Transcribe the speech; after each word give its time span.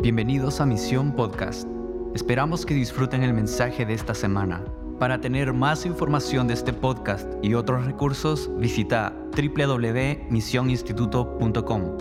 Bienvenidos 0.00 0.60
a 0.60 0.64
Misión 0.64 1.16
Podcast. 1.16 1.66
Esperamos 2.14 2.64
que 2.64 2.72
disfruten 2.72 3.24
el 3.24 3.32
mensaje 3.32 3.84
de 3.84 3.94
esta 3.94 4.14
semana. 4.14 4.64
Para 5.00 5.20
tener 5.20 5.52
más 5.52 5.84
información 5.86 6.46
de 6.46 6.54
este 6.54 6.72
podcast 6.72 7.28
y 7.42 7.54
otros 7.54 7.84
recursos, 7.84 8.48
visita 8.58 9.12
www.misioninstituto.com. 9.36 11.98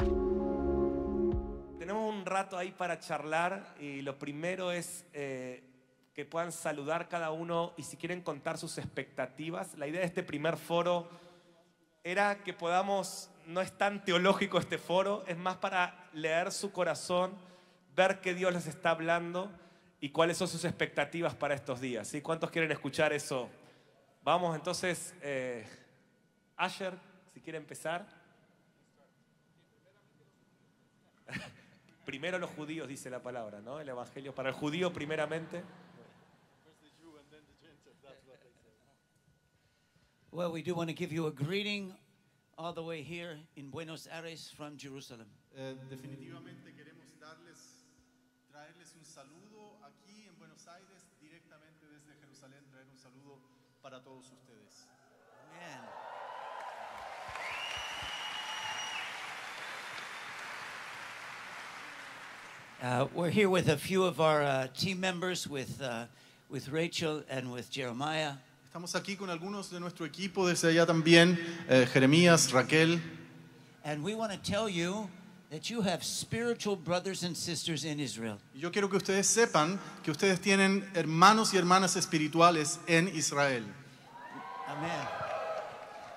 Tenemos 1.80 2.14
un 2.14 2.24
rato 2.24 2.56
ahí 2.56 2.72
para 2.72 3.00
charlar 3.00 3.74
y 3.80 4.04
lo 4.04 4.20
primero 4.20 4.72
es 4.72 5.08
eh, 5.14 5.64
que 6.14 6.24
puedan 6.24 6.52
saludar 6.52 7.10
cada 7.10 7.32
uno 7.32 7.74
y 7.78 7.84
si 7.84 7.98
quieren 7.98 8.22
contar 8.22 8.60
sus 8.60 8.78
expectativas. 8.78 9.76
La 9.76 9.88
idea 9.88 10.02
de 10.02 10.06
este 10.06 10.22
primer 10.22 10.58
foro 10.58 11.10
era 12.04 12.44
que 12.44 12.54
podamos, 12.54 13.32
no 13.48 13.60
es 13.60 13.76
tan 13.76 14.06
teológico 14.06 14.60
este 14.60 14.78
foro, 14.78 15.24
es 15.26 15.36
más 15.36 15.58
para 15.58 16.12
leer 16.14 16.52
su 16.52 16.72
corazón, 16.72 17.48
ver 17.98 18.22
qué 18.22 18.34
Dios 18.36 18.54
les 18.54 18.68
está 18.68 18.92
hablando 18.92 19.52
y 20.00 20.12
cuáles 20.12 20.38
son 20.38 20.48
sus 20.48 20.64
expectativas 20.64 21.34
para 21.36 21.56
estos 21.56 21.82
días. 21.82 22.08
¿sí? 22.08 22.22
¿Cuántos 22.22 22.52
quieren 22.52 22.72
escuchar 22.72 23.12
eso? 23.12 23.50
Vamos 24.24 24.56
entonces, 24.56 25.16
eh, 25.22 25.66
Asher, 26.56 26.94
si 27.34 27.42
quiere 27.42 27.58
empezar. 27.58 28.08
Primero 32.06 32.38
los 32.38 32.52
judíos, 32.52 32.88
dice 32.88 33.10
la 33.10 33.22
palabra, 33.22 33.60
¿no? 33.62 33.80
El 33.80 33.90
Evangelio 33.90 34.34
para 34.34 34.50
el 34.50 34.56
judío 34.56 34.94
primeramente. 34.94 35.64
Well, 40.32 40.52
we 40.52 40.62
do 40.62 40.76
want 40.76 40.90
to 40.90 40.96
give 40.96 41.12
you 41.12 41.26
a 41.26 41.32
greeting 41.32 41.96
all 42.58 42.72
the 42.72 42.84
way 42.84 43.02
here 43.02 43.40
in 43.56 43.72
Buenos 43.72 44.08
Aires 44.08 44.52
from 44.56 44.78
Jerusalem. 44.78 45.28
Eh, 45.56 45.76
definitivamente 45.90 46.76
queremos 46.76 47.08
darles, 47.20 47.86
traerles 48.52 48.94
un 48.96 49.06
saludo 49.06 49.80
aquí 49.84 50.28
en 50.28 50.38
Buenos 50.38 50.68
Aires, 50.68 51.10
directamente 51.20 51.86
desde 51.88 52.14
Jerusalén, 52.20 52.64
traer 52.70 52.88
un 52.88 52.98
saludo 52.98 53.40
para 53.90 54.02
todos 54.02 54.26
ustedes. 54.26 54.86
Amen. 55.56 55.80
Uh, 62.84 63.08
we're 63.16 63.30
here 63.30 63.50
with 63.50 63.70
a 63.70 63.78
few 63.78 64.04
of 64.04 64.20
our 64.20 64.44
uh, 64.44 64.68
team 64.78 65.00
members, 65.00 65.48
with, 65.48 65.82
uh, 65.82 66.04
with 66.50 66.68
Rachel 66.68 67.24
and 67.30 67.50
with 67.50 67.72
Jeremiah. 67.72 68.34
Estamos 68.70 68.94
aquí 68.94 69.18
con 69.18 69.30
algunos 69.30 69.70
de 69.70 69.80
nuestro 69.80 70.06
equipo 70.06 70.46
desde 70.46 70.68
allá 70.68 70.86
también, 70.86 71.40
eh, 71.70 71.86
Jeremías, 71.86 72.52
Raquel, 72.52 73.00
And 73.86 74.04
we 74.04 74.16
want 74.16 74.34
to 74.34 74.38
tell 74.38 74.68
you 74.68 75.10
that 75.50 75.70
you 75.70 75.82
have 75.82 76.04
spiritual 76.04 76.76
brothers 76.76 77.24
and 77.24 77.36
sisters 77.36 77.86
in 77.86 78.00
Israel. 78.00 78.38
yo 78.54 78.70
quiero 78.72 78.90
que 78.90 78.98
ustedes 78.98 79.28
sepan 79.28 79.80
que 80.04 80.12
ustedes 80.12 80.40
tienen 80.42 80.84
hermanos 80.94 81.54
y 81.54 81.58
hermanas 81.58 81.96
espirituales 81.96 82.80
en 82.88 83.08
Israel. 83.10 83.64
Amen. 84.68 85.08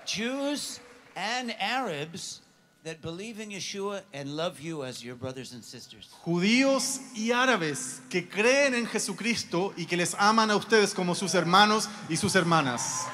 Jews 0.05 0.81
and 1.15 1.55
Arabs 1.61 2.41
that 2.83 3.01
believe 3.03 3.39
in 3.41 3.51
Yeshua 3.51 4.03
and 4.13 4.37
love 4.37 4.59
you 4.59 4.83
as 4.85 5.05
your 5.05 5.15
brothers 5.15 5.53
and 5.53 5.63
sisters. 5.63 6.09
Judíos 6.25 7.01
y 7.15 7.31
árabes 7.31 8.01
que 8.09 8.29
creen 8.29 8.75
en 8.75 8.87
Jesucristo 8.87 9.73
y 9.77 9.85
que 9.85 9.97
les 9.97 10.15
aman 10.15 10.51
a 10.51 10.57
ustedes 10.57 10.95
como 10.95 11.15
sus 11.15 11.35
hermanos 11.35 11.89
y 12.09 12.17
sus 12.17 12.35
hermanas. 12.35 13.07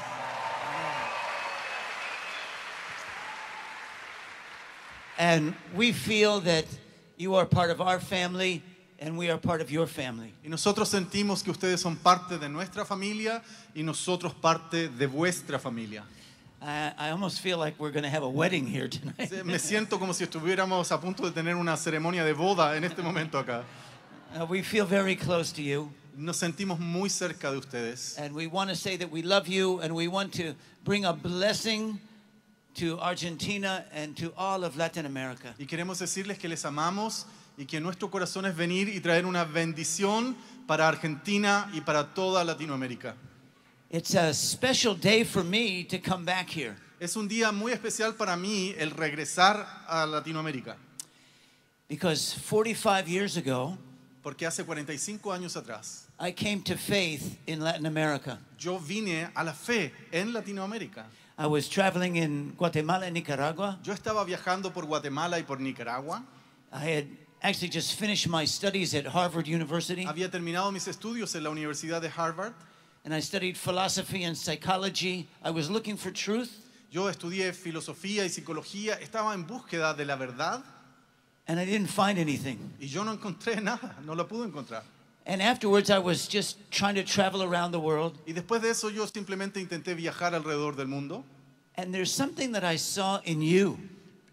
And 5.26 5.54
we 5.74 5.90
feel 5.90 6.40
that 6.42 6.66
you 7.16 7.34
are 7.34 7.46
part 7.46 7.70
of 7.70 7.80
our 7.80 7.98
family 7.98 8.62
and 9.00 9.18
we 9.18 9.28
are 9.28 9.38
part 9.38 9.60
of 9.60 9.72
your 9.72 9.88
family. 9.88 10.32
Y 10.44 10.48
nosotros 10.48 10.88
sentimos 10.88 11.42
que 11.42 11.50
ustedes 11.50 11.80
son 11.80 11.96
parte 11.96 12.38
de 12.38 12.48
nuestra 12.48 12.84
familia 12.84 13.42
y 13.74 13.82
nosotros 13.82 14.32
parte 14.34 14.88
de 14.88 15.06
vuestra 15.06 15.58
familia. 15.58 16.04
I, 16.62 16.92
I 16.96 17.10
almost 17.10 17.40
feel 17.40 17.58
like 17.58 17.74
we're 17.80 17.90
going 17.90 18.04
to 18.04 18.08
have 18.08 18.22
a 18.22 18.28
wedding 18.28 18.66
here 18.66 18.88
tonight. 18.88 19.44
Me 19.44 19.58
siento 19.58 19.98
como 19.98 20.12
si 20.12 20.24
estuviéramos 20.24 20.92
a 20.92 21.00
punto 21.00 21.24
de 21.24 21.32
tener 21.32 21.56
una 21.56 21.76
ceremonia 21.76 22.24
de 22.24 22.32
boda 22.32 22.76
en 22.76 22.84
este 22.84 23.02
momento 23.02 23.36
acá. 23.36 23.64
Uh, 24.32 24.46
we 24.46 24.62
feel 24.62 24.86
very 24.86 25.16
close 25.16 25.50
to 25.50 25.60
you. 25.60 25.90
Nos 26.16 26.36
sentimos 26.36 26.78
muy 26.78 27.08
cerca 27.08 27.50
de 27.50 27.58
ustedes 27.58 28.16
And 28.16 28.32
we 28.32 28.46
want 28.46 28.70
to 28.70 28.76
say 28.76 28.96
that 28.96 29.10
we 29.10 29.22
love 29.22 29.48
you 29.48 29.80
and 29.80 29.92
we 29.92 30.06
want 30.06 30.32
to 30.34 30.54
bring 30.84 31.04
a 31.04 31.12
blessing 31.12 31.98
to 32.76 32.98
Argentina 33.00 33.84
and 33.92 34.14
to 34.16 34.32
all 34.36 34.64
of 34.64 34.76
Latin 34.76 35.06
America. 35.06 35.54
y 35.58 35.66
queremos 35.66 35.98
decirles 35.98 36.38
que 36.38 36.48
les 36.48 36.64
amamos 36.64 37.26
y 37.58 37.64
que 37.64 37.80
nuestro 37.80 38.08
corazón 38.10 38.44
es 38.46 38.54
venir 38.54 38.88
y 38.88 39.00
traer 39.00 39.24
una 39.26 39.44
bendición 39.44 40.36
para 40.66 40.86
Argentina 40.88 41.70
y 41.72 41.80
para 41.80 42.04
toda 42.14 42.44
Latinoamérica. 42.44 43.14
It's 43.90 44.14
a 44.14 44.34
special 44.34 44.94
day 44.94 45.24
for 45.24 45.42
me 45.44 45.84
to 45.84 45.98
come 45.98 46.24
back 46.24 46.48
here. 46.50 46.76
Es 47.00 47.16
un 47.16 47.28
día 47.28 47.52
muy 47.52 47.72
especial 47.72 48.14
para 48.14 48.36
mí 48.36 48.74
el 48.76 48.90
regresar 48.90 49.66
a 49.86 50.06
Latinoamérica, 50.06 50.76
Because 51.88 52.34
45 52.34 53.06
years 53.06 53.36
ago, 53.36 53.78
porque 54.22 54.44
hace 54.44 54.64
45 54.64 55.32
años 55.32 55.56
atrás 55.56 56.08
I 56.18 56.32
came 56.32 56.62
to 56.64 56.76
faith 56.76 57.38
in 57.46 57.60
Latin 57.60 57.86
America. 57.86 58.38
yo 58.58 58.78
vine 58.78 59.28
a 59.34 59.44
la 59.44 59.52
fe 59.52 59.92
en 60.10 60.32
Latinoamérica. 60.32 61.06
I 61.38 61.46
was 61.46 61.68
traveling 61.68 62.16
in 62.16 62.54
Guatemala 62.56 63.04
and 63.06 63.14
Nicaragua. 63.14 63.78
Yo 63.82 63.92
estaba 63.92 64.24
viajando 64.24 64.72
por 64.72 64.86
Guatemala 64.86 65.36
y 65.38 65.42
por 65.42 65.58
Nicaragua. 65.58 66.24
I 66.72 66.78
had 66.78 67.06
actually 67.42 67.68
just 67.68 67.94
finished 67.98 68.26
my 68.28 68.44
studies 68.46 68.94
at 68.94 69.06
Harvard 69.06 69.46
University, 69.46 70.04
Había 70.06 70.30
terminado 70.30 70.72
mis 70.72 70.86
estudios 70.88 71.34
en 71.34 71.44
la 71.44 71.50
Universidad 71.50 72.00
de 72.00 72.08
Harvard. 72.08 72.54
and 73.04 73.14
I 73.14 73.20
studied 73.20 73.56
philosophy 73.56 74.24
and 74.24 74.36
psychology. 74.36 75.28
I 75.42 75.50
was 75.50 75.68
looking 75.70 75.96
for 75.96 76.10
truth, 76.10 76.50
Yo 76.90 77.02
estudié 77.10 77.52
filosofía 77.52 78.24
y 78.24 78.28
psicología. 78.30 78.98
Estaba 79.00 79.34
en 79.34 79.44
búsqueda 79.46 79.94
de 79.94 80.04
la 80.06 80.16
verdad 80.16 80.62
and 81.48 81.60
I 81.60 81.64
didn't 81.66 81.88
find 81.90 82.18
anything. 82.18 82.58
y 82.80 82.86
yo 82.88 83.04
no 83.04 83.12
encontré 83.12 83.56
nada, 83.62 83.94
no 84.04 84.14
la 84.14 84.24
pude 84.26 84.46
encontrar. 84.46 84.82
And 85.28 85.42
afterwards, 85.42 85.90
I 85.90 85.98
was 85.98 86.28
just 86.28 86.56
trying 86.70 86.94
to 86.94 87.02
travel 87.02 87.42
around 87.42 87.72
the 87.72 87.80
world, 87.80 88.16
Y 88.26 88.32
después 88.32 88.62
de 88.62 88.70
eso 88.70 88.90
yo 88.90 89.06
simplemente 89.06 89.60
intenté 89.60 89.94
viajar 89.94 90.34
alrededor 90.34 90.76
del 90.76 90.86
mundo. 90.86 91.24
and 91.76 91.92
there's 91.92 92.12
something 92.12 92.52
that 92.52 92.62
I 92.64 92.76
saw 92.76 93.20
in 93.24 93.42
you. 93.42 93.76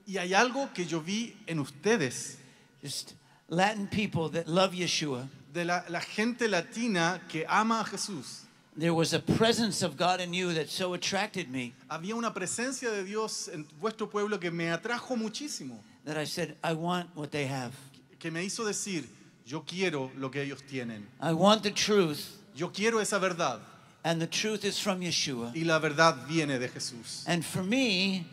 Y 0.08 0.18
hay 0.18 0.34
algo 0.34 0.70
que 0.74 0.86
yo 0.86 1.00
vi 1.00 1.36
en 1.48 1.60
ustedes, 1.60 2.38
Just 2.82 3.14
Latin 3.50 3.88
people 3.88 4.30
that 4.30 4.48
love 4.48 4.74
Yeshua. 4.74 5.28
de 5.52 5.64
la, 5.66 5.84
la 5.90 6.00
gente 6.00 6.48
latina 6.48 7.20
que 7.28 7.46
ama 7.48 7.80
a 7.82 7.84
Jesús. 7.86 8.42
There 8.76 8.94
was 8.94 9.14
a 9.14 9.20
presence 9.20 9.82
of 9.84 9.98
God 9.98 10.20
in 10.20 10.34
you 10.34 10.52
that 10.54 10.68
so 10.70 10.94
attracted 10.94 11.50
me 11.50 11.74
Había 11.90 12.16
una 12.16 12.34
presencia 12.34 12.90
de 12.92 13.04
Dios 13.04 13.48
en 13.48 13.66
vuestro 13.80 14.08
pueblo 14.08 14.40
que 14.40 14.52
me 14.52 14.66
atrajo 14.66 15.16
muchísimo, 15.18 15.80
that 16.06 16.18
I 16.18 16.26
said, 16.26 16.56
I 16.64 16.74
want 16.74 17.10
what 17.16 17.32
they 17.32 17.46
have. 17.48 17.72
que 18.20 18.30
me 18.32 18.44
hizo 18.44 18.64
decir, 18.66 19.06
yo 19.46 19.64
quiero 19.66 20.12
lo 20.18 20.30
que 20.30 20.42
ellos 20.42 20.62
tienen. 20.70 21.06
I 21.22 21.34
want 21.34 21.64
the 21.64 21.72
truth, 21.72 22.38
Yo 22.56 22.70
quiero 22.72 23.00
esa 23.00 23.18
verdad 23.20 23.60
and 24.04 24.22
the 24.22 24.28
truth 24.28 24.64
is 24.64 24.80
from 24.80 25.02
Yeshua. 25.02 25.52
y 25.56 25.64
la 25.64 25.80
verdad 25.80 26.28
viene 26.28 26.60
de 26.60 26.68
Jesús. 26.68 27.24
And 27.28 27.44
for 27.44 27.64
me, 27.64 28.26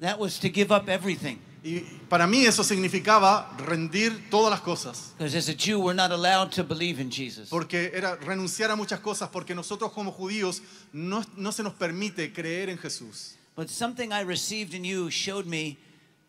that 0.00 0.18
was 0.18 0.38
to 0.40 0.48
give 0.48 0.72
up 0.72 0.88
everything. 0.88 1.38
Y 1.62 1.82
para 2.08 2.26
mí 2.26 2.46
eso 2.46 2.62
significaba 2.64 3.54
rendir 3.58 4.30
todas 4.30 4.50
las 4.50 4.60
cosas, 4.62 5.12
Because 5.18 5.34
as 5.36 5.48
a 5.50 5.54
Jew, 5.54 5.78
we're 5.78 5.92
not 5.94 6.10
allowed 6.10 6.50
to 6.52 6.64
believe 6.64 6.98
in 6.98 7.10
Jesus. 7.10 7.50
porque 7.50 7.90
era 7.94 8.16
renunciar 8.16 8.70
a 8.70 8.76
muchas 8.76 9.00
cosas, 9.00 9.28
porque 9.30 9.54
nosotros 9.54 9.92
como 9.92 10.10
judíos 10.10 10.62
no, 10.94 11.22
no 11.36 11.50
se 11.52 11.62
nos 11.62 11.74
permite 11.74 12.32
creer 12.32 12.70
en 12.70 12.78
Jesús. 12.78 13.34
But 13.56 13.68
something 13.68 14.10
I 14.10 14.22
received 14.22 14.72
in 14.72 14.84
you 14.84 15.10
showed 15.10 15.44
me 15.44 15.76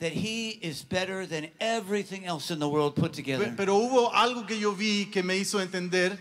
that 0.01 0.11
He 0.11 0.49
is 0.61 0.83
better 0.83 1.27
than 1.27 1.47
everything 1.59 2.25
else 2.25 2.51
in 2.51 2.59
the 2.59 2.67
world 2.67 2.95
put 2.95 3.13
together. 3.13 3.53
Pero 3.55 3.75
hubo 3.77 4.11
algo 4.11 4.45
que 4.47 4.57
yo 4.57 4.71
vi 4.73 5.05
que 5.05 5.23
me 5.23 5.35
hizo 5.39 5.59
entender 5.61 6.17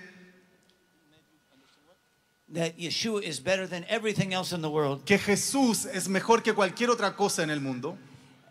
That 2.53 2.79
Yeshua 2.79 3.23
is 3.23 3.39
better 3.39 3.67
than 3.69 3.85
everything 3.89 4.35
else 4.35 4.53
in 4.53 4.61
the 4.61 4.71
world. 4.71 5.05
que 5.07 5.19
Jesús 5.19 5.87
es 5.87 6.09
mejor 6.09 6.43
que 6.43 6.53
cualquier 6.53 6.91
otra 6.91 7.17
cosa 7.17 7.43
en 7.43 7.51
el 7.51 7.61
mundo. 7.61 7.97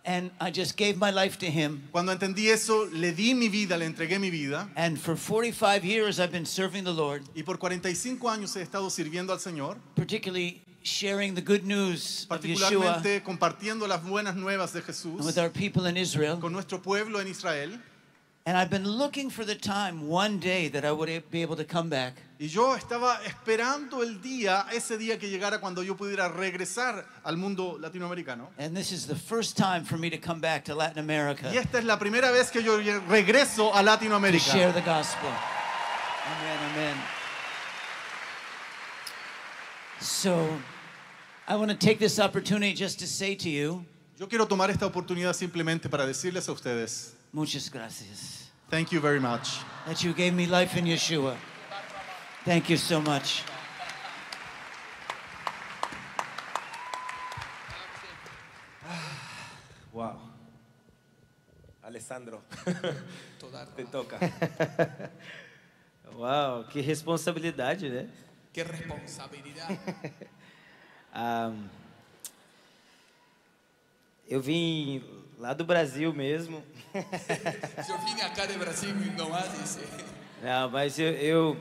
And 0.06 0.32
I 0.40 0.50
just 0.50 0.78
gave 0.78 0.98
my 0.98 1.12
life 1.12 1.38
to 1.40 1.46
Him. 1.46 1.84
Cuando 1.92 2.14
entendí 2.16 2.48
eso, 2.48 2.88
le 2.94 3.12
di 3.12 3.34
mi 3.34 3.50
vida, 3.50 3.78
le 3.78 3.86
entregué 3.86 4.18
mi 4.20 4.30
vida. 4.32 4.70
And 4.78 4.98
for 4.98 5.18
45 5.18 5.84
years, 5.84 6.20
I've 6.20 6.32
been 6.32 6.46
serving 6.46 6.86
the 6.86 6.94
Lord, 6.94 7.24
Y 7.36 7.44
por 7.44 7.58
45 7.58 8.30
años 8.30 8.56
he 8.56 8.62
estado 8.62 8.90
sirviendo 8.90 9.34
al 9.34 9.40
Señor, 9.40 9.78
particularly 9.96 10.64
sharing 10.84 11.36
the 11.36 11.42
good 11.42 11.66
news 11.66 12.26
of 12.30 12.42
Yeshua 12.42 13.00
particularmente 13.02 13.24
compartiendo 13.24 13.88
las 13.88 14.04
buenas 14.04 14.36
nuevas 14.36 14.74
de 14.74 14.82
Jesús 14.82 15.24
with 15.26 15.38
our 15.38 15.50
people 15.50 15.86
in 15.88 15.98
Israel. 15.98 16.38
con 16.40 16.52
nuestro 16.54 16.80
pueblo 16.82 17.20
en 17.20 17.28
Israel. 17.28 17.80
And 18.46 18.58
I've 18.58 18.70
been 18.72 18.88
looking 18.88 19.30
for 19.30 19.46
the 19.46 19.54
time 19.54 20.08
one 20.08 20.40
day 20.40 20.70
that 20.70 20.84
I 20.84 20.92
would 20.92 21.10
be 21.30 21.42
able 21.44 21.56
to 21.58 21.66
come 21.66 21.90
back 21.90 22.14
Y 22.40 22.48
yo 22.48 22.74
estaba 22.76 23.20
esperando 23.26 24.02
el 24.02 24.22
día, 24.22 24.66
ese 24.72 24.98
día 24.98 25.20
que 25.20 25.30
llegara 25.30 25.60
cuando 25.60 25.84
yo 25.84 25.96
pudiera 25.96 26.30
regresar 26.30 27.06
al 27.24 27.36
mundo 27.36 27.78
latinoamericano. 27.78 28.48
And 28.58 28.76
this 28.76 28.92
is 28.94 29.06
the 29.06 29.16
first 29.16 29.58
time 29.58 29.84
for 29.84 29.98
me 29.98 30.10
to 30.10 30.18
come 30.18 30.40
back 30.40 30.64
to 30.66 30.74
Latin 30.74 31.00
America 31.00 31.52
Y 31.54 31.58
esta 31.58 31.80
es 31.80 31.84
la 31.84 32.00
primera 32.00 32.32
vez 32.32 32.50
que 32.50 32.64
yo 32.64 32.78
regreso 33.10 33.76
a 33.76 33.82
to 33.82 33.86
Latinoamérica. 33.86 34.40
share 34.40 34.72
the 34.72 34.82
gospel. 34.82 35.30
Amen, 35.30 36.72
amen. 36.72 37.19
So, 40.02 40.48
I 41.48 41.56
want 41.56 41.72
to 41.72 41.78
take 41.78 42.00
this 42.00 42.20
opportunity 42.20 42.74
just 42.74 43.00
to 43.00 43.08
say 43.08 43.36
to 43.36 43.50
you, 43.50 43.86
Yo 44.18 44.28
quiero 44.28 44.46
tomar 44.46 44.70
esta 44.70 44.86
oportunidad 44.86 45.34
simplemente 45.34 45.90
para 45.90 46.06
decirles 46.06 46.48
a 46.50 46.52
ustedes, 46.52 47.16
muchas 47.34 47.70
gracias. 47.70 48.50
thank 48.70 48.92
you 48.92 49.00
very 49.02 49.20
much. 49.20 49.60
That 49.86 50.04
you 50.04 50.14
gave 50.14 50.34
me 50.34 50.46
life 50.46 50.78
in 50.78 50.86
Yeshua. 50.86 51.36
Thank 52.46 52.70
you 52.70 52.78
so 52.78 53.02
much. 53.02 53.44
Wow. 59.94 60.20
Alessandro, 61.84 62.42
te 63.76 63.84
toca. 63.86 64.20
Uau, 66.16 66.64
que 66.66 66.80
responsabilidade, 66.80 67.90
né? 67.90 68.08
Qué 68.60 68.64
responsabilidad. 68.64 69.70
Ah, 71.12 71.52
eu 74.28 74.40
vim 74.40 75.04
lá 75.40 75.54
do 75.54 75.66
Brasil 75.66 76.14
mesmo. 76.14 76.64
Yo 76.94 77.98
vine 78.06 78.22
acá 78.22 78.46
de 78.46 78.56
Brasil 78.60 78.94
nomás, 79.18 79.52
dice. 79.60 79.80
Não, 80.44 80.70
mas 80.70 81.00
eu, 81.00 81.12
eu, 81.14 81.58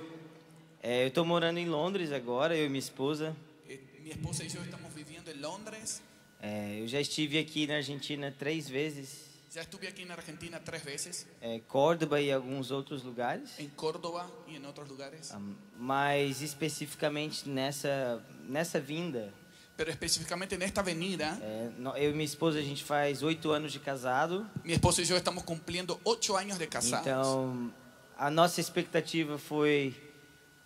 é, 0.82 1.06
eu 1.06 1.10
tô 1.10 1.24
morando 1.24 1.56
em 1.56 1.66
Londres 1.66 2.12
agora, 2.12 2.54
eu 2.54 2.66
e 2.66 2.68
minha 2.68 2.78
esposa. 2.78 3.34
Eh, 3.66 3.78
mi 4.02 4.10
esposa 4.10 4.44
y 4.44 4.50
yo 4.50 4.60
estamos 4.60 4.92
viviendo 4.92 5.30
en 5.30 5.40
Londres. 5.40 6.02
É, 6.42 6.82
eu 6.82 6.86
já 6.86 7.00
estive 7.00 7.38
aqui 7.38 7.66
na 7.66 7.76
Argentina 7.76 8.30
três 8.38 8.68
vezes, 8.68 9.27
Ya 9.58 9.62
estuve 9.62 9.88
aquí 9.88 10.02
en 10.02 10.12
Argentina 10.12 10.60
tres 10.64 10.84
veces, 10.84 11.26
é, 11.40 11.58
Córdoba 11.66 12.20
e 12.20 12.30
alguns 12.30 12.70
outros 12.70 13.02
lugares. 13.02 13.58
en 13.58 13.68
Córdoba 13.70 14.30
y 14.46 14.54
en 14.54 14.64
otros 14.64 14.88
lugares. 14.88 15.32
Ah, 15.32 15.40
mas 15.76 16.42
especificamente 16.42 17.48
nessa, 17.48 18.22
nessa 18.48 18.78
vinda, 18.78 19.34
Pero 19.76 19.90
específicamente 19.90 20.54
en 20.54 20.62
esta 20.62 20.80
avenida, 20.80 21.36
é, 21.42 21.72
eu 21.96 22.10
e 22.10 22.12
minha 22.12 22.24
esposa 22.24 22.60
a 22.60 22.62
gente 22.62 22.84
faz 22.84 23.24
oito 23.24 23.50
anos 23.50 23.72
de 23.72 23.80
casado. 23.80 24.48
mi 24.62 24.74
esposa 24.74 25.02
y 25.02 25.04
yo 25.04 25.16
estamos 25.16 25.42
cumpliendo 25.42 26.00
ocho 26.04 26.36
años 26.36 26.56
de 26.56 26.68
casados. 26.68 27.04
Então, 27.04 27.74
a 28.16 28.30
nossa 28.30 28.60
expectativa 28.60 29.38
foi 29.38 29.92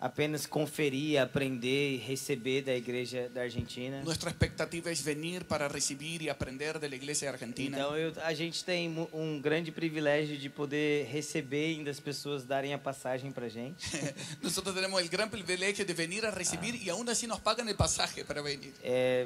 apenas 0.03 0.45
conferir, 0.45 1.17
aprender 1.17 1.93
e 1.93 1.97
receber 1.97 2.61
da 2.61 2.75
igreja 2.75 3.29
da 3.29 3.41
Argentina. 3.43 4.01
Nuestra 4.03 4.29
expectativa 4.29 4.91
es 4.91 5.01
venir 5.01 5.45
para 5.45 5.69
recibir 5.69 6.21
y 6.21 6.27
aprender 6.27 6.77
de 6.77 6.89
la 6.89 6.95
iglesia 6.97 7.29
de 7.29 7.33
Argentina. 7.35 7.77
Então, 7.77 7.95
eu, 7.97 8.11
a 8.21 8.33
gente 8.33 8.65
tem 8.65 8.89
mu- 8.89 9.07
um 9.13 9.39
grande 9.39 9.71
privilégio 9.71 10.37
de 10.37 10.49
poder 10.49 11.05
receber 11.07 11.71
e 11.71 11.77
ainda 11.77 11.89
as 11.91 12.01
pessoas 12.01 12.43
darem 12.43 12.73
a 12.73 12.77
passagem 12.77 13.31
pra 13.31 13.47
gente. 13.47 13.87
Nosotros 14.43 14.75
tenemos 14.75 15.01
el 15.01 15.07
gran 15.07 15.29
privilegio 15.29 15.85
de 15.85 15.93
venir 15.93 16.25
a 16.25 16.31
recibir 16.31 16.75
y 16.75 16.89
aún 16.89 17.07
así 17.07 17.25
nos 17.25 17.39
pagan 17.39 17.69
el 17.69 17.75
pasaje 17.75 18.25
para 18.25 18.41
venir. 18.41 18.73
É, 18.83 19.25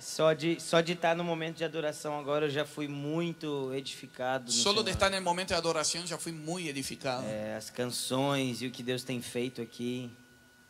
só 0.00 0.32
de 0.32 0.60
só 0.60 0.80
de 0.80 0.92
estar 0.92 1.16
no 1.16 1.24
momento 1.24 1.56
de 1.58 1.64
adoração 1.64 2.18
agora 2.18 2.46
eu 2.46 2.50
já 2.50 2.64
fui 2.64 2.88
muito 2.88 3.72
edificado. 3.74 4.46
no 4.46 4.52
Solo 4.52 4.82
de 4.82 4.90
estar 4.90 5.08
en 5.08 5.16
el 5.16 5.22
momento 5.22 5.48
de 5.48 5.54
adoración 5.54 6.06
ya 6.06 6.18
fui 6.18 6.32
muy 6.32 6.68
edificado. 6.68 7.26
É, 7.26 7.56
as 7.56 7.70
canções 7.70 8.62
e 8.62 8.66
o 8.66 8.70
que 8.70 8.82
Deus 8.82 9.04
tem 9.04 9.20
feito 9.20 9.60
aqui. 9.60 10.10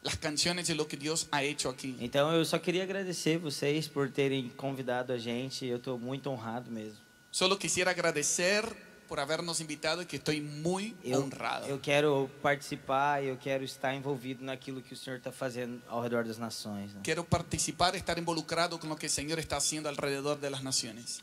Las 0.02 0.14
canciones 0.14 0.69
y 0.69 0.75
lo 0.75 0.87
que 0.87 0.96
Dios 0.96 1.26
ha 1.32 1.44
hecho 1.44 1.69
aquí. 1.69 1.96
Então 2.00 2.32
eu 2.32 2.44
só 2.44 2.58
queria 2.58 2.84
agradecer 2.84 3.38
vocês 3.38 3.88
por 3.88 4.08
terem 4.08 4.49
convidado 4.50 5.12
a 5.12 5.19
gente. 5.19 5.67
Eu 5.67 5.79
estou 5.79 5.99
muito 5.99 6.31
honrado 6.31 6.70
mesmo. 6.70 6.99
Solo 7.32 7.56
quisiera 7.56 7.90
agradecer 7.90 8.64
por 9.08 9.20
habernos 9.20 9.61
invitado 9.61 10.03
y 10.03 10.06
que 10.06 10.17
estoy 10.17 10.41
muy 10.41 10.97
Eu, 11.05 11.23
honrado. 11.23 11.67
eu 11.67 11.79
quero 11.81 12.29
participar, 12.43 13.23
eu 13.23 13.37
quero 13.38 13.64
estar 13.64 13.94
envolvido 13.94 14.44
naquilo 14.44 14.82
que 14.82 14.94
o 14.94 14.97
Senhor 14.97 15.19
está 15.19 15.31
fazendo 15.32 15.81
ao 15.88 16.03
redor 16.03 16.25
das 16.25 16.38
nações. 16.38 16.93
né? 16.94 17.00
Quiero 17.03 17.25
participar, 17.25 17.94
estar 17.94 18.19
involucrado 18.19 18.79
con 18.79 18.88
lo 18.88 18.97
que 18.97 19.06
el 19.06 19.12
Señor 19.12 19.38
está 19.38 19.56
haciendo 19.56 19.88
alrededor 19.88 20.38
de 20.41 20.50
las 20.50 20.62
naciones. 20.62 21.23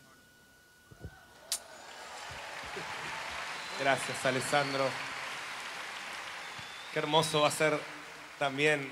Gracias, 3.79 4.25
Alessandro. 4.25 4.85
Qué 6.93 6.99
hermoso 6.99 7.41
va 7.41 7.47
a 7.47 7.51
ser 7.51 7.79
también 8.39 8.91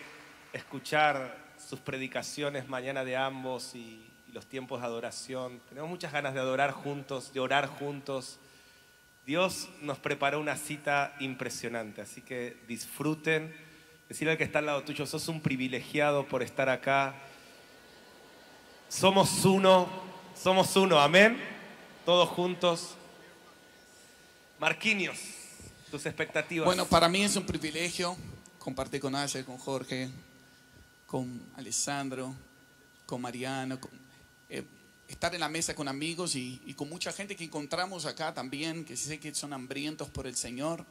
escuchar 0.53 1.37
sus 1.69 1.79
predicaciones 1.79 2.67
mañana 2.67 3.03
de 3.05 3.15
ambos 3.15 3.75
y, 3.75 4.11
y 4.27 4.31
los 4.31 4.47
tiempos 4.47 4.81
de 4.81 4.87
adoración. 4.87 5.61
Tenemos 5.69 5.89
muchas 5.89 6.11
ganas 6.11 6.33
de 6.33 6.39
adorar 6.39 6.71
juntos, 6.71 7.31
de 7.31 7.39
orar 7.39 7.67
juntos. 7.67 8.39
Dios 9.31 9.69
nos 9.79 9.97
preparó 9.97 10.41
una 10.41 10.57
cita 10.57 11.15
impresionante, 11.21 12.01
así 12.01 12.19
que 12.19 12.57
disfruten. 12.67 13.55
Decirle 14.09 14.33
al 14.33 14.37
que 14.37 14.43
está 14.43 14.59
al 14.59 14.65
lado 14.65 14.83
tuyo, 14.83 15.05
sos 15.05 15.29
un 15.29 15.39
privilegiado 15.39 16.27
por 16.27 16.43
estar 16.43 16.67
acá. 16.67 17.15
Somos 18.89 19.45
uno, 19.45 19.87
somos 20.35 20.75
uno, 20.75 20.99
amén. 20.99 21.41
Todos 22.03 22.27
juntos. 22.27 22.95
Marquinhos, 24.59 25.17
tus 25.89 26.05
expectativas. 26.05 26.65
Bueno, 26.65 26.85
para 26.85 27.07
mí 27.07 27.23
es 27.23 27.33
un 27.37 27.45
privilegio 27.45 28.17
compartir 28.59 28.99
con 28.99 29.15
Asher, 29.15 29.45
con 29.45 29.57
Jorge, 29.57 30.09
con 31.07 31.41
Alessandro, 31.55 32.35
con 33.05 33.21
Mariano, 33.21 33.79
eh, 34.49 34.65
estar 35.11 35.33
en 35.33 35.41
la 35.41 35.49
mesa 35.49 35.75
con 35.75 35.87
amigos 35.87 36.35
y, 36.35 36.73
con 36.75 36.89
mucha 36.89 37.11
gente 37.11 37.35
que 37.35 37.43
encontramos 37.43 38.05
acá 38.05 38.33
también, 38.33 38.85
que 38.85 38.97
sé 38.97 39.19
que 39.19 39.33
son 39.33 39.53
hambrientos 39.53 40.09
por 40.09 40.27
el 40.27 40.35
Señor. 40.35 40.85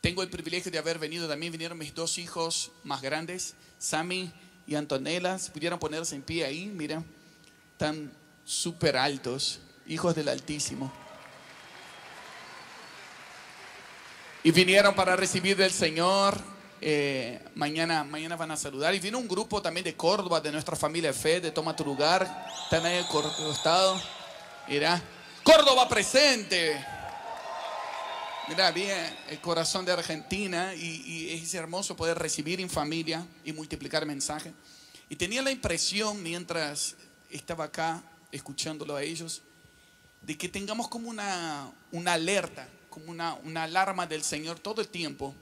Tengo 0.00 0.22
el 0.22 0.28
privilegio 0.28 0.70
de 0.70 0.78
haber 0.78 0.98
venido, 0.98 1.28
también 1.28 1.52
vinieron 1.52 1.78
mis 1.78 1.94
dos 1.94 2.18
hijos 2.18 2.72
más 2.82 3.00
grandes, 3.00 3.54
Sammy 3.78 4.32
y 4.66 4.74
Antonella, 4.74 5.38
si 5.38 5.50
pudieran 5.50 5.78
ponerse 5.78 6.14
en 6.14 6.22
pie 6.22 6.44
ahí, 6.44 6.66
mira, 6.66 7.02
están 7.72 8.12
súper 8.44 8.96
altos, 8.96 9.60
hijos 9.86 10.14
del 10.14 10.28
Altísimo. 10.28 10.92
Y 14.42 14.50
vinieron 14.50 14.94
para 14.94 15.16
recibir 15.16 15.56
del 15.56 15.72
Señor. 15.72 16.53
Eh, 16.86 17.40
mañana, 17.54 18.04
mañana 18.04 18.36
van 18.36 18.50
a 18.50 18.56
saludar. 18.58 18.94
Y 18.94 19.00
vino 19.00 19.18
un 19.18 19.26
grupo 19.26 19.62
también 19.62 19.84
de 19.84 19.96
Córdoba, 19.96 20.38
de 20.42 20.52
nuestra 20.52 20.76
familia 20.76 21.12
de 21.12 21.18
fe, 21.18 21.40
de 21.40 21.50
Toma 21.50 21.74
tu 21.74 21.82
lugar. 21.82 22.46
Están 22.64 22.84
ahí 22.84 22.98
al 22.98 23.08
costado. 23.08 23.98
Mira. 24.68 25.02
Córdoba 25.42 25.88
presente. 25.88 26.84
Mira 28.48 28.70
bien, 28.70 29.16
el 29.30 29.40
corazón 29.40 29.86
de 29.86 29.92
Argentina. 29.92 30.74
Y, 30.74 31.02
y 31.06 31.30
es 31.32 31.54
hermoso 31.54 31.96
poder 31.96 32.18
recibir 32.18 32.60
en 32.60 32.68
familia 32.68 33.26
y 33.46 33.54
multiplicar 33.54 34.04
mensajes. 34.04 34.52
Y 35.08 35.16
tenía 35.16 35.40
la 35.40 35.50
impresión 35.50 36.22
mientras 36.22 36.96
estaba 37.30 37.64
acá 37.64 38.02
escuchándolo 38.30 38.94
a 38.94 39.02
ellos 39.02 39.40
de 40.20 40.36
que 40.36 40.50
tengamos 40.50 40.88
como 40.88 41.08
una, 41.08 41.70
una 41.92 42.12
alerta, 42.12 42.68
como 42.90 43.10
una, 43.10 43.34
una 43.44 43.62
alarma 43.62 44.06
del 44.06 44.22
Señor 44.22 44.58
todo 44.58 44.82
el 44.82 44.88
tiempo, 44.88 45.34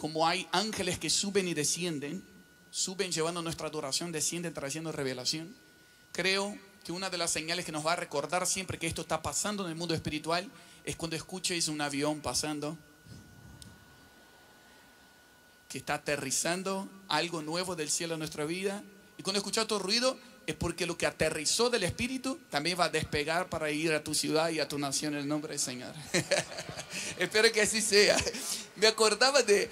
como 0.00 0.26
hay 0.26 0.48
ángeles 0.50 0.98
que 0.98 1.10
suben 1.10 1.46
y 1.46 1.52
descienden, 1.52 2.24
suben 2.70 3.12
llevando 3.12 3.42
nuestra 3.42 3.68
adoración, 3.68 4.12
descienden 4.12 4.54
trayendo 4.54 4.90
revelación. 4.92 5.54
Creo 6.12 6.56
que 6.82 6.92
una 6.92 7.10
de 7.10 7.18
las 7.18 7.30
señales 7.30 7.66
que 7.66 7.72
nos 7.72 7.86
va 7.86 7.92
a 7.92 7.96
recordar 7.96 8.46
siempre 8.46 8.78
que 8.78 8.86
esto 8.86 9.02
está 9.02 9.20
pasando 9.20 9.62
en 9.62 9.68
el 9.68 9.76
mundo 9.76 9.92
espiritual 9.92 10.50
es 10.84 10.96
cuando 10.96 11.16
escuches 11.16 11.68
un 11.68 11.82
avión 11.82 12.22
pasando, 12.22 12.78
que 15.68 15.76
está 15.76 15.96
aterrizando 15.96 16.88
algo 17.06 17.42
nuevo 17.42 17.76
del 17.76 17.90
cielo 17.90 18.14
a 18.14 18.16
nuestra 18.16 18.46
vida. 18.46 18.82
Y 19.18 19.22
cuando 19.22 19.36
escuchas 19.36 19.66
todo 19.66 19.80
ruido 19.80 20.18
es 20.46 20.54
porque 20.54 20.86
lo 20.86 20.96
que 20.96 21.04
aterrizó 21.04 21.68
del 21.68 21.82
Espíritu 21.82 22.40
también 22.48 22.80
va 22.80 22.86
a 22.86 22.88
despegar 22.88 23.50
para 23.50 23.70
ir 23.70 23.92
a 23.92 24.02
tu 24.02 24.14
ciudad 24.14 24.48
y 24.48 24.60
a 24.60 24.66
tu 24.66 24.78
nación 24.78 25.12
en 25.12 25.20
el 25.20 25.28
nombre 25.28 25.52
del 25.52 25.60
Señor. 25.60 25.94
Espero 27.18 27.52
que 27.52 27.60
así 27.60 27.82
sea. 27.82 28.16
Me 28.76 28.86
acordaba 28.86 29.42
de, 29.42 29.68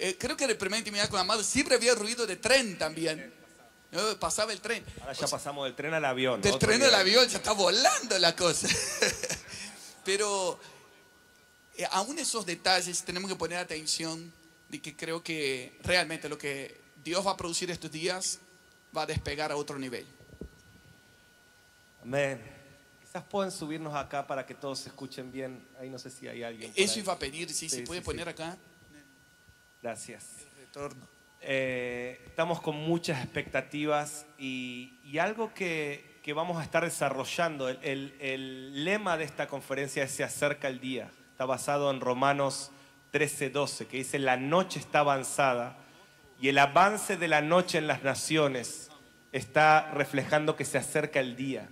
eh, 0.00 0.16
creo 0.18 0.36
que 0.36 0.44
en 0.44 0.50
la 0.50 0.58
primera 0.58 0.78
intimidad 0.78 1.08
con 1.08 1.20
Amado, 1.20 1.42
siempre 1.42 1.74
había 1.74 1.94
ruido 1.94 2.26
de 2.26 2.36
tren 2.36 2.78
también. 2.78 3.32
¿no? 3.92 4.18
Pasaba 4.18 4.52
el 4.52 4.60
tren. 4.60 4.84
Ahora 5.00 5.12
ya 5.12 5.26
pasamos 5.26 5.64
del 5.64 5.74
tren 5.74 5.92
al 5.94 6.04
avión. 6.04 6.40
Del 6.40 6.58
tren 6.58 6.82
al 6.82 6.94
avión 6.94 7.28
ya 7.28 7.38
está 7.38 7.52
volando 7.52 8.18
la 8.18 8.34
cosa. 8.34 8.68
Pero 10.04 10.58
eh, 11.76 11.86
aún 11.90 12.18
esos 12.18 12.46
detalles 12.46 13.02
tenemos 13.02 13.30
que 13.30 13.36
poner 13.36 13.58
atención 13.58 14.32
de 14.68 14.80
que 14.80 14.96
creo 14.96 15.22
que 15.22 15.78
realmente 15.82 16.28
lo 16.28 16.38
que 16.38 16.80
Dios 17.02 17.26
va 17.26 17.32
a 17.32 17.36
producir 17.36 17.70
estos 17.70 17.90
días 17.90 18.38
va 18.96 19.02
a 19.02 19.06
despegar 19.06 19.52
a 19.52 19.56
otro 19.56 19.78
nivel. 19.78 20.06
Amén. 22.02 22.40
Quizás 23.02 23.24
pueden 23.24 23.50
subirnos 23.50 23.94
acá 23.94 24.26
para 24.26 24.46
que 24.46 24.54
todos 24.54 24.78
se 24.78 24.88
escuchen 24.88 25.32
bien. 25.32 25.66
Ahí 25.80 25.90
no 25.90 25.98
sé 25.98 26.10
si 26.10 26.28
hay 26.28 26.42
alguien. 26.42 26.70
por 26.72 26.80
Eso 26.80 26.98
iba 26.98 27.12
a 27.12 27.18
pedir, 27.18 27.50
si 27.50 27.68
Sí, 27.68 27.76
se 27.76 27.82
puede 27.82 28.00
sí, 28.00 28.04
poner 28.04 28.26
sí. 28.26 28.30
acá. 28.30 28.56
Gracias. 29.82 30.46
El 30.56 30.66
retorno. 30.66 31.08
Eh, 31.42 32.22
estamos 32.26 32.60
con 32.60 32.76
muchas 32.76 33.22
expectativas 33.24 34.26
y, 34.38 34.98
y 35.04 35.18
algo 35.18 35.54
que, 35.54 36.20
que 36.22 36.34
vamos 36.34 36.58
a 36.58 36.62
estar 36.64 36.84
desarrollando, 36.84 37.68
el, 37.68 37.78
el- 37.82 38.14
el 38.20 38.84
lema 38.84 39.16
de 39.16 39.24
esta 39.24 39.46
conferencia 39.48 40.02
es 40.04 40.10
Se 40.10 40.22
acerca 40.24 40.68
el 40.68 40.80
día. 40.80 41.10
Está 41.32 41.46
basado 41.46 41.90
en 41.90 42.00
Romanos 42.00 42.70
13:12, 43.12 43.86
que 43.86 43.96
dice, 43.98 44.18
la 44.18 44.36
noche 44.36 44.78
está 44.78 44.98
avanzada 45.00 45.78
y 46.38 46.48
el 46.48 46.58
avance 46.58 47.16
de 47.16 47.28
la 47.28 47.40
noche 47.40 47.78
en 47.78 47.86
las 47.86 48.02
naciones 48.02 48.90
está 49.32 49.90
reflejando 49.92 50.56
que 50.56 50.64
se 50.66 50.76
acerca 50.78 51.20
el 51.20 51.36
día. 51.36 51.70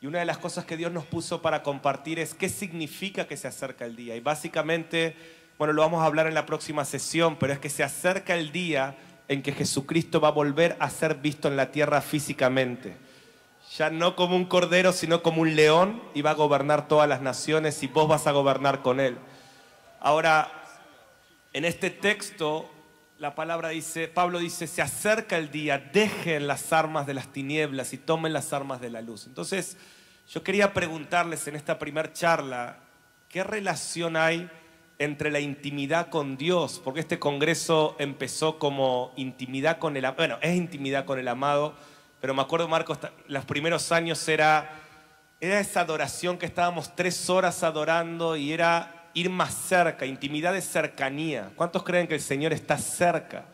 Y 0.00 0.06
una 0.06 0.20
de 0.20 0.24
las 0.24 0.38
cosas 0.38 0.64
que 0.64 0.76
Dios 0.76 0.92
nos 0.92 1.04
puso 1.04 1.42
para 1.42 1.62
compartir 1.62 2.18
es 2.20 2.32
qué 2.34 2.48
significa 2.48 3.26
que 3.26 3.36
se 3.36 3.48
acerca 3.48 3.84
el 3.84 3.96
día. 3.96 4.16
Y 4.16 4.20
básicamente, 4.20 5.14
bueno, 5.60 5.74
lo 5.74 5.82
vamos 5.82 6.00
a 6.02 6.06
hablar 6.06 6.26
en 6.26 6.32
la 6.32 6.46
próxima 6.46 6.86
sesión, 6.86 7.36
pero 7.36 7.52
es 7.52 7.58
que 7.58 7.68
se 7.68 7.84
acerca 7.84 8.34
el 8.34 8.50
día 8.50 8.96
en 9.28 9.42
que 9.42 9.52
Jesucristo 9.52 10.18
va 10.18 10.28
a 10.28 10.30
volver 10.30 10.74
a 10.80 10.88
ser 10.88 11.16
visto 11.16 11.48
en 11.48 11.56
la 11.58 11.70
tierra 11.70 12.00
físicamente. 12.00 12.96
Ya 13.76 13.90
no 13.90 14.16
como 14.16 14.36
un 14.36 14.46
cordero, 14.46 14.90
sino 14.94 15.22
como 15.22 15.42
un 15.42 15.54
león 15.54 16.02
y 16.14 16.22
va 16.22 16.30
a 16.30 16.32
gobernar 16.32 16.88
todas 16.88 17.06
las 17.06 17.20
naciones 17.20 17.82
y 17.82 17.88
vos 17.88 18.08
vas 18.08 18.26
a 18.26 18.32
gobernar 18.32 18.80
con 18.80 19.00
él. 19.00 19.18
Ahora, 20.00 20.50
en 21.52 21.66
este 21.66 21.90
texto, 21.90 22.66
la 23.18 23.34
palabra 23.34 23.68
dice, 23.68 24.08
Pablo 24.08 24.38
dice, 24.38 24.66
se 24.66 24.80
acerca 24.80 25.36
el 25.36 25.50
día, 25.50 25.76
dejen 25.92 26.46
las 26.46 26.72
armas 26.72 27.06
de 27.06 27.12
las 27.12 27.34
tinieblas 27.34 27.92
y 27.92 27.98
tomen 27.98 28.32
las 28.32 28.54
armas 28.54 28.80
de 28.80 28.88
la 28.88 29.02
luz. 29.02 29.26
Entonces, 29.26 29.76
yo 30.26 30.42
quería 30.42 30.72
preguntarles 30.72 31.46
en 31.48 31.56
esta 31.56 31.78
primer 31.78 32.14
charla, 32.14 32.78
¿qué 33.28 33.44
relación 33.44 34.16
hay 34.16 34.48
entre 35.00 35.32
la 35.32 35.40
intimidad 35.40 36.10
con 36.10 36.36
Dios? 36.36 36.80
Porque 36.84 37.00
este 37.00 37.18
congreso 37.18 37.96
empezó 37.98 38.60
como 38.60 39.12
intimidad 39.16 39.78
con 39.78 39.96
el, 39.96 40.04
am- 40.04 40.14
bueno, 40.14 40.38
es 40.40 40.54
intimidad 40.54 41.04
con 41.04 41.18
el 41.18 41.26
amado, 41.26 41.74
pero 42.20 42.34
me 42.34 42.42
acuerdo, 42.42 42.68
Marcos, 42.68 42.98
los 43.26 43.44
primeros 43.44 43.90
años 43.90 44.28
era 44.28 44.76
era 45.42 45.58
esa 45.58 45.80
adoración 45.80 46.36
que 46.36 46.44
estábamos 46.44 46.94
tres 46.94 47.30
horas 47.30 47.62
adorando 47.62 48.36
y 48.36 48.52
era 48.52 49.08
ir 49.14 49.30
más 49.30 49.54
cerca, 49.54 50.04
intimidad 50.04 50.52
de 50.52 50.60
cercanía. 50.60 51.50
¿Cuántos 51.56 51.82
creen 51.82 52.06
que 52.06 52.14
el 52.16 52.20
Señor 52.20 52.52
está 52.52 52.76
cerca? 52.76 53.46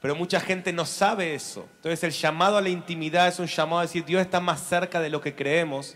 Pero 0.00 0.14
mucha 0.14 0.40
gente 0.40 0.72
no 0.72 0.86
sabe 0.86 1.34
eso. 1.34 1.68
Entonces 1.76 2.02
el 2.04 2.12
llamado 2.12 2.56
a 2.56 2.62
la 2.62 2.70
intimidad 2.70 3.28
es 3.28 3.38
un 3.38 3.48
llamado 3.48 3.80
a 3.80 3.82
decir, 3.82 4.02
Dios 4.06 4.22
está 4.22 4.40
más 4.40 4.62
cerca 4.62 4.98
de 4.98 5.10
lo 5.10 5.20
que 5.20 5.34
creemos. 5.34 5.94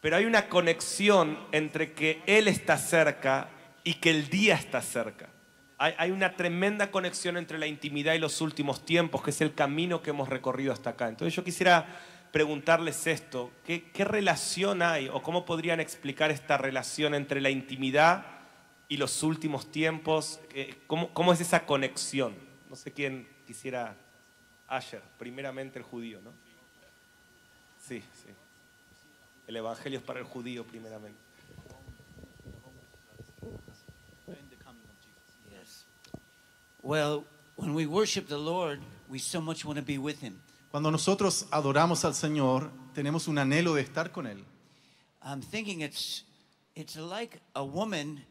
Pero 0.00 0.16
hay 0.16 0.26
una 0.26 0.48
conexión 0.48 1.36
entre 1.50 1.92
que 1.92 2.22
Él 2.26 2.46
está 2.46 2.78
cerca 2.78 3.48
y 3.90 3.94
que 3.94 4.10
el 4.10 4.28
día 4.28 4.54
está 4.54 4.80
cerca. 4.82 5.28
Hay, 5.76 6.12
una 6.12 6.36
tremenda 6.36 6.92
conexión 6.92 7.36
entre 7.36 7.58
la 7.58 7.66
intimidad 7.66 8.14
y 8.14 8.20
los 8.20 8.40
últimos 8.40 8.86
tiempos, 8.86 9.20
que 9.20 9.30
es 9.30 9.40
el 9.40 9.52
camino 9.52 10.00
que 10.00 10.10
hemos 10.10 10.28
recorrido 10.28 10.72
hasta 10.72 10.90
acá. 10.90 11.08
Entonces 11.08 11.34
yo 11.34 11.42
quisiera 11.42 11.98
preguntarles 12.30 13.08
esto, 13.08 13.50
¿qué, 13.64 13.90
relación 14.04 14.80
hay 14.80 15.08
o 15.08 15.20
cómo 15.22 15.44
podrían 15.44 15.80
explicar 15.80 16.30
esta 16.30 16.56
relación 16.56 17.16
entre 17.16 17.40
la 17.40 17.50
intimidad 17.50 18.26
y 18.88 18.96
los 18.96 19.24
últimos 19.24 19.72
tiempos? 19.72 20.38
Eh, 20.54 20.76
¿Cómo, 20.86 21.12
cómo 21.12 21.32
es 21.32 21.40
esa 21.40 21.66
conexión? 21.66 22.36
No 22.68 22.76
sé 22.76 22.92
quién 22.92 23.26
quisiera, 23.44 23.96
Asher, 24.68 25.02
primeramente 25.18 25.80
el 25.80 25.84
judío, 25.84 26.20
¿no? 26.22 26.32
Sí, 27.80 28.04
sí. 28.22 28.28
El 29.48 29.56
Evangelio 29.56 29.98
es 29.98 30.04
para 30.04 30.20
el 30.20 30.26
judío 30.26 30.62
primeramente. 30.62 31.29
Well, 36.82 37.24
when 37.56 37.74
we 37.74 37.86
worship 37.86 38.28
the 38.28 38.38
Lord, 38.38 38.80
we 39.10 39.18
so 39.18 39.40
much 39.40 39.64
want 39.64 39.78
to 39.78 39.84
be 39.84 39.98
with 39.98 40.20
Him. 40.20 40.40
Cuando 40.70 40.90
nosotros 40.90 41.46
adoramos 41.50 42.04
al 42.04 42.14
Señor, 42.14 42.70
tenemos 42.94 43.28
un 43.28 43.36
anhelo 43.38 43.74
de 43.74 43.82
estar 43.82 44.12
con 44.12 44.26
Él. 44.26 44.44
I'm 45.22 45.42
thinking 45.42 45.80
it's 45.82 46.24
it's 46.74 46.96
like 46.96 47.40
a 47.54 47.64
woman 47.64 48.22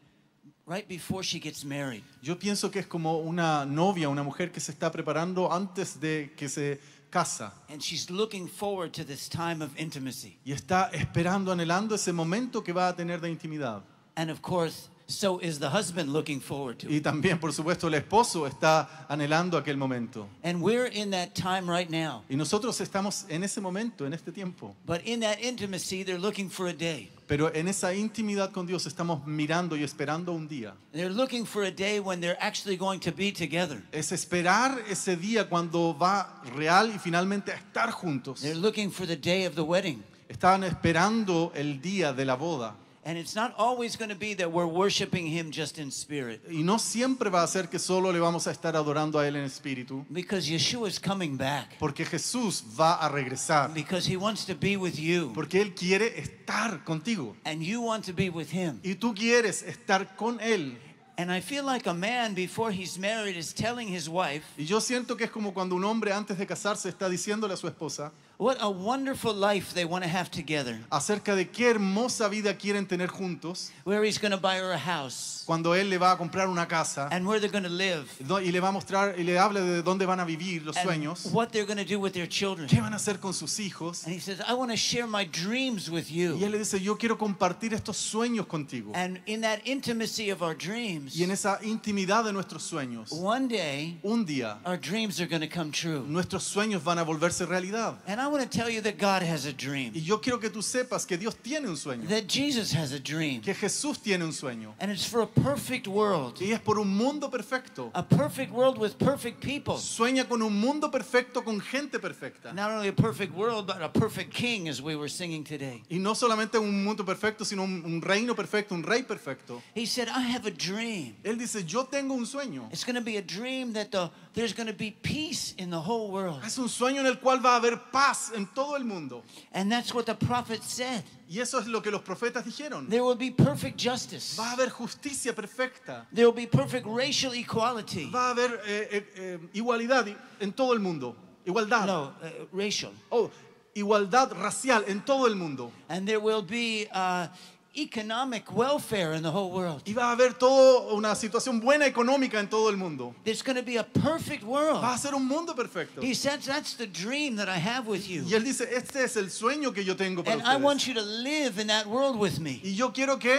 right 0.66 0.88
before 0.88 1.22
she 1.22 1.38
gets 1.38 1.64
married. 1.64 2.02
Yo 2.22 2.36
pienso 2.36 2.70
que 2.70 2.80
es 2.80 2.86
como 2.86 3.18
una 3.18 3.64
novia, 3.66 4.08
una 4.08 4.22
mujer 4.22 4.50
que 4.50 4.60
se 4.60 4.72
está 4.72 4.90
preparando 4.90 5.52
antes 5.52 6.00
de 6.00 6.32
que 6.36 6.48
se 6.48 6.80
casa 7.10 7.52
And 7.68 7.80
she's 7.82 8.08
looking 8.10 8.48
forward 8.48 8.92
to 8.94 9.04
this 9.04 9.28
time 9.28 9.62
of 9.62 9.70
intimacy. 9.78 10.38
y 10.44 10.52
está 10.52 10.90
esperando, 10.92 11.52
anhelando 11.52 11.94
ese 11.94 12.12
momento 12.12 12.62
que 12.64 12.72
va 12.72 12.88
a 12.88 12.96
tener 12.96 13.20
de 13.20 13.30
intimidad. 13.30 13.82
And 14.16 14.30
of 14.30 14.40
course, 14.40 14.89
so 15.10 15.38
is 15.40 15.58
the 15.58 15.68
husband 15.68 16.12
looking 16.12 16.40
forward 16.40 16.78
to 16.78 16.88
Y 16.88 16.96
it. 16.96 17.02
también, 17.02 17.38
por 17.40 17.52
supuesto, 17.52 17.88
el 17.88 17.94
esposo 17.94 18.46
está 18.46 19.06
anhelando 19.08 19.58
aquel 19.58 19.76
momento. 19.76 20.28
And 20.42 20.62
we're 20.62 20.86
in 20.86 21.10
that 21.10 21.34
time 21.34 21.68
right 21.70 21.90
now. 21.90 22.22
Y 22.28 22.36
nosotros 22.36 22.80
estamos 22.80 23.24
en 23.28 23.42
ese 23.44 23.60
momento, 23.60 24.06
en 24.06 24.12
este 24.14 24.32
tiempo. 24.32 24.74
But 24.86 25.02
in 25.04 25.20
that 25.20 25.38
intimacy, 25.40 26.04
they're 26.04 26.20
looking 26.20 26.48
for 26.48 26.68
a 26.68 26.72
day. 26.72 27.10
Pero 27.26 27.52
en 27.54 27.68
esa 27.68 27.94
intimidad 27.94 28.50
con 28.50 28.66
Dios 28.66 28.86
estamos 28.86 29.24
mirando 29.24 29.76
y 29.76 29.84
esperando 29.84 30.32
un 30.32 30.48
día. 30.48 30.74
They're 30.92 31.14
looking 31.14 31.46
for 31.46 31.62
a 31.64 31.70
day 31.70 32.00
when 32.00 32.20
they're 32.20 32.38
actually 32.40 32.76
going 32.76 32.98
to 33.00 33.12
be 33.12 33.30
together. 33.30 33.82
Es 33.92 34.10
esperar 34.10 34.82
ese 34.88 35.16
día 35.16 35.48
cuando 35.48 35.96
va 35.96 36.42
real 36.56 36.90
y 36.92 36.98
finalmente 36.98 37.52
a 37.52 37.56
estar 37.56 37.92
juntos. 37.92 38.40
They're 38.40 38.58
looking 38.58 38.90
for 38.90 39.06
the 39.06 39.16
day 39.16 39.46
of 39.46 39.54
the 39.54 39.62
wedding. 39.62 40.02
Estaban 40.28 40.64
esperando 40.64 41.52
el 41.54 41.80
día 41.80 42.12
de 42.12 42.24
la 42.24 42.34
boda. 42.36 42.74
And 43.02 43.16
it's 43.16 43.34
not 43.34 43.54
always 43.56 43.96
going 43.96 44.10
to 44.10 44.14
be 44.14 44.34
that 44.34 44.52
we're 44.52 44.66
worshiping 44.66 45.26
Him 45.26 45.50
just 45.50 45.78
in 45.78 45.90
spirit. 45.90 46.42
Y 46.50 46.62
no 46.62 46.78
siempre 46.78 47.30
va 47.30 47.42
a 47.42 47.46
ser 47.46 47.68
que 47.70 47.78
solo 47.78 48.12
le 48.12 48.18
vamos 48.20 48.46
a 48.46 48.50
estar 48.50 48.76
adorando 48.76 49.18
a 49.18 49.26
Él 49.26 49.36
en 49.36 49.44
espíritu, 49.44 50.04
Because 50.10 50.46
Yeshua 50.50 50.86
is 50.86 50.98
coming 51.00 51.38
back. 51.38 51.78
porque 51.78 52.04
Jesús 52.04 52.62
va 52.78 52.96
a 52.96 53.08
regresar, 53.08 53.72
Because 53.72 54.06
He 54.06 54.18
wants 54.18 54.44
to 54.44 54.54
be 54.54 54.76
with 54.76 54.96
you. 54.98 55.32
porque 55.34 55.62
Él 55.62 55.74
quiere 55.74 56.20
estar 56.20 56.84
contigo. 56.84 57.34
And 57.46 57.62
you 57.62 57.80
want 57.80 58.04
to 58.04 58.12
be 58.12 58.28
with 58.28 58.50
Him. 58.52 58.80
Y 58.84 58.96
tú 58.96 59.14
quieres 59.14 59.62
estar 59.62 60.14
con 60.14 60.38
Él. 60.40 60.76
And 61.16 61.30
I 61.30 61.40
feel 61.40 61.64
like 61.64 61.86
a 61.86 61.92
man 61.94 62.34
before 62.34 62.70
he's 62.70 62.98
married 62.98 63.36
is 63.36 63.52
telling 63.54 63.88
his 63.88 64.08
wife, 64.08 64.44
Y 64.58 64.64
yo 64.64 64.78
siento 64.80 65.16
que 65.16 65.24
es 65.24 65.30
como 65.30 65.52
cuando 65.52 65.74
un 65.74 65.84
hombre 65.84 66.12
antes 66.12 66.38
de 66.38 66.46
casarse 66.46 66.88
está 66.90 67.08
diciéndole 67.10 67.52
a 67.54 67.56
su 67.58 67.66
esposa 67.66 68.10
what 68.40 68.56
a 68.60 68.70
wonderful 68.70 69.34
life 69.34 69.74
they 69.74 69.84
want 69.84 70.02
to 70.02 70.08
have 70.08 70.30
together. 70.30 70.78
acerca 70.90 71.36
de 71.36 71.44
qué 71.50 71.68
hermosa 71.70 72.28
vida 72.28 72.54
quieren 72.56 72.86
tener 72.86 73.08
juntos, 73.08 73.70
Where 73.84 74.02
he's 74.02 74.18
going 74.18 74.32
to 74.32 74.38
buy 74.38 74.56
her 74.56 74.72
a 74.72 74.78
house 74.78 75.44
cuando 75.46 75.74
Él 75.74 75.90
le 75.90 75.98
va 75.98 76.12
a 76.12 76.16
comprar 76.16 76.48
una 76.48 76.66
casa 76.66 77.08
and 77.12 77.26
where 77.26 77.38
they're 77.38 77.50
going 77.52 77.64
to 77.64 77.68
live 77.68 78.06
y 78.42 78.50
le 78.50 78.60
va 78.60 78.68
a 78.68 78.72
mostrar 78.72 79.14
y 79.18 79.24
le 79.24 79.38
habla 79.38 79.60
de 79.60 79.82
dónde 79.82 80.06
van 80.06 80.20
a 80.20 80.24
vivir 80.24 80.62
los 80.64 80.76
and 80.76 80.86
sueños, 80.88 81.26
what 81.32 81.50
they're 81.52 81.66
going 81.66 81.76
to 81.76 81.84
do 81.84 82.00
with 82.00 82.12
their 82.12 82.26
children. 82.28 82.66
qué 82.66 82.80
van 82.80 82.92
a 82.94 82.96
hacer 82.96 83.20
con 83.20 83.34
sus 83.34 83.58
hijos. 83.60 84.04
And 84.06 84.14
he 84.14 84.20
says, 84.20 84.40
I 84.48 84.54
want 84.54 84.70
to 84.70 84.76
share 84.76 85.06
my 85.06 85.24
dreams 85.26 85.90
with 85.90 86.10
Y 86.10 86.22
Él 86.24 86.38
you. 86.40 86.48
le 86.48 86.58
dice, 86.58 86.80
yo 86.80 86.96
quiero 86.96 87.18
compartir 87.18 87.74
estos 87.74 87.96
sueños 87.98 88.46
contigo. 88.46 88.92
And 88.94 89.20
in 89.26 89.42
that 89.42 89.60
intimacy 89.66 90.30
of 90.30 90.40
our 90.42 90.54
dreams, 90.54 91.14
Y 91.14 91.24
en 91.24 91.30
esa 91.30 91.58
intimidad 91.62 92.24
de 92.24 92.32
nuestros 92.32 92.62
sueños, 92.62 93.12
one 93.12 93.48
day 93.48 93.98
un 94.02 94.24
día 94.24 94.58
our 94.64 94.78
dreams 94.78 95.20
are 95.20 95.26
going 95.28 95.42
to 95.42 95.48
come 95.48 95.70
true. 95.70 96.04
nuestros 96.08 96.44
sueños 96.44 96.82
van 96.82 96.98
a 96.98 97.04
volverse 97.04 97.44
realidad. 97.46 97.96
And 98.06 98.20
I 98.20 98.29
want 98.30 98.42
to 98.50 98.58
tell 98.58 98.68
you 98.70 98.80
that 98.82 98.98
God 98.98 99.22
has 99.22 99.44
a 99.46 99.50
Y 99.50 99.52
dream, 99.56 99.92
yo 99.94 100.18
quiero 100.18 100.38
que 100.38 100.48
tú 100.50 100.62
sepas 100.62 101.06
que 101.06 101.16
Dios 101.16 101.34
tiene 101.42 101.66
un 101.68 101.76
sueño, 101.76 102.08
that 102.08 102.26
Jesus 102.28 102.72
has 102.72 102.92
a 102.92 102.98
dream. 103.00 103.40
que 103.42 103.54
Jesús 103.54 103.98
tiene 104.02 104.22
un 104.24 104.32
sueño. 104.32 104.74
And 104.80 104.90
it's 104.90 105.04
for 105.04 105.20
a 105.22 105.26
perfect 105.26 105.86
world, 105.88 106.40
Y 106.40 106.52
es 106.52 106.60
por 106.60 106.78
un 106.78 106.88
mundo 106.96 107.28
perfecto. 107.30 107.90
a 107.94 108.02
perfect 108.02 108.52
world 108.52 108.78
with 108.78 108.98
perfect 108.98 109.40
people. 109.40 109.74
Sueña 109.76 110.28
con 110.28 110.42
un 110.42 110.58
mundo 110.60 110.90
perfecto, 110.90 111.42
con 111.42 111.60
gente 111.60 111.98
perfecta. 111.98 112.52
Not 112.52 112.70
only 112.70 112.88
a 112.88 112.92
perfect 112.92 113.34
world, 113.34 113.66
but 113.66 113.82
a 113.82 113.88
perfect 113.88 114.32
king, 114.32 114.68
as 114.68 114.80
we 114.82 114.96
were 114.96 115.08
singing 115.08 115.44
today. 115.44 115.82
Y 115.90 115.98
no 115.98 116.14
solamente 116.14 116.58
un 116.58 116.84
mundo 116.84 117.04
perfecto, 117.04 117.44
sino 117.44 117.62
un, 117.64 117.82
un 117.84 118.00
reino 118.02 118.34
perfecto, 118.34 118.74
un 118.74 118.82
rey 118.82 119.02
perfecto. 119.02 119.62
He 119.74 119.86
said, 119.86 120.08
I 120.08 120.20
have 120.22 120.46
a 120.46 120.50
dream. 120.50 121.16
Él 121.24 121.38
dice, 121.38 121.64
yo 121.66 121.84
tengo 121.84 122.14
un 122.14 122.26
sueño. 122.26 122.68
It's 122.72 122.84
going 122.84 122.96
to 122.96 123.00
be 123.02 123.16
a 123.16 123.22
dream 123.22 123.72
that 123.72 123.90
the, 123.90 124.10
there's 124.34 124.52
going 124.52 124.66
to 124.68 124.72
be 124.74 124.90
peace 125.02 125.54
in 125.58 125.70
the 125.70 125.80
whole 125.80 126.10
world. 126.10 126.42
Es 126.44 126.58
un 126.58 126.68
sueño 126.68 127.00
en 127.00 127.06
el 127.06 127.16
cual 127.20 127.40
va 127.44 127.54
a 127.54 127.56
haber 127.56 127.76
paz 127.90 128.19
en 128.34 128.46
todo 128.46 128.76
el 128.76 128.84
mundo. 128.84 129.22
And 129.52 129.70
that's 129.70 129.92
what 129.94 130.04
the 130.04 130.14
prophet 130.14 130.62
said. 130.62 131.02
Y 131.28 131.40
eso 131.40 131.58
es 131.58 131.66
lo 131.66 131.80
que 131.80 131.90
los 131.90 132.02
profetas 132.02 132.44
dijeron. 132.44 132.88
There 132.88 133.02
will 133.02 133.16
be 133.16 133.30
perfect 133.30 133.78
justice. 133.80 134.36
Va 134.36 134.50
a 134.50 134.52
haber 134.52 134.70
justicia 134.70 135.34
perfecta. 135.34 136.06
There 136.12 136.26
will 136.26 136.34
be 136.34 136.46
perfect 136.46 136.86
racial 136.86 137.32
equality. 137.34 138.10
Va 138.10 138.28
a 138.28 138.30
haber 138.30 138.60
eh, 138.66 138.88
eh, 138.90 139.12
eh, 139.16 139.38
igualdad 139.54 140.06
en 140.40 140.52
todo 140.52 140.72
el 140.72 140.80
mundo. 140.80 141.16
Igualdad. 141.44 141.86
No, 141.86 142.14
uh, 142.20 142.56
racial. 142.56 142.92
Oh, 143.10 143.30
igualdad 143.74 144.32
racial 144.32 144.84
en 144.86 145.04
todo 145.04 145.26
el 145.26 145.36
mundo. 145.36 145.72
And 145.88 146.06
there 146.06 146.18
will 146.18 146.42
be 146.42 146.88
uh, 146.92 147.28
economic 147.76 148.50
welfare 148.54 149.12
in 149.12 149.22
the 149.22 149.30
whole 149.30 149.50
world. 149.50 149.82
Y 149.86 149.92
va 149.92 150.10
a 150.10 150.12
haber 150.12 150.34
toda 150.34 150.92
una 150.92 151.14
situación 151.14 151.60
buena 151.60 151.86
económica 151.86 152.38
en 152.40 152.48
todo 152.48 152.68
el 152.68 152.76
mundo. 152.76 153.14
There's 153.24 153.42
going 153.42 153.56
to 153.56 153.62
be 153.62 153.76
a 153.76 153.84
perfect 153.84 154.42
world. 154.42 154.82
Va 154.82 154.94
a 154.94 154.98
ser 154.98 155.14
un 155.14 155.26
mundo 155.26 155.54
perfecto. 155.54 156.00
He 156.00 156.14
says 156.14 156.44
that's 156.46 156.74
the 156.74 156.86
dream 156.86 157.36
that 157.36 157.48
I 157.48 157.58
have 157.58 157.86
with 157.86 158.08
you. 158.08 158.22
Y 158.24 158.34
él 158.34 158.44
dice, 158.44 158.62
este 158.72 159.04
es 159.04 159.16
el 159.16 159.30
sueño 159.30 159.74
que 159.74 159.84
yo 159.84 159.94
tengo 159.94 160.22
para 160.22 160.36
And 160.36 160.42
I 160.42 160.56
want 160.56 160.80
ustedes. 160.80 160.88
you 160.88 160.94
to 160.94 161.06
live 161.06 161.58
in 161.58 161.68
that 161.68 161.86
world 161.86 162.18
with 162.18 162.38
me. 162.40 162.60
Y 162.64 162.70
yo 162.74 162.90
quiero 162.90 163.18
que, 163.18 163.38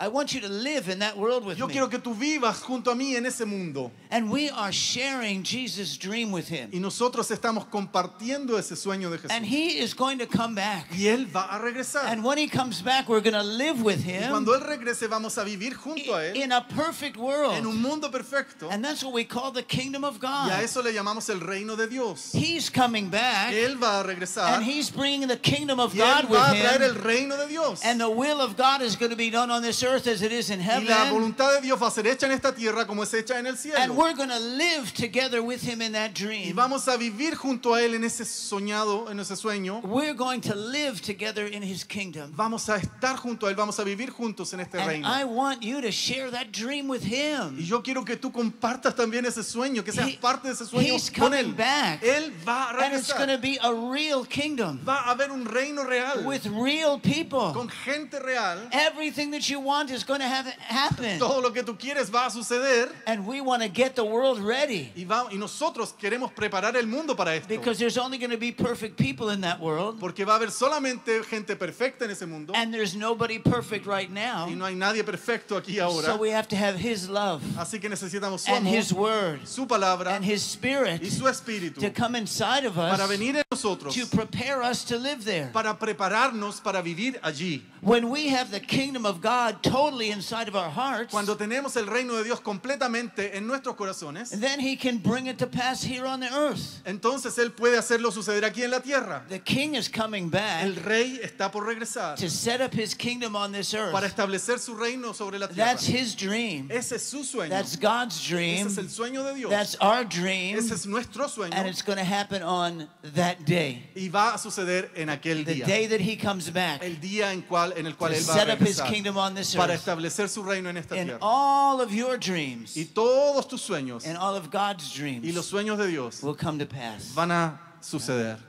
I 0.00 0.06
want 0.06 0.32
you 0.32 0.40
to 0.42 0.48
live 0.48 0.88
in 0.88 1.00
that 1.00 1.16
world 1.18 1.44
with 1.44 1.58
yo 1.58 1.66
me. 1.66 1.72
quiero 1.72 1.88
que 1.88 1.98
tú 1.98 2.14
vivas 2.14 2.62
junto 2.62 2.92
a 2.92 2.94
mí 2.94 3.16
en 3.16 3.26
ese 3.26 3.44
mundo. 3.44 3.90
And 4.12 4.30
we 4.30 4.48
are 4.48 4.70
sharing 4.70 5.42
Jesus' 5.42 5.96
dream 5.96 6.30
with 6.30 6.48
him. 6.48 6.70
Y 6.72 6.78
nosotros 6.78 7.28
estamos 7.32 7.66
compartiendo 7.68 8.56
ese 8.56 8.76
sueño 8.76 9.10
de 9.10 9.18
Jesús. 9.18 9.30
And 9.32 9.44
he 9.44 9.80
is 9.80 9.94
going 9.94 10.18
to 10.18 10.26
come 10.26 10.54
back. 10.54 10.86
Y 10.92 11.08
él 11.08 11.26
va 11.26 11.48
a 11.50 11.58
regresar. 11.58 12.04
And 12.04 12.24
when 12.24 12.38
he 12.38 12.46
comes 12.46 12.80
back, 12.80 13.08
we're 13.08 13.20
going 13.20 13.34
to 13.34 13.42
live 13.42 13.82
with 13.82 14.06
Y 14.06 14.12
him 14.12 14.30
cuando 14.30 14.54
él 14.54 14.60
regrese 14.60 15.08
vamos 15.08 15.36
a 15.36 15.44
vivir 15.44 15.74
junto 15.74 16.14
a 16.14 16.26
él 16.26 16.36
in 16.36 16.52
a 16.52 16.60
perfect 16.60 17.16
world. 17.16 17.54
en 17.54 17.66
un 17.66 17.82
mundo 17.82 18.08
perfecto. 18.08 18.68
And 18.70 18.84
that's 18.84 19.02
what 19.02 19.12
we 19.12 19.24
call 19.24 19.50
the 19.50 19.64
kingdom 19.64 20.04
of 20.04 20.20
God. 20.20 20.48
Y 20.48 20.52
a 20.52 20.56
God. 20.58 20.64
eso 20.64 20.80
le 20.80 20.92
llamamos 20.92 21.28
el 21.28 21.40
reino 21.40 21.74
de 21.74 21.88
Dios. 21.88 22.30
He's 22.32 22.70
coming 22.70 23.08
back 23.08 23.52
Él 23.52 23.76
va 23.82 24.00
a 24.00 24.04
regresar 24.04 24.54
and 24.54 24.64
he's 24.64 24.90
bringing 24.90 25.26
the 25.26 25.36
kingdom 25.36 25.80
of 25.80 25.92
y 25.92 25.98
él 25.98 26.22
God 26.22 26.30
with 26.30 26.38
va 26.38 26.50
a 26.50 26.54
traer 26.54 26.82
el 26.82 26.94
reino 26.94 27.36
de 27.36 27.48
Dios. 27.48 27.82
And 27.84 28.00
the 28.00 28.08
will 28.08 28.40
of 28.40 28.56
God 28.56 28.80
is 28.80 28.94
going 28.94 29.10
to 29.10 29.16
be 29.16 29.30
done 29.30 29.50
on 29.50 29.60
this 29.60 29.82
earth 29.82 29.87
as 29.96 30.22
it 30.22 30.32
is 30.32 30.50
in 30.50 30.60
Y 30.60 30.84
la 30.84 31.10
voluntad 31.10 31.54
de 31.54 31.60
Dios 31.62 31.80
va 31.80 31.88
a 31.88 31.90
ser 31.90 32.06
hecha 32.06 32.26
en 32.26 32.32
esta 32.32 32.54
tierra 32.54 32.86
como 32.86 33.02
es 33.02 33.12
hecha 33.14 33.38
en 33.38 33.46
el 33.46 33.52
And 33.54 33.58
cielo. 33.58 33.94
we're 33.94 34.14
going 34.14 34.28
to 34.28 34.38
live 34.38 34.92
together 34.94 35.40
with 35.42 35.62
him 35.62 35.80
in 35.82 35.92
that 35.92 36.10
Y 36.10 36.24
dream. 36.24 36.56
vamos 36.56 36.86
a 36.88 36.96
vivir 36.96 37.34
junto 37.36 37.74
a 37.74 37.82
él 37.82 37.94
en 37.94 38.04
ese 38.04 38.24
soñado, 38.24 39.10
en 39.10 39.18
ese 39.20 39.36
sueño. 39.36 39.80
We're 39.84 40.14
going 40.14 40.40
to 40.42 40.54
live 40.54 41.00
together 41.00 41.46
in 41.46 41.62
his 41.62 41.84
kingdom. 41.84 42.32
Vamos 42.36 42.68
a 42.68 42.76
estar 42.76 43.16
junto 43.16 43.46
a 43.46 43.50
él, 43.50 43.56
vamos 43.56 43.78
a 43.78 43.84
vivir 43.84 44.10
juntos 44.10 44.52
en 44.54 44.60
este 44.60 44.78
And 44.78 44.86
reino. 44.88 45.08
I 45.08 45.24
want 45.24 45.62
you 45.62 45.80
to 45.80 45.90
share 45.90 46.30
that 46.30 46.52
dream 46.52 46.88
with 46.88 47.02
Y 47.04 47.14
him. 47.14 47.56
yo 47.58 47.82
quiero 47.82 48.04
que 48.04 48.16
tú 48.16 48.30
compartas 48.32 48.94
también 48.94 49.24
ese 49.26 49.42
sueño, 49.42 49.84
que 49.84 49.92
seas 49.92 50.08
He- 50.08 50.18
parte 50.18 50.48
de 50.48 50.54
ese 50.54 50.66
sueño 50.66 50.94
he's 50.94 51.10
con 51.10 51.30
coming 51.30 51.38
él. 51.50 51.54
back. 51.56 52.02
Él 52.02 52.32
va 52.46 52.70
a 52.70 52.84
And 52.84 52.94
it's 52.94 53.12
going 53.12 53.28
to 53.28 53.36
regresar. 53.36 53.40
be 53.40 53.58
a 53.62 53.72
real 53.92 54.24
kingdom 54.26 54.80
Va 54.86 55.04
a 55.06 55.10
haber 55.12 55.30
un 55.30 55.44
reino 55.44 55.84
real 55.84 56.24
with 56.26 56.46
real 56.46 56.98
people. 56.98 57.52
con 57.52 57.68
gente 57.68 58.18
real. 58.20 58.68
Everything 58.72 59.30
that 59.30 59.48
you 59.48 59.60
want 59.60 59.77
is 59.90 60.04
going 60.04 60.20
to 60.20 60.26
have 60.26 60.46
happen. 60.58 61.18
Todo 61.18 61.40
lo 61.40 61.50
que 61.52 61.62
tú 61.62 61.78
quieres 61.78 62.10
va 62.10 62.26
a 62.26 62.30
suceder. 62.30 62.90
And 63.06 63.26
we 63.26 63.40
want 63.40 63.62
to 63.62 63.68
get 63.68 63.94
the 63.94 64.04
world 64.04 64.38
ready 64.40 64.92
Y, 64.96 65.06
y 65.32 65.36
nosotros 65.38 65.94
queremos 65.98 66.32
preparar 66.32 66.76
el 66.76 66.86
mundo 66.86 67.14
para 67.14 67.34
esto. 67.34 67.48
because 67.48 67.78
there's 67.78 67.96
only 67.98 68.18
going 68.18 68.30
to 68.30 68.36
be 68.38 68.52
perfect 68.52 68.96
people 68.96 69.30
in 69.30 69.40
that 69.42 69.60
world. 69.60 69.98
Porque 70.00 70.24
va 70.24 70.34
a 70.34 70.36
haber 70.36 70.50
solamente 70.50 71.24
gente 71.24 71.56
perfecta 71.56 72.04
en 72.04 72.10
ese 72.10 72.26
mundo. 72.26 72.52
And 72.54 72.72
there's 72.72 72.94
nobody 72.94 73.38
perfect 73.38 73.86
right 73.86 74.08
Y 74.10 74.14
now. 74.14 74.46
no 74.48 74.64
hay 74.64 74.74
nadie 74.74 75.04
perfecto 75.04 75.56
aquí 75.56 75.78
ahora. 75.78 76.04
So 76.06 76.16
we 76.16 76.30
have 76.30 76.48
to 76.48 76.56
have 76.56 76.76
his 76.76 77.08
love 77.08 77.42
Así 77.56 77.80
que 77.80 77.88
necesitamos 77.88 78.40
su 78.40 78.52
and 78.52 78.66
amor, 78.66 78.76
his 78.76 78.92
word 78.92 79.40
su 79.46 79.66
palabra 79.66 80.08
and 80.14 80.24
his 80.24 80.42
spirit 80.42 81.02
y 81.02 81.08
su 81.08 81.24
espíritu 81.24 81.80
to 81.80 81.90
come 81.90 82.14
inside 82.16 82.64
of 82.64 82.74
para 82.74 83.04
us 83.04 83.08
venir 83.10 83.36
en 83.36 83.42
nosotros, 83.50 83.94
to 83.94 84.06
prepare 84.06 84.62
us 84.62 84.84
to 84.84 84.96
live 84.98 85.24
there. 85.24 85.50
para 85.52 85.74
prepararnos 85.78 86.62
para 86.62 86.82
vivir 86.82 87.18
allí. 87.22 87.62
When 87.80 88.10
we 88.10 88.28
have 88.28 88.50
the 88.50 88.60
kingdom 88.60 89.06
of 89.06 89.20
God 89.20 89.62
totally 89.70 90.10
inside 90.10 90.48
of 90.48 90.54
our 90.56 90.70
hearts, 90.70 91.10
Cuando 91.12 91.36
tenemos 91.36 91.76
el 91.76 91.86
reino 91.86 92.14
de 92.16 92.24
Dios 92.24 92.40
completamente 92.40 93.36
en 93.36 93.46
nuestros 93.46 93.76
corazones, 93.76 94.30
then 94.40 94.60
he 94.60 94.76
can 94.76 94.98
bring 94.98 95.26
it 95.26 95.38
to 95.38 95.46
pass 95.46 95.82
here 95.82 96.06
on 96.06 96.20
the 96.20 96.28
earth. 96.32 96.80
entonces 96.84 97.36
Él 97.38 97.52
puede 97.52 97.76
hacerlo 97.78 98.10
suceder 98.10 98.44
aquí 98.44 98.62
en 98.62 98.70
la 98.70 98.80
tierra. 98.80 99.24
The 99.28 99.40
king 99.40 99.74
is 99.74 99.88
coming 99.88 100.30
back 100.30 100.64
El 100.64 100.76
rey 100.76 101.20
está 101.22 101.50
por 101.50 101.64
regresar 101.66 102.16
to 102.16 102.28
set 102.28 102.60
up 102.60 102.72
his 102.72 102.94
kingdom 102.94 103.36
on 103.36 103.52
this 103.52 103.72
para 103.72 103.92
earth. 103.94 104.04
establecer 104.04 104.58
su 104.58 104.74
reino 104.74 105.12
sobre 105.12 105.38
la 105.38 105.46
tierra. 105.48 105.72
That's 105.72 105.86
his 105.86 106.14
dream. 106.16 106.68
Ese 106.70 106.92
es 106.96 107.02
su 107.04 107.24
sueño. 107.24 107.50
That's 107.50 107.76
God's 107.76 108.16
Ese 108.18 108.28
dream. 108.34 108.66
es 108.66 108.78
el 108.78 108.88
sueño 108.88 109.24
de 109.24 109.34
Dios. 109.34 109.50
That's 109.50 109.76
our 109.80 110.04
dream. 110.04 110.56
Ese 110.58 110.72
es 110.74 110.86
nuestro 110.86 111.26
sueño. 111.28 111.52
And 111.54 111.68
it's 111.68 111.82
going 111.82 111.98
to 111.98 112.04
happen 112.04 112.42
on 112.42 112.88
that 113.14 113.44
day. 113.44 113.88
Y 113.96 114.08
va 114.08 114.34
a 114.34 114.38
suceder 114.38 114.90
en 114.96 115.08
aquel 115.08 115.44
The 115.44 115.54
día. 115.54 115.66
day 115.66 115.86
that 115.86 116.00
he 116.00 116.16
comes 116.16 116.50
back 116.50 116.82
El 116.82 116.96
día 117.00 117.32
en, 117.32 117.42
cual, 117.42 117.72
en 117.76 117.86
el 117.86 117.94
cual 117.96 118.12
to 118.12 118.18
Él 118.18 118.24
va 118.28 118.34
a 118.34 118.38
set 118.38 118.48
up 118.50 118.58
his 118.60 118.78
regresar 118.78 118.92
kingdom 118.92 119.16
on 119.18 119.34
this 119.34 119.54
para 119.58 119.74
establecer 119.74 120.28
su 120.28 120.42
reino 120.42 120.70
en 120.70 120.76
esta 120.78 120.94
tierra. 120.94 121.18
all 121.20 121.80
of 121.80 121.90
your 121.92 122.18
dreams 122.18 122.76
Y 122.76 122.86
todos 122.86 123.46
tus 123.48 123.60
sueños 123.60 124.06
and 124.06 124.16
all 124.16 124.34
of 124.36 124.48
God's 124.50 124.94
y 124.94 124.98
dreams 124.98 125.34
los 125.34 125.46
sueños 125.46 125.76
de 125.78 125.86
Dios 125.88 126.22
will 126.22 126.36
come 126.36 126.58
to 126.58 126.66
pass. 126.66 127.12
van 127.14 127.30
a 127.30 127.60
suceder. 127.80 128.38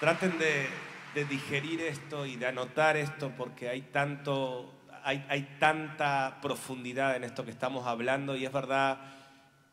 Traten 0.00 0.38
de, 0.38 0.68
de 1.14 1.24
digerir 1.26 1.80
esto 1.82 2.24
y 2.26 2.36
de 2.36 2.46
anotar 2.46 2.96
esto 2.96 3.32
porque 3.36 3.68
hay 3.68 3.82
tanto, 3.82 4.72
hay, 5.04 5.24
hay 5.28 5.56
tanta 5.58 6.38
profundidad 6.40 7.16
en 7.16 7.24
esto 7.24 7.44
que 7.44 7.50
estamos 7.50 7.86
hablando 7.86 8.34
y 8.34 8.46
es 8.46 8.52
verdad 8.52 8.98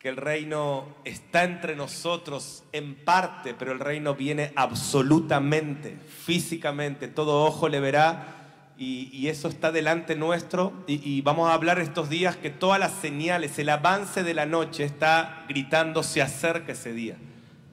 el 0.07 0.17
reino 0.17 0.87
está 1.03 1.43
entre 1.43 1.75
nosotros 1.75 2.63
en 2.71 2.95
parte, 2.95 3.53
pero 3.53 3.71
el 3.71 3.79
reino 3.79 4.15
viene 4.15 4.51
absolutamente, 4.55 5.97
físicamente, 5.97 7.07
todo 7.07 7.45
ojo 7.45 7.69
le 7.69 7.79
verá 7.79 8.37
y, 8.77 9.27
eso 9.27 9.47
está 9.47 9.71
delante 9.71 10.15
nuestro 10.15 10.71
y, 10.87 11.21
vamos 11.21 11.49
a 11.49 11.53
hablar 11.53 11.79
estos 11.79 12.09
días 12.09 12.37
que 12.37 12.49
todas 12.49 12.79
las 12.79 12.93
señales, 12.93 13.57
el 13.59 13.69
avance 13.69 14.23
de 14.23 14.33
la 14.33 14.45
noche 14.45 14.83
está 14.83 15.45
gritando 15.49 16.03
se 16.03 16.21
acerca 16.21 16.73
ese 16.73 16.93
día. 16.93 17.17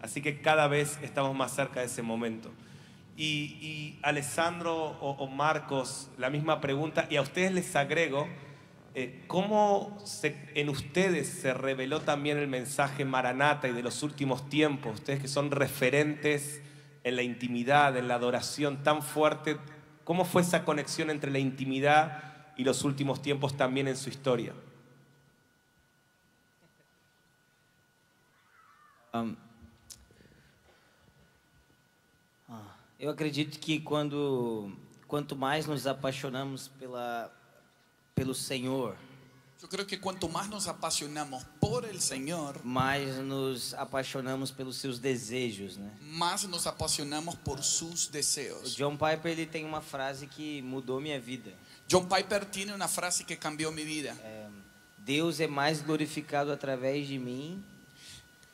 Así 0.01 0.21
que 0.21 0.41
cada 0.41 0.67
vez 0.69 0.99
estamos 1.03 1.35
más 1.35 1.55
cerca 1.55 1.81
de 1.81 1.87
ese 1.87 2.03
momento. 2.03 2.51
Y, 3.17 3.57
y 3.61 3.99
Alessandro 4.03 4.75
o 5.01 5.27
Marcos, 5.29 6.11
la 6.19 6.31
misma 6.31 6.61
pregunta, 6.61 7.07
y 7.09 7.17
a 7.17 7.23
ustedes 7.23 7.53
les 7.53 7.77
agrego, 7.77 8.27
eh, 8.95 9.25
¿cómo 9.27 9.99
se- 10.05 10.49
en 10.55 10.69
ustedes 10.69 11.29
se 11.29 11.53
reveló 11.53 12.01
también 12.03 12.39
el 12.39 12.47
mensaje 12.49 13.05
Maranata 13.05 13.69
y 13.69 13.73
de 13.73 13.83
los 13.83 14.03
últimos 14.03 14.49
tiempos? 14.49 14.95
Ustedes 14.95 15.21
que 15.21 15.29
son 15.29 15.51
referentes 15.51 16.63
en 17.03 17.17
la 17.17 17.23
intimidad, 17.23 17.97
en 17.97 18.09
la 18.09 18.15
adoración 18.15 18.83
tan 18.83 19.03
fuerte, 19.03 19.59
¿cómo 20.05 20.25
fue 20.25 20.43
esa 20.43 20.65
conexión 20.65 21.11
entre 21.11 21.31
la 21.31 21.39
intimidad 21.39 22.53
y 22.57 22.65
los 22.65 22.85
últimos 22.85 23.21
tiempos 23.21 23.57
también 23.57 23.89
en 23.89 23.97
su 23.97 24.09
historia? 24.09 24.55
Ahn, 29.13 29.37
ah, 32.49 32.75
eu 32.99 33.11
acredito 33.11 33.59
que 33.61 33.81
quando 33.81 34.73
quanto 35.07 35.37
mais 35.37 35.67
nos 35.67 35.87
apaixonamos 35.87 36.69
pela 36.69 37.31
pelo 38.15 38.35
Senhor, 38.35 38.97
Yo 39.65 39.69
creo 39.71 39.87
que 39.87 39.99
cuanto 39.99 40.29
más 40.29 40.47
nos 40.51 40.69
apasionamos 40.69 41.43
por 41.59 41.87
el 41.87 41.99
Señor, 41.99 42.63
mais 42.63 43.17
nos 43.17 43.73
apaixonamos 43.73 44.53
pelos 44.53 44.77
seus 44.77 45.01
desejos, 45.01 45.79
né? 45.79 45.91
más 46.03 46.47
nos 46.47 46.67
apasionamos 46.67 47.35
por 47.37 47.63
sus 47.63 48.09
O 48.09 48.13
deseos. 48.13 48.77
John 48.77 48.99
Piper 48.99 49.33
ele 49.33 49.47
tem 49.47 49.65
uma 49.65 49.81
frase 49.81 50.27
que 50.27 50.61
mudou 50.61 51.01
minha 51.01 51.19
vida. 51.19 51.55
John 51.89 52.07
Piper 52.07 52.45
tiene 52.45 52.75
una 52.75 52.89
frase 52.89 53.25
que 53.25 53.37
cambió 53.37 53.73
mi 53.73 53.85
vida, 53.85 54.15
Deus 54.99 55.41
é 55.41 55.47
mais 55.47 55.81
glorificado 55.81 56.53
através 56.53 57.09
de 57.09 57.19
mim 57.19 57.65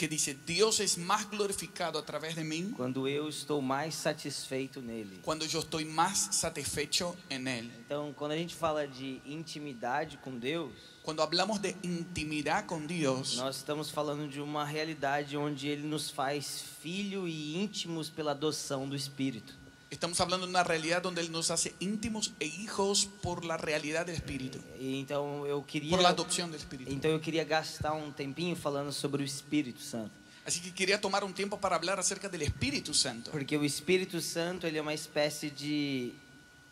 que 0.00 0.08
dice, 0.08 0.32
Dios 0.32 0.80
es 0.80 0.96
más 0.96 1.28
glorificado 1.28 1.98
a 1.98 2.02
través 2.02 2.34
de 2.34 2.42
mí 2.42 2.72
quando 2.74 3.06
eu 3.06 3.28
estou 3.28 3.60
mais 3.60 3.94
satisfeito 3.94 4.80
nele. 4.80 5.20
cuando 5.22 5.44
yo 5.44 5.60
estoy 5.60 5.84
más 5.84 6.30
satisfecho 6.32 7.14
en 7.28 7.46
Él. 7.46 7.70
Então, 7.84 8.14
quando 8.14 8.32
a 8.32 8.36
gente 8.36 8.54
fala 8.54 8.88
de 8.88 9.20
intimidade 9.26 10.16
com 10.16 10.38
Deus, 10.38 10.72
Cuando 11.02 11.22
hablamos 11.22 11.58
de 11.60 11.76
intimidad 11.82 12.64
con 12.66 12.86
Dios, 12.86 13.36
nós 13.36 13.56
estamos 13.56 13.90
falando 13.90 14.26
de 14.26 14.40
uma 14.40 14.64
realidade 14.64 15.36
onde 15.36 15.68
ele 15.68 15.86
nos 15.86 16.10
faz 16.10 16.62
filho 16.80 17.28
e 17.28 17.56
íntimos 17.56 18.08
pela 18.08 18.30
adoção 18.30 18.88
do 18.88 18.96
Espírito. 18.96 19.59
Estamos 19.90 20.20
hablando 20.20 20.46
de 20.46 20.50
una 20.50 20.62
realidad 20.62 21.02
donde 21.02 21.20
Él 21.20 21.30
nos 21.32 21.50
hace 21.50 21.74
íntimos 21.80 22.32
e 22.38 22.46
hijos 22.46 23.08
por 23.22 23.44
la 23.44 23.56
realidad 23.56 24.06
del 24.06 24.14
Espíritu, 24.16 24.58
E 24.78 24.98
então 25.00 25.44
eu 25.46 25.62
queria 25.64 25.90
por 25.90 26.00
la 26.00 26.10
adopción 26.10 26.50
del 26.50 26.60
Espíritu. 26.60 26.90
então 26.92 27.10
eu 27.10 27.20
queria 27.20 27.44
gastar 27.44 27.92
um 27.92 28.10
tempinho 28.12 28.54
falando 28.56 28.92
sobre 28.92 29.22
o 29.22 29.24
Espírito 29.26 29.80
Santo, 29.80 30.12
Así 30.46 30.58
que 30.60 30.70
quería 30.72 30.98
tomar 30.98 31.22
un 31.22 31.32
tiempo 31.34 31.58
para 31.58 31.76
hablar 31.76 31.98
acerca 31.98 32.28
del 32.28 32.42
Espíritu 32.42 32.94
Santo. 32.94 33.30
porque 33.30 33.56
o 33.56 33.64
Espírito 33.64 34.20
Santo 34.20 34.66
ele 34.66 34.78
é 34.78 34.82
uma 34.82 34.94
espécie 34.94 35.50
de 35.50 36.12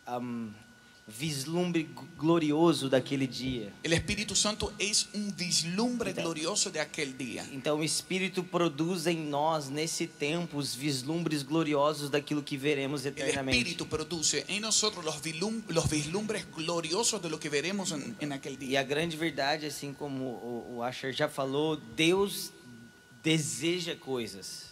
ahm, 0.07 0.49
vislumbre 1.09 1.87
glorioso 2.17 2.87
daquele 2.89 3.25
dia. 3.27 3.73
El 3.83 3.93
Espíritu 3.93 4.35
Santo 4.35 4.71
es 4.77 5.07
un 5.13 5.33
vislumbre 5.35 6.13
glorioso 6.13 6.69
de 6.69 6.79
aquel 6.79 7.13
día. 7.13 7.43
Então 7.51 7.79
o 7.79 7.83
Espírito 7.83 8.43
produz 8.43 9.07
em 9.07 9.17
nós 9.17 9.69
nesse 9.69 10.05
tempo 10.07 10.57
os 10.57 10.75
vislumbres 10.75 11.41
gloriosos 11.43 12.09
daquilo 12.09 12.43
que 12.43 12.55
veremos 12.57 13.05
eternamente. 13.05 13.75
Produce 13.89 14.45
en 14.47 14.61
nosotros 14.61 15.03
los, 15.03 15.15
vilum- 15.21 15.63
los 15.67 15.89
vislumbres 15.89 16.45
gloriosos 16.55 17.21
de 17.21 17.29
lo 17.29 17.39
que 17.39 17.49
veremos 17.49 17.91
en, 17.91 18.15
en 18.19 18.31
aquel 18.31 18.57
E 18.61 18.77
a 18.77 18.83
grande 18.83 19.17
verdade, 19.17 19.65
assim 19.65 19.93
como 19.93 20.25
o, 20.25 20.75
o 20.77 20.83
Asher 20.83 21.11
já 21.13 21.27
falou, 21.27 21.75
Deus 21.95 22.51
deseja 23.23 23.95
coisas. 23.95 24.68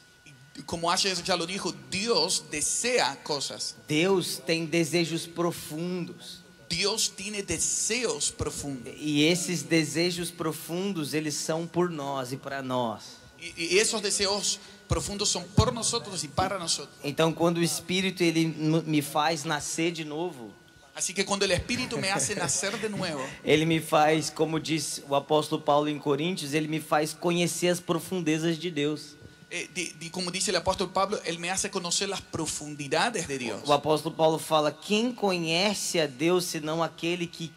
Como 0.65 0.89
Asher 0.89 1.22
ya 1.24 1.36
lo 1.36 1.46
dijo, 1.46 1.74
Dios 1.89 2.46
desea 2.50 3.15
cosas. 3.24 3.76
Deus 3.88 4.41
tem 4.46 4.65
desejos 4.65 5.28
profundos. 5.28 6.43
Dios 6.70 7.12
tiene 7.15 7.41
deseos 7.41 8.30
profundos. 8.30 8.93
E 8.98 9.24
esses 9.24 9.63
desejos 9.63 10.32
profundos, 10.32 11.13
eles 11.13 11.36
são 11.36 11.65
por 11.65 11.89
nós 11.89 12.32
e 12.32 12.38
para 12.38 12.62
nós. 12.62 13.17
Y, 13.39 13.76
y 13.76 13.80
esos 13.80 14.02
deseos 14.02 14.60
profundos 14.88 15.30
son 15.30 15.46
por 15.56 15.72
nosotros 15.72 16.24
y 16.24 16.28
para 16.28 16.58
nosotros. 16.58 16.98
Então, 17.04 17.34
quando 17.34 17.58
o 17.58 17.63
Espírito 17.63 18.24
ele 18.24 18.48
me 18.86 19.02
faz 19.02 19.43
nascer 19.43 19.91
de 19.91 20.04
novo, 20.04 20.52
Así 20.98 21.13
que 21.13 21.24
cuando 21.24 21.46
el 21.46 21.52
Espíritu 21.52 21.96
me 22.00 22.10
hace 22.10 22.34
nacer 22.34 22.76
de 22.80 22.89
nuevo, 22.89 23.24
ele 23.43 23.67
me 23.67 23.80
faz, 23.80 24.32
como 24.32 24.60
diz 24.60 25.04
o 25.08 25.13
apóstolo 25.13 25.62
Paulo 25.62 25.88
em 25.88 26.00
Coríntios, 26.00 26.56
ele 26.56 26.67
me 26.67 26.80
faz 26.80 27.13
conhecer 27.13 27.67
as 27.67 27.80
profundezas 27.80 28.58
de 28.58 28.72
Deus. 28.72 29.15
Eh, 29.49 29.69
di- 29.73 29.93
di- 29.99 30.10
como 30.10 30.29
dice 30.31 30.51
el 30.51 30.57
apóstol 30.57 30.91
Pablo, 30.91 31.19
Él 31.25 31.39
me 31.39 31.49
hace 31.49 31.69
conocer 31.69 32.10
las 32.10 32.21
profundidades 32.21 33.27
de 33.27 33.38
Dios. 33.38 33.62
O 33.65 33.73
apóstolo 33.73 34.15
Paulo 34.15 34.39
fala: 34.39 34.71
quem 34.71 35.12
conhece 35.13 35.99
a 36.01 36.07
Deus 36.07 36.45
senão 36.45 36.83
aquele 36.83 37.27
que 37.27 37.51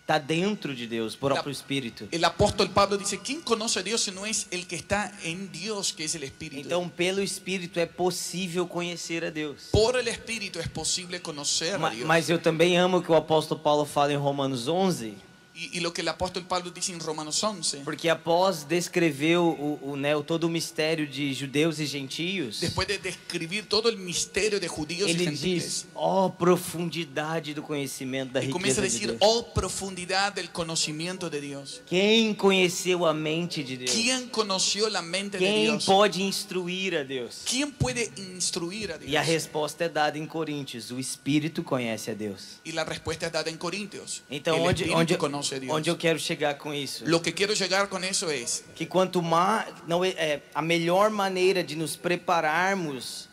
está 0.00 0.18
dentro 0.18 0.74
de 0.74 0.86
Deus, 0.88 1.14
por 1.14 1.32
próprio 1.32 1.52
Espírito? 1.52 2.08
El 2.10 2.24
apóstol 2.24 2.68
Pablo 2.70 2.96
dice, 2.98 3.18
¿quién 3.18 3.40
conoce 3.40 3.78
a 3.78 3.98
si 3.98 4.10
no 4.10 4.26
es 4.26 4.48
el 4.50 4.66
que 4.66 4.74
está 4.74 5.12
en 5.22 5.50
Dios, 5.52 5.92
que 5.92 6.04
es 6.04 6.14
el 6.16 6.24
Espíritu? 6.24 6.66
Então, 6.66 6.88
pelo 6.88 7.22
Espírito 7.22 7.78
é 7.78 7.86
possível 7.86 8.66
conhecer 8.66 9.24
a 9.24 9.30
Deus. 9.30 9.68
por 9.70 9.94
el 9.96 10.08
Espíritu 10.08 10.58
es 10.58 10.68
posible 10.68 11.20
conocer 11.20 11.76
a 11.76 11.88
Dios. 11.90 12.06
Mas 12.06 12.28
eu 12.28 12.38
também 12.40 12.76
amo 12.76 12.98
o 12.98 13.02
que 13.02 13.10
o 13.12 13.14
apóstolo 13.14 13.60
Paulo 13.60 13.84
fala 13.86 14.12
em 14.12 14.16
Romanos 14.16 14.66
11, 14.66 15.14
y, 15.54 15.78
y 15.78 15.80
lo 15.80 15.92
que 15.92 16.00
el 16.02 16.08
apóstol 16.08 16.44
Pablo 16.46 16.70
dice 16.70 16.92
en 16.92 17.00
Romanos 17.00 17.42
11, 17.42 17.78
porque 17.84 18.08
após 18.08 18.64
descrever 18.68 19.36
o, 19.38 19.78
o, 19.82 19.96
né, 19.96 20.14
o- 20.14 20.22
todo 20.22 20.44
o 20.46 20.48
mistério 20.50 21.06
de 21.06 21.34
judeus 21.34 21.78
e 21.80 21.86
gentios, 21.86 22.60
después 22.60 22.86
de 22.86 22.98
describir 22.98 23.66
todo 23.66 23.88
el 23.88 23.96
misterio 23.98 24.58
de 24.60 24.68
judíos 24.68 25.08
y 25.08 25.12
ele 25.12 25.24
gentiles, 25.24 25.64
diz: 25.64 25.86
ó 25.94 26.30
profundidade 26.30 27.52
do 27.54 27.62
conhecimento 27.62 28.32
da 28.32 28.42
y 28.42 28.48
comienza 28.48 28.80
a 28.80 28.84
riqueza 28.84 29.06
de 29.06 29.08
decir, 29.08 29.18
Deus. 29.18 29.18
oh 29.20 29.42
profundidad 29.52 30.32
del 30.32 30.50
conocimiento 30.50 31.28
de 31.28 31.40
Dios. 31.40 31.82
Quem 31.86 32.34
conheceu 32.34 33.04
a 33.06 33.12
mente 33.12 33.62
de 33.62 33.76
Deus? 33.76 33.90
¿Quién 33.90 34.28
conoció 34.28 34.88
la 34.88 35.02
mente 35.02 35.38
de 35.38 35.44
Quem 35.44 35.62
Dios? 35.64 35.84
pode 35.84 36.22
instruir 36.22 36.96
a 36.96 37.04
Deus? 37.04 37.42
¿Quién 37.44 37.72
puede 37.72 38.10
instruir 38.16 38.92
a 38.92 38.94
E 39.04 39.16
a 39.16 39.22
Dios? 39.22 39.26
resposta 39.26 39.84
é 39.84 39.88
dada 39.88 40.16
em 40.18 40.26
Coríntios: 40.26 40.90
o 40.90 40.98
Espírito 40.98 41.62
conhece 41.64 42.10
a 42.12 42.14
Deus. 42.14 42.60
Y 42.64 42.72
la 42.72 42.84
respuesta 42.84 43.26
es 43.26 43.32
dada 43.32 43.50
en 43.50 43.56
Corintios. 43.58 44.22
Então, 44.30 44.54
el 44.56 44.62
onde, 44.62 44.82
Espíritu 44.84 44.96
onde, 44.98 45.18
conoce 45.18 45.49
a 45.54 45.58
Dios. 45.58 45.72
onde 45.72 45.90
eu 45.90 45.96
quero 45.96 46.18
chegar 46.18 46.54
com 46.58 46.72
isso? 46.72 47.04
Lo 47.06 47.20
que 47.20 47.32
quiero 47.32 47.54
llegar 47.54 47.88
con 47.88 48.02
eso 48.04 48.30
es 48.30 48.64
Que 48.74 48.86
quanto 48.86 49.22
mais. 49.22 49.66
Não, 49.86 50.04
é, 50.04 50.08
é, 50.10 50.42
a 50.54 50.62
melhor 50.62 51.10
maneira 51.10 51.62
de 51.62 51.76
nos 51.76 51.96
prepararmos 51.96 53.28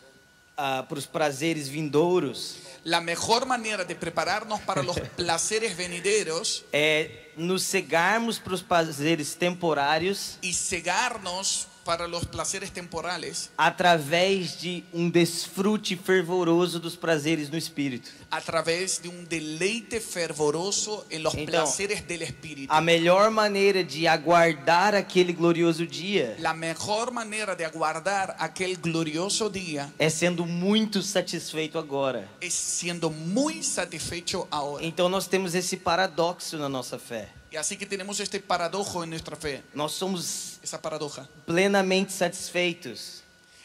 ah, 0.56 0.84
para 0.88 0.98
os 0.98 1.06
prazeres 1.06 1.68
vindouros 1.68 2.68
la 2.84 3.00
mejor 3.00 3.44
manera 3.44 3.84
de 3.84 3.94
prepararnos 3.94 4.60
para 4.60 4.82
los 4.82 4.98
placeres 5.16 5.76
venideros 5.76 6.64
é 6.72 7.28
nos 7.36 7.62
cegarmos 7.62 8.38
para 8.38 8.54
os 8.54 8.62
prazeres 8.62 9.34
temporários 9.34 10.38
y 10.42 10.52
cegarnos 10.52 11.66
para 11.88 12.06
los 12.06 12.26
placeres 12.26 12.70
temporales 12.70 13.48
através 13.56 14.60
de 14.60 14.84
um 14.92 15.08
desfrute 15.08 15.96
fervoroso 15.96 16.78
dos 16.78 16.94
prazeres 16.94 17.48
no 17.48 17.56
espírito. 17.56 18.10
a 18.30 18.42
través 18.42 19.00
de 19.00 19.08
un 19.08 19.24
deleite 19.26 19.98
fervoroso 19.98 21.06
en 21.08 21.22
los 21.22 21.32
Então, 21.34 21.46
placeres 21.46 22.06
del 22.06 22.20
Espíritu. 22.20 22.70
A 22.70 22.82
melhor 22.82 23.30
maneira 23.30 23.82
de 23.82 24.06
aguardar 24.06 24.94
aquele 24.94 25.32
glorioso 25.32 25.86
dia 25.86 26.36
La 26.40 26.52
mejor 26.52 27.10
manera 27.10 27.56
de 27.56 27.64
aguardar 27.64 28.36
aquel 28.38 28.76
glorioso 28.76 29.48
día 29.48 29.90
é 29.98 30.10
sendo 30.10 30.44
muito 30.44 31.02
satisfeito 31.02 31.78
agora. 31.78 32.28
es 32.38 32.52
siendo 32.52 33.08
muy 33.10 33.62
satisfecho 33.62 34.46
ahora. 34.50 34.84
Então 34.84 35.08
nós 35.08 35.26
temos 35.26 35.54
esse 35.54 35.78
paradoxo 35.78 36.58
na 36.58 36.68
nossa 36.68 36.98
fé. 36.98 37.30
Y 37.50 37.56
así 37.56 37.78
que 37.78 37.86
tenemos 37.86 38.20
este 38.20 38.40
paradojo 38.40 39.02
en 39.02 39.08
nuestra 39.08 39.34
fe, 39.34 39.62
Nós 39.74 39.92
somos 39.92 40.47
esa 40.68 40.78
paradoja. 40.78 41.28
plenamente 41.46 42.12
satisfeitos 42.12 43.18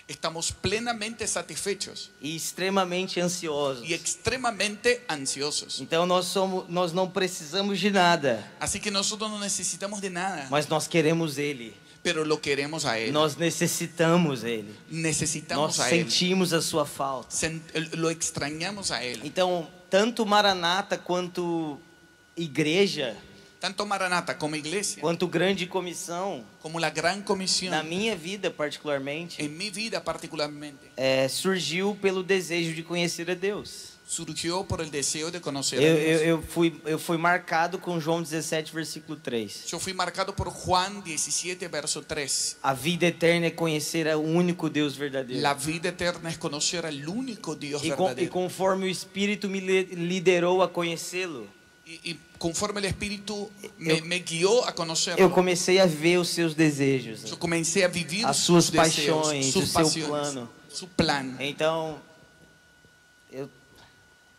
Estamos 0.06 0.52
plenamente 0.52 1.26
satisfechos 1.26 2.12
e 2.22 2.36
extremamente 2.36 3.22
ansiosos. 3.22 3.88
y 3.90 3.94
extremadamente 3.94 5.02
ansiosos. 5.08 5.80
Então 5.80 6.06
nós 6.06 6.26
somos, 6.26 6.68
nós 6.68 6.92
não 6.92 7.10
precisamos 7.10 7.80
de 7.80 7.90
nada, 7.90 8.46
Así 8.60 8.82
que 8.82 8.92
nosotros 8.92 9.32
no 9.32 9.40
necesitamos 9.40 10.02
de 10.02 10.10
nada, 10.10 10.46
mas 10.52 10.68
nós 10.68 10.88
queremos 10.90 11.38
Ele. 11.38 11.74
pero 12.04 12.26
lo 12.26 12.38
queremos 12.42 12.84
a 12.86 13.00
Él. 13.00 13.14
Nós 13.14 13.38
necessitamos 13.38 14.44
Ele. 14.44 14.76
Necesitamos 14.90 15.78
Nós 15.78 15.80
a 15.80 15.90
Él. 15.90 16.04
sentimos 16.04 16.52
a 16.52 16.62
Sua 16.62 16.86
falta. 16.86 17.34
Sen- 17.34 17.62
Lo 17.94 18.10
extrañamos 18.12 18.92
a 18.92 19.02
Él. 19.02 19.22
Então, 19.24 19.70
tanto 19.90 20.26
Maranata 20.26 20.98
quanto 20.98 21.80
igreja, 22.36 23.16
Tanto 23.64 23.86
Maranata 23.86 24.36
como 24.38 24.58
iglesia, 24.58 25.00
quanto 25.02 25.26
grande 25.26 25.66
comissão, 25.68 26.44
como 26.62 26.80
la 26.82 26.90
gran 26.90 27.22
comisión, 27.22 27.72
na 27.72 27.82
minha 27.82 28.14
vida 28.14 28.52
particularmente, 28.52 29.42
en 29.42 29.58
mi 29.58 29.70
vida 29.70 30.02
particularmente, 30.04 30.92
é, 30.98 31.30
surgiu 31.30 31.96
pelo 32.02 32.24
desejo 32.24 32.74
de 32.76 32.84
conhecer 32.84 33.32
a 33.32 33.36
Deus. 33.36 33.94
surgió 34.06 34.66
por 34.66 34.82
el 34.82 34.92
deseo 34.92 35.32
de 35.32 35.40
conocer 35.40 35.82
Eu, 35.82 35.94
a 35.94 35.96
Dios. 35.98 36.22
eu, 36.22 36.28
eu, 36.28 36.42
fui, 36.44 36.76
eu 36.86 37.00
fui 37.00 37.18
marcado 37.18 37.80
com 37.80 38.02
João 38.02 38.22
17, 38.22 38.74
versículo 38.74 39.18
3. 39.18 39.72
Yo 39.72 39.80
fui 39.80 39.94
marcado 39.94 40.34
por 40.34 40.50
Juan 40.52 41.00
17, 41.00 41.66
verso 41.70 42.02
3. 42.02 42.58
A 42.62 42.74
vida 42.74 43.06
eterna 43.08 43.46
é 43.48 43.50
conhecer 43.50 44.14
o 44.14 44.20
único 44.20 44.70
Deus 44.70 44.98
verdadeiro. 44.98 45.42
La 45.42 45.54
vida 45.54 45.88
eterna 45.88 46.30
es 46.30 46.36
conocer 46.38 46.86
al 46.86 47.08
único 47.08 47.54
E, 47.62 47.72
com, 47.72 47.78
e 47.78 47.90
verdadero. 47.90 48.30
conforme 48.30 48.88
o 48.88 48.90
Espírito 48.90 49.48
me 49.48 49.62
li- 49.62 49.86
liderou 49.96 50.62
a 50.62 50.68
conhecê-lo, 50.68 51.48
Y, 51.86 52.00
y 52.12 52.20
conforme 52.44 52.80
el 52.82 52.86
Espíritu 52.88 53.50
me, 53.78 53.94
Eu- 54.00 54.06
me 54.06 54.20
guió 54.20 54.66
a 54.66 54.72
eu 54.72 54.76
conocerlo, 54.76 55.32
comecei 55.32 55.80
a 55.80 55.86
ver 55.86 56.18
os 56.18 56.28
seus 56.28 56.54
desejos. 56.56 57.24
yo 57.24 57.38
comencé 57.40 57.86
a 57.86 57.88
vivir 57.88 58.26
As 58.26 58.36
suas 58.36 58.70
paixões, 58.70 59.46
sus 59.54 59.64
o 59.64 59.68
seu 59.68 59.74
pasiones, 59.74 60.10
plano. 60.10 60.50
su 60.70 60.88
plan. 60.90 61.38
Então, 61.40 62.02
eu 63.32 63.50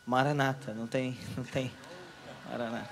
Maranata, 0.06 0.74
não 0.74 0.86
tem, 0.86 1.16
não 1.34 1.44
tem 1.44 1.72
Maranata. 2.50 2.90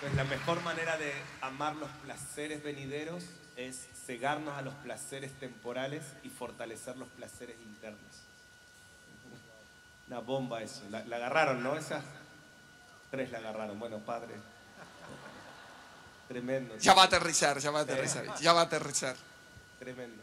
Pues 0.00 0.14
la 0.14 0.24
mejor 0.24 0.60
manera 0.62 0.96
de 0.98 1.12
amar 1.40 1.76
los 1.76 1.90
placeres 2.04 2.62
venideros 2.62 3.24
es 3.56 3.88
cegarnos 4.06 4.56
a 4.56 4.62
los 4.62 4.74
placeres 4.74 5.32
temporales 5.38 6.02
y 6.22 6.28
fortalecer 6.28 6.96
los 6.96 7.08
placeres 7.08 7.56
internos. 7.60 8.00
Una 10.08 10.20
bomba 10.20 10.62
eso. 10.62 10.82
La, 10.90 11.04
la 11.04 11.16
agarraron, 11.16 11.62
¿no? 11.62 11.76
Esas 11.76 12.04
tres 13.10 13.30
la 13.30 13.38
agarraron. 13.38 13.78
Bueno, 13.78 13.98
padre. 13.98 14.34
Tremendo. 16.28 16.76
Ya 16.78 16.94
va 16.94 17.02
a 17.02 17.06
aterrizar, 17.06 17.58
ya 17.58 17.70
va 17.70 17.80
a 17.80 17.82
aterrizar, 17.82 18.38
ya 18.40 18.52
va 18.52 18.62
a 18.62 18.64
aterrizar. 18.64 19.16
Tremendo. 19.78 20.22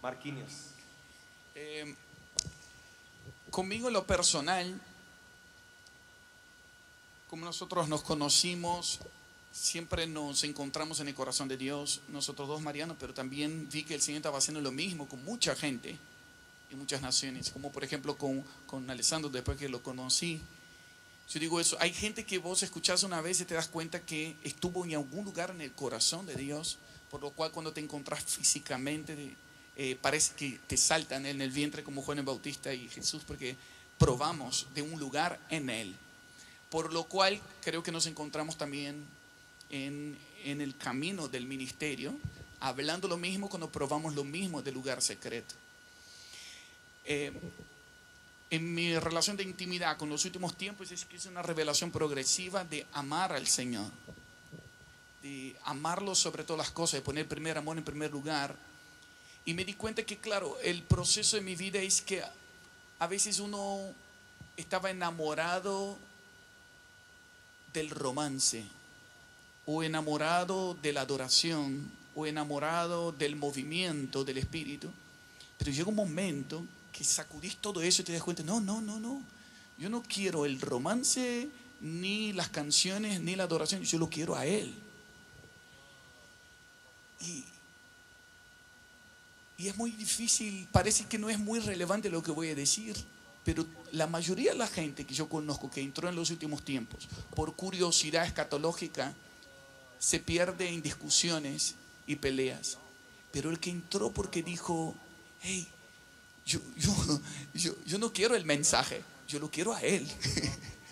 Marquinhos. 0.00 0.70
Eh, 1.54 1.94
conmigo 3.50 3.88
en 3.88 3.94
lo 3.94 4.06
personal, 4.06 4.80
como 7.28 7.44
nosotros 7.44 7.88
nos 7.88 8.02
conocimos, 8.02 9.00
siempre 9.54 10.08
nos 10.08 10.42
encontramos 10.42 10.98
en 10.98 11.06
el 11.06 11.14
corazón 11.14 11.46
de 11.46 11.56
Dios, 11.56 12.00
nosotros 12.08 12.48
dos, 12.48 12.60
Mariano, 12.60 12.96
pero 12.98 13.14
también 13.14 13.68
vi 13.70 13.84
que 13.84 13.94
el 13.94 14.02
Señor 14.02 14.16
estaba 14.16 14.38
haciendo 14.38 14.60
lo 14.60 14.72
mismo 14.72 15.08
con 15.08 15.24
mucha 15.24 15.54
gente 15.54 15.96
en 16.70 16.78
muchas 16.78 17.00
naciones, 17.00 17.50
como 17.50 17.70
por 17.70 17.84
ejemplo 17.84 18.18
con, 18.18 18.44
con 18.66 18.90
Alessandro 18.90 19.30
después 19.30 19.56
que 19.56 19.68
lo 19.68 19.80
conocí. 19.80 20.40
Yo 21.30 21.38
digo 21.38 21.60
eso, 21.60 21.76
hay 21.78 21.92
gente 21.92 22.24
que 22.24 22.38
vos 22.38 22.64
escuchás 22.64 23.04
una 23.04 23.20
vez 23.20 23.40
y 23.40 23.44
te 23.44 23.54
das 23.54 23.68
cuenta 23.68 24.00
que 24.00 24.36
estuvo 24.42 24.84
en 24.84 24.96
algún 24.96 25.24
lugar 25.24 25.50
en 25.50 25.60
el 25.60 25.72
corazón 25.72 26.26
de 26.26 26.34
Dios, 26.34 26.78
por 27.08 27.22
lo 27.22 27.30
cual 27.30 27.52
cuando 27.52 27.72
te 27.72 27.80
encontrás 27.80 28.24
físicamente 28.24 29.36
eh, 29.76 29.96
parece 30.02 30.34
que 30.34 30.58
te 30.66 30.76
saltan 30.76 31.26
en 31.26 31.40
el 31.40 31.50
vientre 31.50 31.84
como 31.84 32.02
Juan 32.02 32.18
el 32.18 32.24
Bautista 32.24 32.74
y 32.74 32.88
Jesús, 32.88 33.22
porque 33.24 33.56
probamos 33.98 34.66
de 34.74 34.82
un 34.82 34.98
lugar 34.98 35.38
en 35.48 35.70
Él. 35.70 35.94
Por 36.70 36.92
lo 36.92 37.04
cual 37.04 37.40
creo 37.62 37.84
que 37.84 37.92
nos 37.92 38.06
encontramos 38.06 38.58
también 38.58 39.06
en, 39.70 40.16
en 40.44 40.60
el 40.60 40.76
camino 40.76 41.28
del 41.28 41.46
ministerio, 41.46 42.14
hablando 42.60 43.08
lo 43.08 43.16
mismo 43.16 43.48
cuando 43.48 43.70
probamos 43.70 44.14
lo 44.14 44.24
mismo 44.24 44.62
del 44.62 44.74
lugar 44.74 45.02
secreto. 45.02 45.54
Eh, 47.04 47.32
en 48.50 48.74
mi 48.74 48.96
relación 48.98 49.36
de 49.36 49.42
intimidad 49.42 49.96
con 49.96 50.08
los 50.08 50.24
últimos 50.24 50.56
tiempos 50.56 50.92
es 50.92 51.04
que 51.04 51.16
es 51.16 51.26
una 51.26 51.42
revelación 51.42 51.90
progresiva 51.90 52.64
de 52.64 52.86
amar 52.92 53.32
al 53.32 53.46
Señor, 53.46 53.90
de 55.22 55.56
amarlo 55.64 56.14
sobre 56.14 56.44
todas 56.44 56.58
las 56.66 56.70
cosas, 56.70 57.00
de 57.00 57.02
poner 57.02 57.26
primer 57.26 57.58
amor 57.58 57.76
en 57.76 57.84
primer 57.84 58.10
lugar. 58.12 58.54
Y 59.44 59.54
me 59.54 59.64
di 59.64 59.74
cuenta 59.74 60.04
que, 60.04 60.18
claro, 60.18 60.56
el 60.62 60.82
proceso 60.82 61.36
de 61.36 61.42
mi 61.42 61.56
vida 61.56 61.80
es 61.80 62.00
que 62.00 62.22
a 62.98 63.06
veces 63.06 63.40
uno 63.40 63.92
estaba 64.56 64.90
enamorado 64.90 65.98
del 67.72 67.90
romance, 67.90 68.64
o 69.66 69.82
enamorado 69.82 70.74
de 70.82 70.92
la 70.92 71.02
adoración 71.02 71.90
o 72.14 72.26
enamorado 72.26 73.12
del 73.12 73.36
movimiento 73.36 74.24
del 74.24 74.38
espíritu. 74.38 74.90
Pero 75.58 75.70
llega 75.70 75.88
un 75.88 75.94
momento 75.94 76.64
que 76.92 77.04
sacudís 77.04 77.56
todo 77.56 77.82
eso 77.82 78.02
y 78.02 78.04
te 78.04 78.12
das 78.12 78.22
cuenta, 78.22 78.42
no, 78.42 78.60
no, 78.60 78.80
no, 78.80 79.00
no. 79.00 79.22
Yo 79.78 79.88
no 79.88 80.02
quiero 80.02 80.46
el 80.46 80.60
romance, 80.60 81.48
ni 81.80 82.32
las 82.32 82.48
canciones, 82.48 83.20
ni 83.20 83.34
la 83.34 83.44
adoración, 83.44 83.82
yo 83.82 83.98
lo 83.98 84.08
quiero 84.08 84.36
a 84.36 84.46
Él. 84.46 84.72
Y, 87.20 87.44
y 89.58 89.68
es 89.68 89.76
muy 89.76 89.90
difícil, 89.90 90.68
parece 90.70 91.06
que 91.06 91.18
no 91.18 91.30
es 91.30 91.38
muy 91.38 91.58
relevante 91.60 92.10
lo 92.10 92.22
que 92.22 92.30
voy 92.30 92.48
a 92.50 92.54
decir, 92.54 92.96
pero 93.44 93.66
la 93.92 94.06
mayoría 94.06 94.52
de 94.52 94.58
la 94.58 94.66
gente 94.66 95.04
que 95.04 95.14
yo 95.14 95.28
conozco 95.28 95.70
que 95.70 95.80
entró 95.80 96.08
en 96.08 96.16
los 96.16 96.30
últimos 96.30 96.64
tiempos 96.64 97.08
por 97.34 97.54
curiosidad 97.54 98.24
escatológica 98.24 99.14
se 100.04 100.20
pierde 100.20 100.68
en 100.68 100.82
discusiones 100.82 101.76
y 102.06 102.16
peleas. 102.16 102.76
Pero 103.32 103.48
el 103.48 103.58
que 103.58 103.70
entró 103.70 104.10
porque 104.10 104.42
dijo, 104.42 104.94
hey, 105.40 105.66
yo, 106.44 106.60
yo, 106.76 106.94
yo, 107.54 107.74
yo 107.86 107.98
no 107.98 108.12
quiero 108.12 108.36
el 108.36 108.44
mensaje, 108.44 109.02
yo 109.26 109.38
lo 109.38 109.50
quiero 109.50 109.72
a 109.72 109.80
él. 109.80 110.06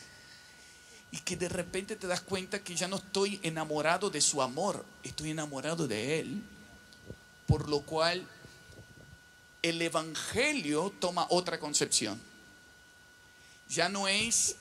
y 1.13 1.19
que 1.19 1.37
de 1.37 1.51
repente 1.51 1.95
te 1.97 2.07
das 2.07 2.23
cuenta 2.23 2.65
que 2.65 2.75
ya 2.75 2.89
no 2.89 2.97
estoy 2.97 3.39
enamorado 3.43 4.09
de 4.09 4.23
su 4.23 4.41
amor, 4.41 4.83
estoy 5.03 5.33
enamorado 5.33 5.87
de 5.87 6.21
él. 6.21 6.43
Por 7.47 7.69
lo 7.69 7.83
cual 7.83 8.27
el 9.61 9.83
Evangelio 9.83 10.91
toma 11.01 11.27
otra 11.29 11.61
concepción. 11.61 12.19
Ya 13.69 13.91
no 13.91 14.09
es 14.09 14.57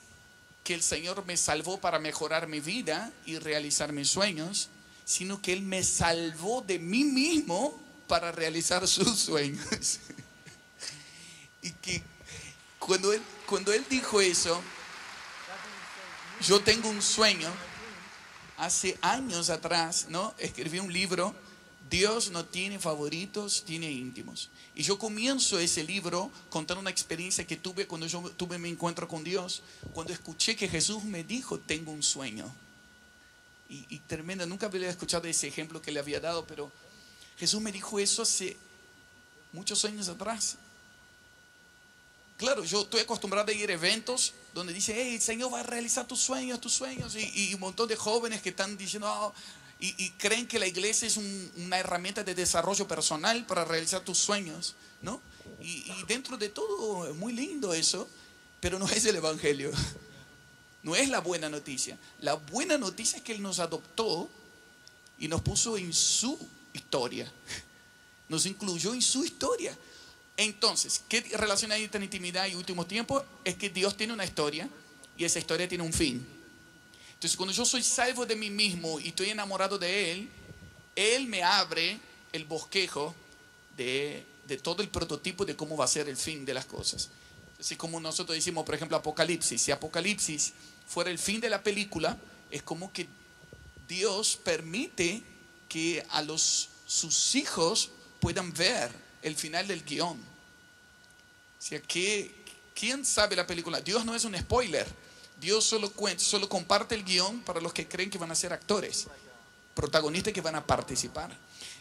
que 0.64 0.74
el 0.74 0.82
Señor 0.82 1.24
me 1.26 1.36
salvó 1.36 1.78
para 1.78 1.98
mejorar 1.98 2.46
mi 2.46 2.60
vida 2.60 3.12
y 3.26 3.38
realizar 3.38 3.92
mis 3.92 4.08
sueños, 4.08 4.68
sino 5.04 5.42
que 5.42 5.52
Él 5.52 5.62
me 5.62 5.82
salvó 5.82 6.62
de 6.62 6.78
mí 6.78 7.04
mismo 7.04 7.78
para 8.06 8.32
realizar 8.32 8.86
sus 8.88 9.18
sueños. 9.18 9.98
y 11.62 11.70
que 11.70 12.02
cuando 12.78 13.12
él, 13.12 13.22
cuando 13.46 13.72
él 13.72 13.84
dijo 13.88 14.20
eso, 14.20 14.60
yo 16.40 16.60
tengo 16.60 16.88
un 16.88 17.00
sueño, 17.00 17.48
hace 18.58 18.98
años 19.00 19.50
atrás, 19.50 20.06
¿no? 20.08 20.34
Escribí 20.38 20.78
un 20.80 20.92
libro, 20.92 21.34
Dios 21.92 22.30
no 22.30 22.46
tiene 22.46 22.78
favoritos, 22.78 23.64
tiene 23.66 23.90
íntimos. 23.90 24.48
Y 24.74 24.82
yo 24.82 24.98
comienzo 24.98 25.58
ese 25.58 25.84
libro 25.84 26.30
contando 26.48 26.80
una 26.80 26.88
experiencia 26.88 27.46
que 27.46 27.58
tuve 27.58 27.86
cuando 27.86 28.06
yo 28.06 28.22
tuve 28.38 28.56
mi 28.56 28.70
encuentro 28.70 29.06
con 29.06 29.22
Dios, 29.22 29.62
cuando 29.92 30.10
escuché 30.10 30.56
que 30.56 30.68
Jesús 30.68 31.04
me 31.04 31.22
dijo, 31.22 31.58
tengo 31.58 31.92
un 31.92 32.02
sueño. 32.02 32.50
Y, 33.68 33.98
tremendo, 34.00 34.46
nunca 34.46 34.66
había 34.66 34.88
escuchado 34.88 35.28
ese 35.28 35.48
ejemplo 35.48 35.82
que 35.82 35.92
le 35.92 36.00
había 36.00 36.18
dado, 36.18 36.46
pero 36.46 36.72
Jesús 37.38 37.60
me 37.60 37.70
dijo 37.70 37.98
eso 37.98 38.22
hace 38.22 38.56
muchos 39.52 39.84
años 39.84 40.08
atrás. 40.08 40.56
Claro, 42.38 42.64
yo 42.64 42.82
estoy 42.82 43.00
acostumbrado 43.00 43.50
a 43.50 43.54
ir 43.54 43.68
a 43.68 43.74
eventos 43.74 44.32
donde 44.54 44.72
dice, 44.72 44.94
hey, 44.96 45.16
el 45.16 45.20
Señor 45.20 45.52
va 45.52 45.60
a 45.60 45.62
realizar 45.62 46.06
tus 46.06 46.20
sueños, 46.20 46.58
tus 46.58 46.72
sueños. 46.72 47.14
Y, 47.16 47.50
y 47.50 47.54
un 47.54 47.60
montón 47.60 47.86
de 47.86 47.96
jóvenes 47.96 48.40
que 48.40 48.48
están 48.48 48.78
diciendo, 48.78 49.10
"Oh", 49.10 49.34
y, 49.82 49.94
y 50.04 50.10
creen 50.10 50.46
que 50.46 50.58
la 50.58 50.66
iglesia 50.66 51.06
es 51.08 51.16
un- 51.16 51.52
una 51.56 51.78
herramienta 51.78 52.22
de 52.24 52.34
desarrollo 52.34 52.86
personal 52.86 53.44
para 53.46 53.64
realizar 53.64 54.00
tus 54.02 54.16
sueños, 54.18 54.74
¿no? 55.02 55.20
Y, 55.60 55.90
y 55.90 56.04
dentro 56.06 56.36
de 56.36 56.48
todo 56.48 57.08
es 57.08 57.14
muy 57.16 57.32
lindo 57.32 57.74
eso, 57.74 58.08
pero 58.60 58.78
no 58.78 58.88
es 58.88 59.04
el 59.04 59.16
Evangelio. 59.16 59.70
No 60.84 60.96
es 60.96 61.08
la 61.08 61.20
buena 61.20 61.48
noticia. 61.48 61.96
La 62.20 62.34
buena 62.34 62.76
noticia 62.76 63.16
es 63.18 63.22
que 63.22 63.32
Él 63.32 63.40
nos 63.42 63.60
adoptó 63.60 64.28
y 65.18 65.28
nos 65.28 65.40
puso 65.40 65.76
en 65.76 65.92
su 65.92 66.36
historia. 66.72 67.30
Nos 68.28 68.46
incluyó 68.46 68.92
en 68.94 69.00
su 69.02 69.24
historia. 69.24 69.76
Entonces, 70.36 71.02
¿qué 71.08 71.20
relación 71.36 71.70
hay 71.70 71.84
entre 71.84 72.02
intimidad 72.02 72.46
y 72.46 72.54
último 72.56 72.84
tiempo? 72.86 73.24
Es 73.44 73.54
que 73.54 73.70
Dios 73.70 73.96
tiene 73.96 74.12
una 74.12 74.24
historia 74.24 74.68
y 75.16 75.24
esa 75.24 75.38
historia 75.38 75.68
tiene 75.68 75.84
un 75.84 75.92
fin. 75.92 76.26
Entonces, 77.22 77.36
cuando 77.36 77.52
yo 77.52 77.64
soy 77.64 77.84
salvo 77.84 78.26
de 78.26 78.34
mí 78.34 78.50
mismo 78.50 78.98
y 78.98 79.10
estoy 79.10 79.30
enamorado 79.30 79.78
de 79.78 80.10
Él, 80.10 80.28
Él 80.96 81.28
me 81.28 81.44
abre 81.44 82.00
el 82.32 82.44
bosquejo 82.44 83.14
de, 83.76 84.26
de 84.48 84.56
todo 84.56 84.82
el 84.82 84.88
prototipo 84.88 85.44
de 85.44 85.54
cómo 85.54 85.76
va 85.76 85.84
a 85.84 85.86
ser 85.88 86.08
el 86.08 86.16
fin 86.16 86.44
de 86.44 86.52
las 86.52 86.64
cosas. 86.64 87.10
Así 87.60 87.76
como 87.76 88.00
nosotros 88.00 88.34
decimos, 88.34 88.64
por 88.64 88.74
ejemplo, 88.74 88.96
Apocalipsis. 88.96 89.62
Si 89.62 89.70
Apocalipsis 89.70 90.52
fuera 90.88 91.12
el 91.12 91.18
fin 91.20 91.40
de 91.40 91.48
la 91.48 91.62
película, 91.62 92.18
es 92.50 92.64
como 92.64 92.92
que 92.92 93.06
Dios 93.86 94.36
permite 94.42 95.22
que 95.68 96.04
a 96.10 96.22
los, 96.22 96.70
sus 96.88 97.36
hijos 97.36 97.90
puedan 98.18 98.52
ver 98.52 98.90
el 99.22 99.36
final 99.36 99.68
del 99.68 99.84
guion. 99.84 100.18
O 100.18 101.62
sea, 101.64 101.80
que, 101.82 102.34
¿quién 102.74 103.04
sabe 103.04 103.36
la 103.36 103.46
película? 103.46 103.80
Dios 103.80 104.04
no 104.04 104.12
es 104.12 104.24
un 104.24 104.36
spoiler. 104.36 104.88
Dios 105.42 105.64
solo, 105.64 105.90
cuenta, 105.90 106.22
solo 106.22 106.48
comparte 106.48 106.94
el 106.94 107.04
guion 107.04 107.40
para 107.40 107.60
los 107.60 107.72
que 107.72 107.88
creen 107.88 108.08
que 108.08 108.16
van 108.16 108.30
a 108.30 108.36
ser 108.36 108.52
actores, 108.52 109.08
protagonistas 109.74 110.32
que 110.32 110.40
van 110.40 110.54
a 110.54 110.64
participar. 110.64 111.36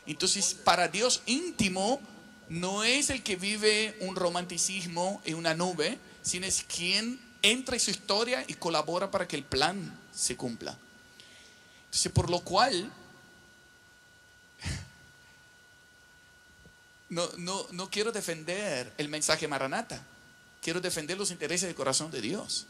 Entonces, 0.08 0.56
para 0.56 0.88
Dios 0.88 1.22
íntimo 1.28 2.02
no 2.50 2.84
es 2.84 3.12
el 3.12 3.22
que 3.22 3.36
vive 3.36 3.96
un 4.00 4.16
romanticismo 4.16 5.22
en 5.26 5.36
una 5.36 5.54
nube, 5.54 6.00
sino 6.24 6.48
es 6.48 6.64
quien 6.64 7.22
entra 7.44 7.76
en 7.76 7.80
su 7.80 7.92
historia 7.92 8.44
y 8.48 8.56
colabora 8.56 9.12
para 9.12 9.28
que 9.28 9.36
el 9.36 9.44
plan 9.44 9.96
se 10.12 10.36
cumpla. 10.36 10.76
Entonces, 11.86 12.12
por 12.12 12.32
lo 12.32 12.40
cual, 12.40 12.92
no, 17.10 17.30
no, 17.38 17.68
no 17.74 17.92
quiero 17.92 18.12
defender 18.12 18.92
el 18.98 19.08
mensaje 19.08 19.48
maranata, 19.48 20.04
quiero 20.64 20.82
defender 20.82 21.16
los 21.16 21.30
intereses 21.30 21.68
del 21.68 21.76
corazón 21.76 22.10
de 22.10 22.22
Dios. 22.22 22.66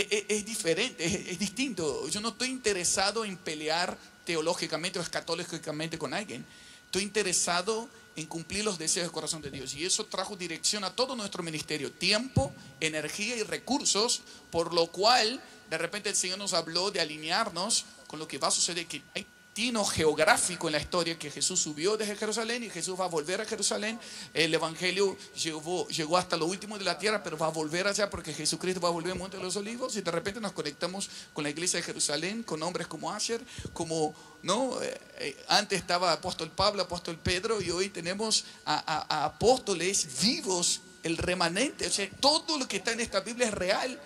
Es, 0.00 0.44
diferente, 0.44 1.04
es, 1.04 1.28
es 1.28 1.38
distinto. 1.38 2.08
Yo 2.08 2.20
no 2.20 2.30
estoy 2.30 2.48
interesado 2.48 3.24
en 3.24 3.36
pelear 3.36 3.96
teológicamente 4.24 4.98
o 4.98 5.02
escatológicamente 5.02 5.96
con 5.98 6.12
alguien. 6.12 6.44
Estoy 6.84 7.02
interesado 7.02 7.88
en 8.16 8.26
cumplir 8.26 8.64
los 8.64 8.78
deseos 8.78 9.04
del 9.04 9.12
corazón 9.12 9.42
de 9.42 9.50
Dios. 9.50 9.74
Y 9.74 9.84
eso 9.84 10.06
trajo 10.06 10.36
dirección 10.36 10.84
a 10.84 10.94
todo 10.94 11.14
nuestro 11.16 11.42
ministerio. 11.42 11.92
Tiempo, 11.92 12.52
energía 12.80 13.36
y 13.36 13.42
recursos, 13.42 14.22
por 14.50 14.74
lo 14.74 14.88
cual 14.88 15.40
de 15.70 15.78
repente 15.78 16.08
el 16.08 16.16
Señor 16.16 16.38
nos 16.38 16.54
habló 16.54 16.90
de 16.90 17.00
alinearnos 17.00 17.84
con 18.06 18.18
lo 18.18 18.26
que 18.26 18.38
va 18.38 18.48
a 18.48 18.50
suceder, 18.52 18.86
que 18.86 19.02
hay 19.14 19.26
geográfico 19.56 20.68
en 20.68 20.72
la 20.72 20.78
historia, 20.80 21.18
que 21.18 21.30
Jesús 21.30 21.58
subió 21.60 21.96
desde 21.96 22.14
Jerusalén 22.14 22.62
y 22.62 22.68
Jesús 22.68 23.00
va 23.00 23.06
a 23.06 23.08
volver 23.08 23.40
a 23.40 23.46
Jerusalén. 23.46 23.98
El 24.34 24.52
Evangelio 24.52 25.16
llegó, 25.42 25.88
llegó 25.88 26.18
hasta 26.18 26.36
lo 26.36 26.44
último 26.44 26.76
de 26.76 26.84
la 26.84 26.98
tierra, 26.98 27.22
pero 27.22 27.38
va 27.38 27.46
a 27.46 27.50
volver 27.50 27.86
allá 27.86 28.10
porque 28.10 28.34
Jesucristo 28.34 28.82
va 28.82 28.90
a 28.90 28.92
volver 28.92 29.12
al 29.12 29.18
Monte 29.18 29.38
de 29.38 29.42
los 29.42 29.56
Olivos 29.56 29.96
y 29.96 30.02
de 30.02 30.10
repente 30.10 30.42
nos 30.42 30.52
conectamos 30.52 31.08
con 31.32 31.42
la 31.42 31.48
iglesia 31.48 31.78
de 31.80 31.84
Jerusalén, 31.84 32.42
con 32.42 32.62
hombres 32.62 32.86
como 32.86 33.10
Asher, 33.10 33.40
como, 33.72 34.14
¿no? 34.42 34.82
Eh, 34.82 35.00
eh, 35.20 35.44
antes 35.48 35.78
estaba 35.80 36.12
apóstol 36.12 36.50
Pablo, 36.50 36.82
apóstol 36.82 37.16
Pedro 37.18 37.62
y 37.62 37.70
hoy 37.70 37.88
tenemos 37.88 38.44
a, 38.66 38.74
a- 39.08 39.24
apóstoles 39.24 40.20
vivos, 40.20 40.82
el 41.02 41.16
remanente, 41.16 41.86
o 41.86 41.90
sea, 41.90 42.06
todo 42.20 42.58
lo 42.58 42.68
que 42.68 42.76
está 42.76 42.92
en 42.92 43.00
esta 43.00 43.20
Biblia 43.20 43.46
es 43.46 43.54
real. 43.54 43.98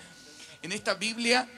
En 0.63 0.73
esta 0.73 0.93
Biblia 0.95 1.49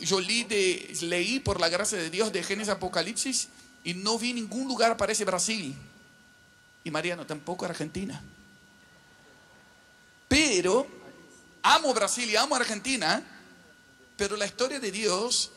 yo 0.00 0.20
leí, 0.20 0.44
de- 0.44 0.96
leí 1.02 1.40
por 1.40 1.60
la 1.60 1.68
gracia 1.68 1.98
de 1.98 2.10
Dios 2.10 2.32
de 2.32 2.42
Génesis 2.42 2.70
Apocalipsis 2.72 3.48
y 3.84 3.94
no 3.94 4.18
vi 4.18 4.32
ningún 4.32 4.68
lugar 4.68 4.96
parece 4.96 5.24
Brasil. 5.24 5.74
Y 6.84 6.90
Mariano 6.90 7.24
tampoco 7.26 7.64
Argentina. 7.64 8.22
Pero 10.28 10.86
amo 11.62 11.92
Brasil 11.94 12.28
y 12.28 12.36
amo 12.36 12.54
Argentina, 12.56 13.22
pero 14.16 14.36
la 14.36 14.46
historia 14.46 14.80
de 14.80 14.90
Dios 14.90 15.50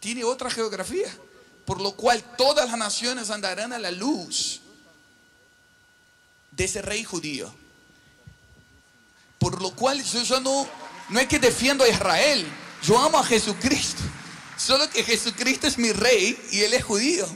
tiene 0.00 0.24
otra 0.24 0.50
geografía, 0.50 1.08
por 1.64 1.80
lo 1.80 1.92
cual 1.92 2.22
todas 2.36 2.68
las 2.68 2.78
naciones 2.78 3.30
andarán 3.30 3.72
a 3.72 3.78
la 3.78 3.90
luz 3.90 4.60
de 6.50 6.64
ese 6.64 6.82
rey 6.82 7.04
judío. 7.04 7.52
Por 9.38 9.62
lo 9.62 9.70
cual 9.74 10.02
yo 10.02 10.40
no, 10.40 10.68
no 11.10 11.20
es 11.20 11.28
que 11.28 11.38
defiendo 11.38 11.84
a 11.84 11.88
Israel, 11.88 12.44
yo 12.82 12.98
amo 12.98 13.18
a 13.18 13.24
Jesucristo. 13.24 14.02
Solo 14.56 14.88
que 14.90 15.04
Jesucristo 15.04 15.66
es 15.66 15.78
mi 15.78 15.92
rey 15.92 16.38
y 16.50 16.60
él 16.60 16.74
es 16.74 16.84
judío. 16.84 17.26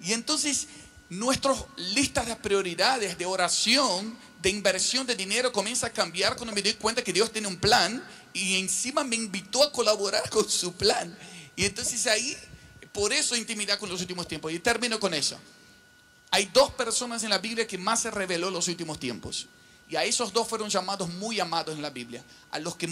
Y 0.00 0.12
entonces 0.12 0.68
nuestras 1.08 1.64
listas 1.76 2.26
de 2.26 2.36
prioridades, 2.36 3.18
de 3.18 3.26
oración, 3.26 4.16
de 4.40 4.50
inversión 4.50 5.06
de 5.06 5.14
dinero 5.14 5.52
comienza 5.52 5.88
a 5.88 5.90
cambiar 5.90 6.36
cuando 6.36 6.54
me 6.54 6.62
doy 6.62 6.74
cuenta 6.74 7.02
que 7.02 7.12
Dios 7.12 7.30
tiene 7.30 7.48
un 7.48 7.56
plan 7.56 8.02
y 8.32 8.58
encima 8.58 9.04
me 9.04 9.16
invitó 9.16 9.62
a 9.62 9.72
colaborar 9.72 10.28
con 10.30 10.48
su 10.48 10.72
plan. 10.74 11.16
Y 11.54 11.64
entonces 11.64 12.06
ahí, 12.06 12.36
por 12.92 13.12
eso 13.12 13.36
intimidad 13.36 13.78
con 13.78 13.88
los 13.88 14.00
últimos 14.00 14.26
tiempos. 14.26 14.52
Y 14.52 14.58
termino 14.58 14.98
con 14.98 15.14
eso. 15.14 15.38
Hay 16.30 16.46
dos 16.46 16.70
personas 16.70 17.22
en 17.24 17.30
la 17.30 17.38
Biblia 17.38 17.66
que 17.66 17.76
más 17.76 18.00
se 18.00 18.10
reveló 18.10 18.48
en 18.48 18.54
los 18.54 18.68
últimos 18.68 18.98
tiempos. 18.98 19.48
Y 19.88 19.96
a 19.96 20.04
esos 20.04 20.32
dos 20.32 20.48
fueron 20.48 20.70
llamados 20.70 21.08
muy 21.10 21.38
amados 21.38 21.74
en 21.74 21.82
la 21.82 21.90
Biblia. 21.90 22.24
A 22.50 22.58
los 22.58 22.76
que 22.76 22.88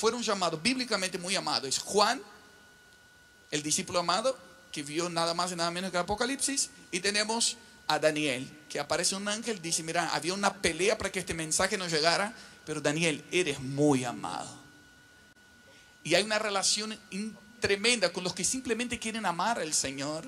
fueron 0.00 0.22
llamados 0.22 0.62
bíblicamente 0.62 1.18
muy 1.18 1.36
amados 1.36 1.68
es 1.68 1.78
Juan, 1.78 2.22
el 3.50 3.62
discípulo 3.62 3.98
amado, 3.98 4.36
que 4.72 4.82
vio 4.82 5.10
nada 5.10 5.34
más 5.34 5.52
y 5.52 5.56
nada 5.56 5.70
menos 5.70 5.90
que 5.90 5.98
el 5.98 6.04
Apocalipsis, 6.04 6.70
y 6.90 7.00
tenemos 7.00 7.58
a 7.86 7.98
Daniel, 7.98 8.50
que 8.70 8.80
aparece 8.80 9.14
un 9.14 9.28
ángel, 9.28 9.60
dice, 9.60 9.82
mira, 9.82 10.08
había 10.14 10.32
una 10.32 10.54
pelea 10.54 10.96
para 10.96 11.12
que 11.12 11.18
este 11.18 11.34
mensaje 11.34 11.76
no 11.76 11.86
llegara, 11.86 12.32
pero 12.64 12.80
Daniel, 12.80 13.22
eres 13.30 13.60
muy 13.60 14.04
amado. 14.04 14.48
Y 16.02 16.14
hay 16.14 16.22
una 16.22 16.38
relación 16.38 16.98
tremenda 17.60 18.10
con 18.10 18.24
los 18.24 18.32
que 18.32 18.44
simplemente 18.44 18.98
quieren 18.98 19.26
amar 19.26 19.58
al 19.58 19.74
Señor. 19.74 20.24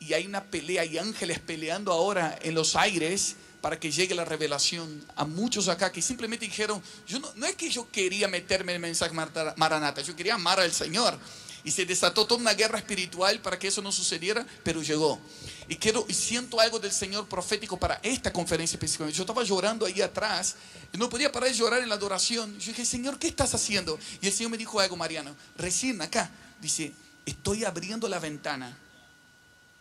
Y 0.00 0.12
hay 0.12 0.26
una 0.26 0.44
pelea, 0.44 0.82
hay 0.82 0.98
ángeles 0.98 1.38
peleando 1.38 1.92
ahora 1.92 2.38
en 2.42 2.54
los 2.54 2.76
aires 2.76 3.36
para 3.66 3.80
que 3.80 3.90
llegue 3.90 4.14
la 4.14 4.24
revelación 4.24 5.04
a 5.16 5.24
muchos 5.24 5.66
acá 5.66 5.90
que 5.90 6.00
simplemente 6.00 6.46
dijeron, 6.46 6.80
yo 7.04 7.18
no, 7.18 7.28
no 7.34 7.46
es 7.46 7.56
que 7.56 7.68
yo 7.68 7.90
quería 7.90 8.28
meterme 8.28 8.70
en 8.70 8.76
el 8.76 8.80
mensaje 8.80 9.12
maranata, 9.56 10.02
yo 10.02 10.14
quería 10.14 10.34
amar 10.34 10.60
al 10.60 10.70
Señor. 10.70 11.18
Y 11.64 11.72
se 11.72 11.84
desató 11.84 12.28
toda 12.28 12.40
una 12.40 12.54
guerra 12.54 12.78
espiritual 12.78 13.40
para 13.40 13.58
que 13.58 13.66
eso 13.66 13.82
no 13.82 13.90
sucediera, 13.90 14.46
pero 14.62 14.82
llegó. 14.84 15.18
Y 15.68 15.74
quiero 15.74 16.06
y 16.08 16.14
siento 16.14 16.60
algo 16.60 16.78
del 16.78 16.92
Señor 16.92 17.26
profético 17.26 17.76
para 17.76 17.98
esta 18.04 18.32
conferencia 18.32 18.76
específicamente. 18.76 19.16
Yo 19.16 19.24
estaba 19.24 19.42
llorando 19.42 19.84
ahí 19.84 20.00
atrás 20.00 20.54
y 20.92 20.96
no 20.96 21.10
podía 21.10 21.32
parar 21.32 21.48
de 21.50 21.56
llorar 21.56 21.82
en 21.82 21.88
la 21.88 21.96
adoración. 21.96 22.56
Yo 22.60 22.68
dije, 22.68 22.84
Señor, 22.84 23.18
¿qué 23.18 23.26
estás 23.26 23.52
haciendo? 23.52 23.98
Y 24.20 24.28
el 24.28 24.32
Señor 24.32 24.52
me 24.52 24.58
dijo 24.58 24.78
algo, 24.78 24.94
Mariano, 24.94 25.34
recién 25.56 26.00
acá. 26.02 26.30
Dice, 26.60 26.92
estoy 27.24 27.64
abriendo 27.64 28.08
la 28.08 28.20
ventana. 28.20 28.78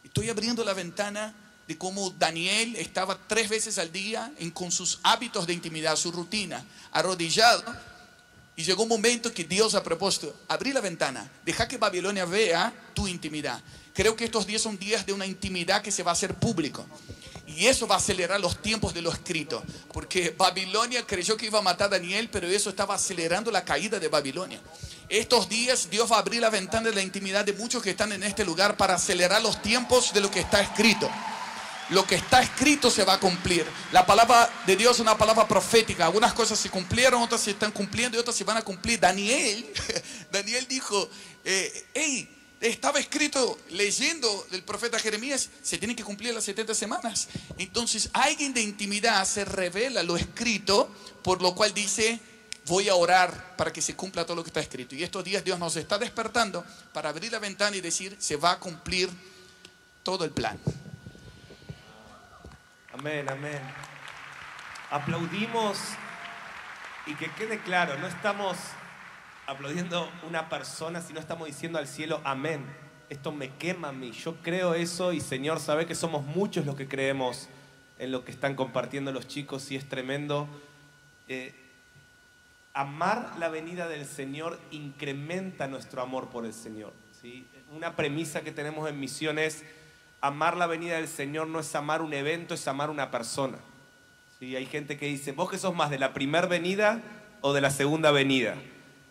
Estoy 0.04 0.32
abriendo 0.32 0.63
la 0.63 0.74
ventana 0.74 1.36
de 1.67 1.78
cómo 1.78 2.12
Daniel 2.12 2.75
estaba 2.75 3.17
tres 3.28 3.49
veces 3.49 3.78
al 3.80 3.91
día 3.91 4.32
con 4.54 4.71
sus 4.71 4.99
hábitos 5.04 5.47
de 5.47 5.54
intimidad, 5.54 5.95
su 5.95 6.12
rutina, 6.12 6.63
arrodillado. 6.91 7.63
Y 8.56 8.63
llegó 8.63 8.84
un 8.84 8.89
momento 8.89 9.34
que 9.34 9.43
Dios 9.43 9.75
ha 9.75 9.84
propuesto, 9.84 10.34
abrí 10.47 10.71
la 10.71 10.80
ventana, 10.80 11.30
deja 11.43 11.67
que 11.67 11.78
Babilonia 11.78 12.25
vea 12.25 12.73
tu 12.93 13.08
intimidad. 13.08 13.62
Creo 13.93 14.15
que 14.15 14.25
estos 14.25 14.45
días 14.45 14.62
son 14.62 14.78
días 14.78 15.06
de 15.06 15.13
una 15.13 15.25
intimidad 15.25 15.82
que 15.82 15.91
se 15.91 16.04
va 16.04 16.12
a 16.12 16.13
hacer 16.13 16.36
público. 16.36 16.86
Y 17.47 17.67
eso 17.67 17.88
va 17.88 17.95
a 17.95 17.97
acelerar 17.99 18.39
los 18.39 18.62
tiempos 18.62 18.93
de 18.93 19.01
lo 19.01 19.12
escrito. 19.12 19.63
Porque 19.93 20.34
Babilonia 20.38 21.06
creyó 21.06 21.38
que 21.38 21.45
iba 21.45 21.60
a 21.60 21.62
matar 21.62 21.88
a 21.88 21.97
Daniel, 21.97 22.30
pero 22.30 22.47
eso 22.47 22.69
estaba 22.69 22.95
acelerando 22.95 23.51
la 23.51 23.63
caída 23.63 23.99
de 23.99 24.08
Babilonia. 24.08 24.60
Estos 25.08 25.47
días 25.47 25.89
Dios 25.89 26.12
va 26.12 26.17
a 26.17 26.19
abrir 26.19 26.41
la 26.41 26.49
ventana 26.49 26.89
de 26.89 26.95
la 26.95 27.01
intimidad 27.01 27.45
de 27.45 27.54
muchos 27.54 27.84
que 27.84 27.91
están 27.91 28.12
en 28.12 28.23
este 28.23 28.43
lugar 28.43 28.75
para 28.75 28.95
acelerar 28.95 29.41
los 29.41 29.62
tiempos 29.62 30.13
de 30.13 30.21
lo 30.21 30.32
que 30.32 30.39
está 30.39 30.62
escrito 30.62 31.10
lo 31.89 32.06
que 32.06 32.15
está 32.15 32.41
escrito 32.41 32.89
se 32.89 33.04
va 33.04 33.13
a 33.13 33.19
cumplir. 33.19 33.65
La 33.91 34.06
palabra 34.06 34.50
de 34.65 34.76
Dios 34.76 34.98
es 34.98 35.00
una 35.02 35.17
palabra 35.17 35.48
profética. 35.48 36.06
Algunas 36.06 36.34
cosas 36.34 36.58
se 36.58 36.69
cumplieron, 36.69 37.21
otras 37.21 37.41
se 37.41 37.52
están 37.52 37.71
cumpliendo 37.71 38.17
y 38.17 38.19
otras 38.19 38.36
se 38.36 38.43
van 38.43 38.58
a 38.58 38.62
cumplir. 38.62 39.00
Daniel, 39.00 39.65
Daniel 40.32 40.67
dijo, 40.67 41.10
eh, 41.43 41.88
hey, 41.93 42.30
estaba 42.62 43.00
escrito 43.00 43.58
leyendo 43.69 44.48
del 44.50 44.63
profeta 44.63 44.98
Jeremías, 44.98 45.50
se 45.62 45.78
tienen 45.78 45.95
que 45.95 46.04
cumplir 46.04 46.34
las 46.34 46.43
70 46.45 46.74
semanas. 46.74 47.28
Entonces, 47.58 48.10
alguien 48.13 48.54
de 48.54 48.62
intimidad 48.62 49.26
se 49.26 49.45
revela 49.45 50.04
lo 50.04 50.17
escrito, 50.17 50.89
por 51.21 51.41
lo 51.41 51.54
cual 51.54 51.74
dice, 51.74 52.19
voy 52.65 52.89
a 52.89 52.95
orar 52.95 53.56
para 53.58 53.71
que 53.71 53.82
se 53.82 53.95
cumpla 53.95 54.26
todo 54.26 54.38
lo 54.38 54.43
que 54.43 54.50
está 54.50 54.60
escrito. 54.60 54.95
Y 54.95 55.04
estos 55.04 55.24
días 55.24 55.43
Dios 55.43 55.60
nos 55.60 55.76
está 55.76 55.98
despertando 55.98 56.65
para 56.93 57.10
abrir 57.10 57.32
la 57.32 57.39
ventana 57.39 57.76
y 57.76 57.82
decir, 57.82 58.15
se 58.19 58.36
va 58.36 58.54
a 58.54 58.60
cumplir 58.60 59.10
todo 60.04 60.26
el 60.26 60.32
plan. 60.32 60.60
Amén, 62.97 63.29
amén. 63.29 63.60
Aplaudimos 64.89 65.77
y 67.05 67.13
que 67.15 67.29
quede 67.31 67.60
claro, 67.60 67.97
no 67.97 68.08
estamos 68.08 68.58
aplaudiendo 69.47 70.10
una 70.25 70.47
persona, 70.47 71.01
sino 71.01 71.19
estamos 71.19 71.47
diciendo 71.47 71.77
al 71.77 71.88
cielo, 71.88 72.21
amén. 72.23 72.65
Esto 73.10 73.34
me 73.34 73.49
quema 73.49 73.89
a 73.89 73.91
mí. 73.91 74.13
Yo 74.13 74.36
creo 74.36 74.75
eso 74.75 75.12
y 75.12 75.19
Señor, 75.19 75.60
sabe 75.60 75.86
que 75.86 75.93
somos 75.93 76.23
muchos 76.23 76.65
los 76.65 76.77
que 76.77 76.88
creemos 76.88 77.49
en 77.99 78.13
lo 78.13 78.23
que 78.23 78.31
están 78.31 78.55
compartiendo 78.55 79.12
los 79.12 79.27
chicos 79.27 79.69
y 79.71 79.75
es 79.75 79.89
tremendo. 79.89 80.47
Eh, 81.27 81.53
amar 82.73 83.34
la 83.39 83.49
venida 83.49 83.89
del 83.89 84.05
Señor 84.05 84.58
incrementa 84.71 85.67
nuestro 85.67 86.01
amor 86.01 86.29
por 86.29 86.45
el 86.45 86.53
Señor. 86.53 86.93
¿sí? 87.21 87.45
Una 87.75 87.97
premisa 87.97 88.39
que 88.39 88.53
tenemos 88.53 88.89
en 88.89 88.97
misión 89.01 89.38
es 89.38 89.65
amar 90.21 90.58
la 90.58 90.67
venida 90.67 90.95
del 90.95 91.08
Señor 91.08 91.47
no 91.47 91.60
es 91.60 91.75
amar 91.75 92.01
un 92.01 92.13
evento, 92.13 92.54
es 92.54 92.67
amar 92.67 92.89
una 92.89 93.12
persona. 93.12 93.58
¿Sí? 94.39 94.56
Hay 94.56 94.65
gente 94.65 94.97
que 94.97 95.06
dice, 95.08 95.32
vos 95.32 95.49
que 95.49 95.58
sos 95.58 95.75
más 95.75 95.89
de 95.89 95.99
la 95.99 96.13
primera 96.13 96.47
venida 96.47 97.01
o 97.41 97.54
de 97.54 97.62
la 97.62 97.69
segunda 97.69 98.12
venida. 98.12 98.56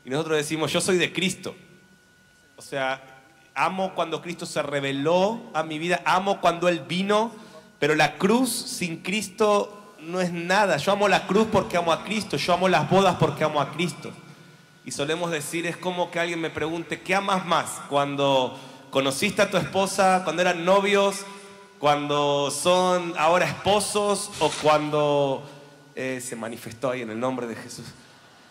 Y 0.04 0.10
nosotros 0.10 0.36
decimos, 0.36 0.72
yo 0.72 0.80
soy 0.80 0.98
de 0.98 1.12
Cristo. 1.12 1.54
O 2.56 2.62
sea, 2.62 3.02
amo 3.54 3.94
cuando 3.94 4.20
Cristo 4.20 4.46
se 4.46 4.62
reveló 4.62 5.40
a 5.54 5.62
mi 5.62 5.78
vida, 5.78 6.02
amo 6.04 6.40
cuando 6.40 6.68
Él 6.68 6.80
vino, 6.80 7.32
pero 7.78 7.94
la 7.94 8.16
cruz 8.16 8.50
sin 8.50 8.98
Cristo 8.98 9.94
no 10.00 10.20
es 10.20 10.32
nada. 10.32 10.76
Yo 10.76 10.92
amo 10.92 11.08
la 11.08 11.26
cruz 11.26 11.46
porque 11.50 11.76
amo 11.76 11.92
a 11.92 12.04
Cristo, 12.04 12.36
yo 12.36 12.52
amo 12.52 12.68
las 12.68 12.88
bodas 12.90 13.16
porque 13.18 13.44
amo 13.44 13.60
a 13.60 13.70
Cristo. 13.70 14.10
Y 14.84 14.90
solemos 14.90 15.30
decir, 15.30 15.66
es 15.66 15.76
como 15.76 16.10
que 16.10 16.20
alguien 16.20 16.40
me 16.40 16.50
pregunte, 16.50 17.00
¿qué 17.00 17.14
amas 17.14 17.46
más? 17.46 17.80
Cuando 17.88 18.58
conociste 18.94 19.42
a 19.42 19.50
tu 19.50 19.56
esposa 19.56 20.20
cuando 20.22 20.40
eran 20.40 20.64
novios, 20.64 21.26
cuando 21.80 22.48
son 22.52 23.12
ahora 23.18 23.44
esposos 23.44 24.30
o 24.38 24.48
cuando 24.62 25.42
eh, 25.96 26.20
se 26.24 26.36
manifestó 26.36 26.90
ahí 26.90 27.02
en 27.02 27.10
el 27.10 27.18
nombre 27.18 27.48
de 27.48 27.56
Jesús. 27.56 27.86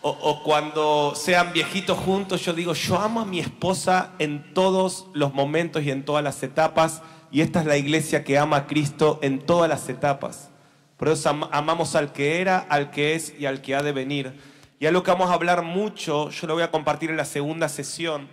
O, 0.02 0.42
cuando 0.42 1.14
sean 1.14 1.54
viejitos 1.54 1.96
juntos, 1.96 2.44
yo 2.44 2.52
digo, 2.52 2.74
yo 2.74 3.00
amo 3.00 3.20
a 3.20 3.24
mi 3.24 3.40
esposa 3.40 4.10
en 4.18 4.52
todos 4.52 5.06
los 5.14 5.32
momentos 5.32 5.82
y 5.82 5.90
en 5.90 6.04
todas 6.04 6.22
las 6.22 6.42
etapas. 6.42 7.00
Y 7.30 7.40
esta 7.40 7.60
es 7.60 7.66
la 7.66 7.78
iglesia 7.78 8.22
que 8.22 8.36
ama 8.36 8.56
a 8.58 8.66
Cristo 8.66 9.18
en 9.22 9.38
todas 9.46 9.70
las 9.70 9.88
etapas. 9.88 10.50
Por 10.98 11.08
eso 11.08 11.30
amamos 11.52 11.94
al 11.94 12.12
que 12.12 12.42
era, 12.42 12.58
al 12.58 12.90
que 12.90 13.14
es 13.14 13.32
y 13.38 13.46
al 13.46 13.62
que 13.62 13.76
ha 13.76 13.82
de 13.82 13.92
venir. 13.92 14.38
Y 14.78 14.86
lo 14.90 15.02
que 15.02 15.10
vamos 15.10 15.30
a 15.30 15.32
hablar 15.32 15.62
mucho, 15.62 16.28
yo 16.28 16.46
lo 16.46 16.52
voy 16.52 16.64
a 16.64 16.70
compartir 16.70 17.08
en 17.08 17.16
la 17.16 17.24
segunda 17.24 17.70
sesión 17.70 18.28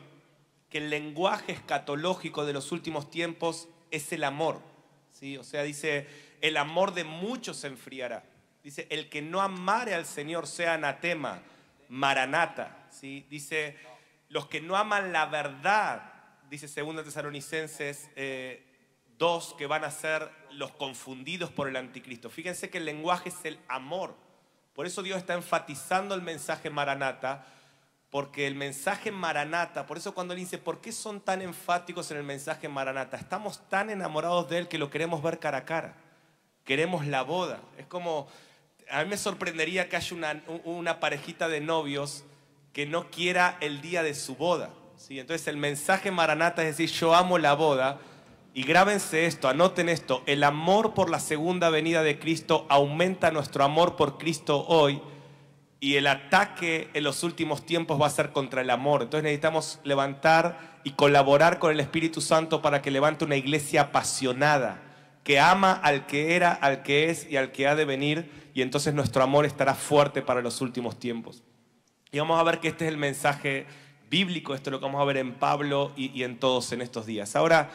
que 0.72 0.78
el 0.78 0.90
lenguaje 0.90 1.52
escatológico 1.52 2.46
de 2.46 2.54
los 2.54 2.72
últimos 2.72 3.12
tiempos 3.12 3.68
es 3.92 4.12
el 4.14 4.24
amor. 4.24 4.62
¿sí? 5.12 5.38
O 5.38 5.44
sea, 5.44 5.64
dice, 5.64 6.08
el 6.40 6.56
amor 6.58 6.94
de 6.94 7.04
muchos 7.04 7.58
se 7.58 7.68
enfriará. 7.68 8.24
Dice, 8.64 8.88
el 8.90 9.10
que 9.10 9.22
no 9.22 9.42
amare 9.42 9.94
al 9.94 10.06
Señor 10.06 10.48
sea 10.48 10.76
anatema, 10.76 11.42
maranata. 11.90 12.88
¿sí? 12.90 13.26
Dice, 13.30 13.78
los 14.30 14.48
que 14.48 14.62
no 14.62 14.78
aman 14.78 15.12
la 15.12 15.26
verdad, 15.26 16.14
dice 16.50 16.68
2 16.68 17.04
Tesalonicenses 17.04 18.04
2, 18.06 18.14
eh, 18.16 18.64
que 19.58 19.66
van 19.68 19.84
a 19.84 19.92
ser 19.92 20.30
los 20.52 20.72
confundidos 20.72 21.52
por 21.52 21.68
el 21.68 21.76
anticristo. 21.76 22.30
Fíjense 22.30 22.70
que 22.70 22.78
el 22.78 22.86
lenguaje 22.86 23.28
es 23.28 23.44
el 23.44 23.60
amor. 23.68 24.16
Por 24.74 24.86
eso 24.86 25.04
Dios 25.04 25.18
está 25.18 25.34
enfatizando 25.34 26.16
el 26.16 26.22
mensaje 26.22 26.70
maranata 26.70 27.46
porque 28.12 28.46
el 28.46 28.56
mensaje 28.56 29.10
Maranata, 29.10 29.88
por 29.88 29.98
eso 29.98 30.14
cuando 30.14 30.34
él 30.34 30.42
dice, 30.42 30.58
¿por 30.58 30.82
qué 30.82 30.92
son 30.92 31.22
tan 31.22 31.42
enfáticos 31.42 32.12
en 32.12 32.18
el 32.18 32.24
mensaje 32.24 32.68
Maranata? 32.68 33.16
Estamos 33.16 33.68
tan 33.70 33.90
enamorados 33.90 34.50
de 34.50 34.58
él 34.58 34.68
que 34.68 34.78
lo 34.78 34.90
queremos 34.90 35.24
ver 35.24 35.40
cara 35.40 35.60
a 35.60 35.66
cara. 35.66 35.96
Queremos 36.66 37.08
la 37.08 37.22
boda. 37.22 37.62
Es 37.78 37.86
como, 37.86 38.28
a 38.90 39.04
mí 39.04 39.10
me 39.10 39.18
sorprendería 39.18 39.88
que 39.88 39.96
haya 39.96 40.16
una, 40.16 40.44
una 40.66 41.00
parejita 41.00 41.48
de 41.48 41.62
novios 41.62 42.26
que 42.74 42.86
no 42.86 43.10
quiera 43.10 43.58
el 43.62 43.82
día 43.82 44.04
de 44.04 44.14
su 44.14 44.36
boda. 44.36 44.72
¿sí? 44.98 45.18
Entonces 45.18 45.48
el 45.48 45.56
mensaje 45.56 46.12
Maranata 46.12 46.64
es 46.64 46.78
decir, 46.78 46.90
yo 47.00 47.16
amo 47.16 47.38
la 47.38 47.54
boda. 47.54 48.00
Y 48.54 48.64
grábense 48.64 49.26
esto, 49.26 49.48
anoten 49.48 49.88
esto, 49.88 50.24
el 50.26 50.44
amor 50.44 50.94
por 50.94 51.10
la 51.10 51.22
segunda 51.22 51.70
venida 51.70 52.04
de 52.04 52.20
Cristo 52.20 52.66
aumenta 52.68 53.32
nuestro 53.32 53.64
amor 53.64 53.96
por 53.96 54.18
Cristo 54.18 54.66
hoy 54.68 55.02
y 55.84 55.96
el 55.96 56.06
ataque 56.06 56.90
en 56.94 57.04
los 57.04 57.24
últimos 57.24 57.66
tiempos 57.66 58.00
va 58.00 58.06
a 58.06 58.12
ser 58.12 58.32
contra 58.32 58.62
el 58.62 58.70
amor. 58.70 59.02
Entonces 59.02 59.24
necesitamos 59.24 59.80
levantar 59.84 60.80
y 60.84 60.92
colaborar 60.92 61.58
con 61.58 61.72
el 61.72 61.80
Espíritu 61.80 62.22
Santo 62.22 62.62
para 62.62 62.84
que 62.84 62.92
levante 62.92 63.26
una 63.26 63.36
iglesia 63.36 63.82
apasionada, 63.82 64.80
que 65.24 65.40
ama 65.40 65.74
al 65.74 66.06
que 66.06 66.36
era, 66.36 66.54
al 66.54 66.84
que 66.84 67.10
es 67.10 67.28
y 67.30 67.36
al 67.36 67.52
que 67.52 67.68
ha 67.68 67.76
de 67.76 67.86
venir, 67.86 68.52
y 68.54 68.62
entonces 68.62 68.94
nuestro 68.94 69.24
amor 69.24 69.48
estará 69.48 69.74
fuerte 69.74 70.22
para 70.22 70.42
los 70.42 70.62
últimos 70.62 71.00
tiempos. 71.00 71.42
Y 72.12 72.20
vamos 72.20 72.40
a 72.40 72.44
ver 72.44 72.60
que 72.60 72.68
este 72.68 72.86
es 72.86 72.92
el 72.92 72.98
mensaje 72.98 73.66
bíblico, 74.08 74.54
esto 74.54 74.70
es 74.70 74.74
lo 74.74 74.80
que 74.80 74.86
vamos 74.86 75.02
a 75.02 75.06
ver 75.06 75.18
en 75.18 75.34
Pablo 75.34 75.94
y, 75.96 76.22
en 76.22 76.38
todos 76.38 76.74
en 76.74 76.84
estos 76.84 77.08
días. 77.08 77.36
Ahora, 77.36 77.72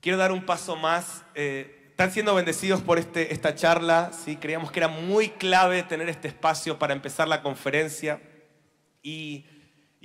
quiero 0.00 0.18
dar 0.18 0.30
un 0.30 0.46
paso 0.46 0.76
más. 0.76 1.24
Eh, 1.34 1.85
están 1.96 2.12
siendo 2.12 2.34
bendecidos 2.34 2.82
por 2.82 2.98
este, 2.98 3.32
esta 3.32 3.54
charla. 3.54 4.12
¿sí? 4.12 4.36
Creíamos 4.36 4.70
que 4.70 4.80
era 4.80 4.88
muy 4.88 5.30
clave 5.30 5.82
tener 5.82 6.10
este 6.10 6.28
espacio 6.28 6.78
para 6.78 6.92
empezar 6.92 7.26
la 7.26 7.40
conferencia. 7.40 8.20
Y, 9.02 9.46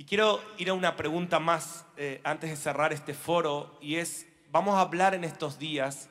quiero 0.08 0.40
ir 0.56 0.70
a 0.70 0.72
una 0.72 0.96
pregunta 0.96 1.38
más 1.38 1.84
eh, 1.98 2.22
antes 2.24 2.48
de 2.48 2.56
cerrar 2.56 2.94
este 2.94 3.12
foro. 3.12 3.78
Y 3.82 3.96
es, 3.96 4.26
vamos 4.50 4.76
a 4.76 4.80
hablar 4.80 5.14
en 5.14 5.22
estos 5.22 5.58
días 5.58 6.08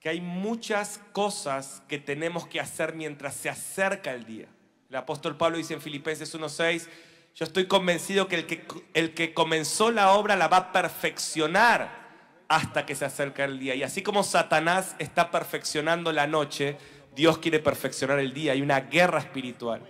que 0.00 0.08
hay 0.08 0.20
muchas 0.20 0.98
cosas 1.12 1.84
que 1.86 2.00
tenemos 2.00 2.48
que 2.48 2.58
hacer 2.58 2.96
mientras 2.96 3.36
se 3.36 3.48
acerca 3.48 4.10
el 4.10 4.24
día. 4.24 4.48
El 4.90 4.96
apóstol 4.96 5.36
Pablo 5.36 5.58
dice 5.58 5.74
en 5.74 5.80
Filipenses 5.80 6.34
1.6 6.34 6.88
Yo 7.36 7.44
estoy 7.44 7.68
convencido 7.68 8.26
que 8.26 8.34
el, 8.34 8.46
que 8.46 8.66
el 8.94 9.14
que 9.14 9.32
comenzó 9.32 9.92
la 9.92 10.10
obra 10.10 10.34
la 10.34 10.48
va 10.48 10.56
a 10.56 10.72
perfeccionar 10.72 12.03
hasta 12.48 12.86
que 12.86 12.94
se 12.94 13.04
acerca 13.04 13.44
el 13.44 13.58
día. 13.58 13.74
Y 13.74 13.82
así 13.82 14.02
como 14.02 14.22
Satanás 14.22 14.96
está 14.98 15.30
perfeccionando 15.30 16.12
la 16.12 16.26
noche, 16.26 16.76
Dios 17.14 17.38
quiere 17.38 17.58
perfeccionar 17.58 18.18
el 18.18 18.34
día. 18.34 18.52
Hay 18.52 18.62
una 18.62 18.80
guerra 18.80 19.18
espiritual. 19.18 19.82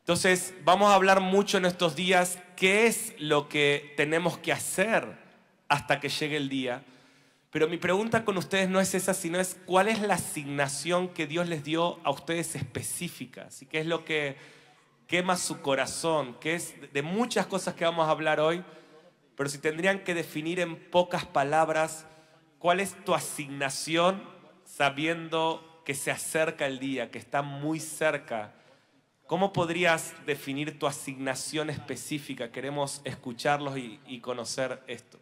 Entonces, 0.00 0.54
vamos 0.64 0.90
a 0.90 0.94
hablar 0.94 1.20
mucho 1.20 1.58
en 1.58 1.64
estos 1.64 1.96
días 1.96 2.38
qué 2.56 2.86
es 2.86 3.14
lo 3.18 3.48
que 3.48 3.94
tenemos 3.96 4.38
que 4.38 4.52
hacer 4.52 5.16
hasta 5.68 5.98
que 5.98 6.08
llegue 6.08 6.36
el 6.36 6.48
día. 6.48 6.82
Pero 7.50 7.68
mi 7.68 7.78
pregunta 7.78 8.24
con 8.24 8.36
ustedes 8.36 8.68
no 8.68 8.80
es 8.80 8.94
esa, 8.94 9.14
sino 9.14 9.38
es 9.38 9.56
cuál 9.64 9.88
es 9.88 10.00
la 10.00 10.14
asignación 10.14 11.08
que 11.08 11.26
Dios 11.26 11.48
les 11.48 11.64
dio 11.64 12.00
a 12.04 12.10
ustedes 12.10 12.56
específica. 12.56 13.48
¿sí? 13.50 13.64
¿Qué 13.66 13.78
es 13.78 13.86
lo 13.86 14.04
que 14.04 14.36
quema 15.06 15.36
su 15.36 15.60
corazón? 15.60 16.36
¿Qué 16.40 16.56
es 16.56 16.74
de 16.92 17.02
muchas 17.02 17.46
cosas 17.46 17.74
que 17.74 17.84
vamos 17.84 18.08
a 18.08 18.10
hablar 18.10 18.40
hoy? 18.40 18.64
Pero 19.36 19.48
si 19.48 19.58
tendrían 19.58 20.04
que 20.04 20.14
definir 20.14 20.60
en 20.60 20.76
pocas 20.90 21.24
palabras 21.24 22.06
cuál 22.58 22.80
es 22.80 22.94
tu 23.04 23.14
asignación 23.14 24.22
sabiendo 24.64 25.82
que 25.84 25.94
se 25.94 26.10
acerca 26.10 26.66
el 26.66 26.78
día, 26.78 27.10
que 27.10 27.18
está 27.18 27.42
muy 27.42 27.80
cerca, 27.80 28.54
¿cómo 29.26 29.52
podrías 29.52 30.14
definir 30.24 30.78
tu 30.78 30.86
asignación 30.86 31.68
específica? 31.68 32.50
Queremos 32.50 33.02
escucharlos 33.04 33.76
y, 33.76 34.00
y 34.06 34.20
conocer 34.20 34.82
esto. 34.86 35.18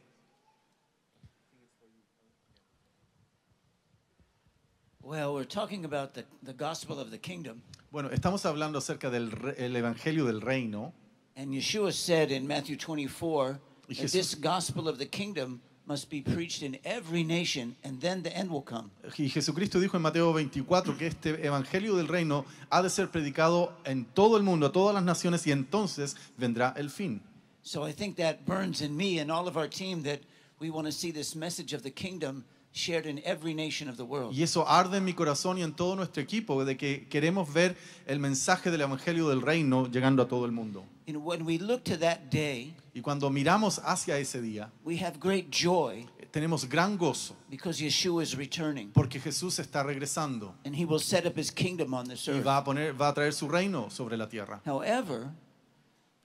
Well, 5.00 5.34
we're 5.34 5.44
talking 5.44 5.84
about 5.84 6.14
the, 6.14 6.24
the 6.44 6.52
gospel 6.52 7.00
of 7.00 7.10
the 7.10 7.18
kingdom. 7.18 7.60
Bueno, 7.90 8.10
estamos 8.10 8.46
hablando 8.46 8.78
acerca 8.78 9.10
del 9.10 9.32
el 9.58 9.74
evangelio 9.74 10.24
del 10.26 10.40
reino 10.40 10.94
And 11.34 11.52
Yeshua 11.52 11.92
said 11.92 12.30
in 12.30 12.46
Matthew 12.46 12.76
24 12.76 13.58
Y 13.92 14.04
Jesús- 14.04 14.12
this 14.12 14.34
gospel 14.34 14.88
of 14.88 14.98
the 14.98 15.06
kingdom 15.06 15.60
must 15.86 16.08
be 16.08 16.22
preached 16.22 16.62
in 16.62 16.78
every 16.84 17.24
nation, 17.24 17.76
and 17.82 18.00
then 18.00 18.22
the 18.22 18.30
end 18.36 18.50
will 18.50 18.62
come. 18.64 18.90
y 19.18 19.28
Jesucristo 19.28 19.80
dijo 19.80 19.96
en 19.96 20.02
Mateo 20.02 20.32
24 20.32 20.96
que 20.96 21.08
este 21.08 21.44
evangelio 21.44 21.96
del 21.96 22.06
reino 22.08 22.44
ha 22.70 22.82
de 22.82 22.88
ser 22.88 23.08
predicado 23.10 23.72
en 23.84 24.04
todo 24.14 24.36
el 24.36 24.42
mundo, 24.44 24.66
a 24.66 24.72
todas 24.72 24.94
las 24.94 25.02
naciones 25.04 25.46
y 25.46 25.50
entonces 25.52 26.16
vendrá 26.38 26.72
el 26.76 26.88
fin. 26.90 27.20
So 27.62 27.86
I 27.86 27.92
think 27.92 28.16
that 28.16 28.44
burns 28.46 28.80
in 28.80 28.96
me 28.96 29.20
and 29.20 29.30
all 29.30 29.46
of 29.48 29.56
our 29.56 29.68
team 29.68 30.02
that 30.04 30.20
we 30.60 30.70
want 30.70 30.86
to 30.86 30.92
see 30.92 31.12
this 31.12 31.34
message 31.34 31.74
of 31.74 31.82
the 31.82 31.90
kingdom 31.92 32.44
shared 32.72 33.06
in 33.06 33.20
every 33.24 33.54
nation 33.54 33.88
of 33.88 33.96
the 33.96 34.04
world. 34.04 34.34
Y 34.34 34.42
eso 34.42 34.66
arde 34.66 34.98
en 34.98 35.04
mi 35.04 35.12
corazón 35.12 35.58
y 35.58 35.62
en 35.62 35.72
todo 35.74 35.96
nuestro 35.96 36.22
equipo 36.22 36.64
de 36.64 36.76
que 36.76 37.06
queremos 37.08 37.52
ver 37.52 37.76
el 38.06 38.18
mensaje 38.18 38.70
del 38.70 38.80
evangelio 38.80 39.28
del 39.28 39.42
reino 39.42 39.86
llegando 39.88 40.22
a 40.22 40.28
todo 40.28 40.44
el 40.46 40.52
mundo. 40.52 40.84
And 41.06 41.16
when 41.24 41.44
we 41.44 41.58
look 41.58 41.84
to 41.84 41.98
that 41.98 42.30
day, 42.30 42.74
Y 42.94 43.00
cuando 43.00 43.30
miramos 43.30 43.80
hacia 43.84 44.18
ese 44.18 44.40
día, 44.40 44.70
we 44.84 44.98
have 45.02 45.18
great 45.18 45.50
joy 45.50 46.06
tenemos 46.32 46.66
gran 46.66 46.96
gozo 46.96 47.34
because 47.50 47.78
Yeshua 47.78 48.22
is 48.22 48.34
returning 48.36 48.90
porque 48.92 49.20
Jesús 49.20 49.58
está 49.58 49.82
regresando 49.82 50.54
and 50.64 50.74
he 50.74 50.84
will 50.86 50.98
set 50.98 51.26
up 51.26 51.36
his 51.38 51.50
kingdom 51.50 51.92
on 51.92 52.08
this 52.08 52.26
y 52.26 52.32
earth. 52.32 52.46
va 52.46 52.56
a 52.56 52.64
poner 52.64 52.98
va 52.98 53.08
a 53.08 53.14
traer 53.14 53.32
su 53.34 53.48
reino 53.48 53.90
sobre 53.90 54.16
la 54.16 54.28
tierra. 54.28 54.60
However, 54.64 55.30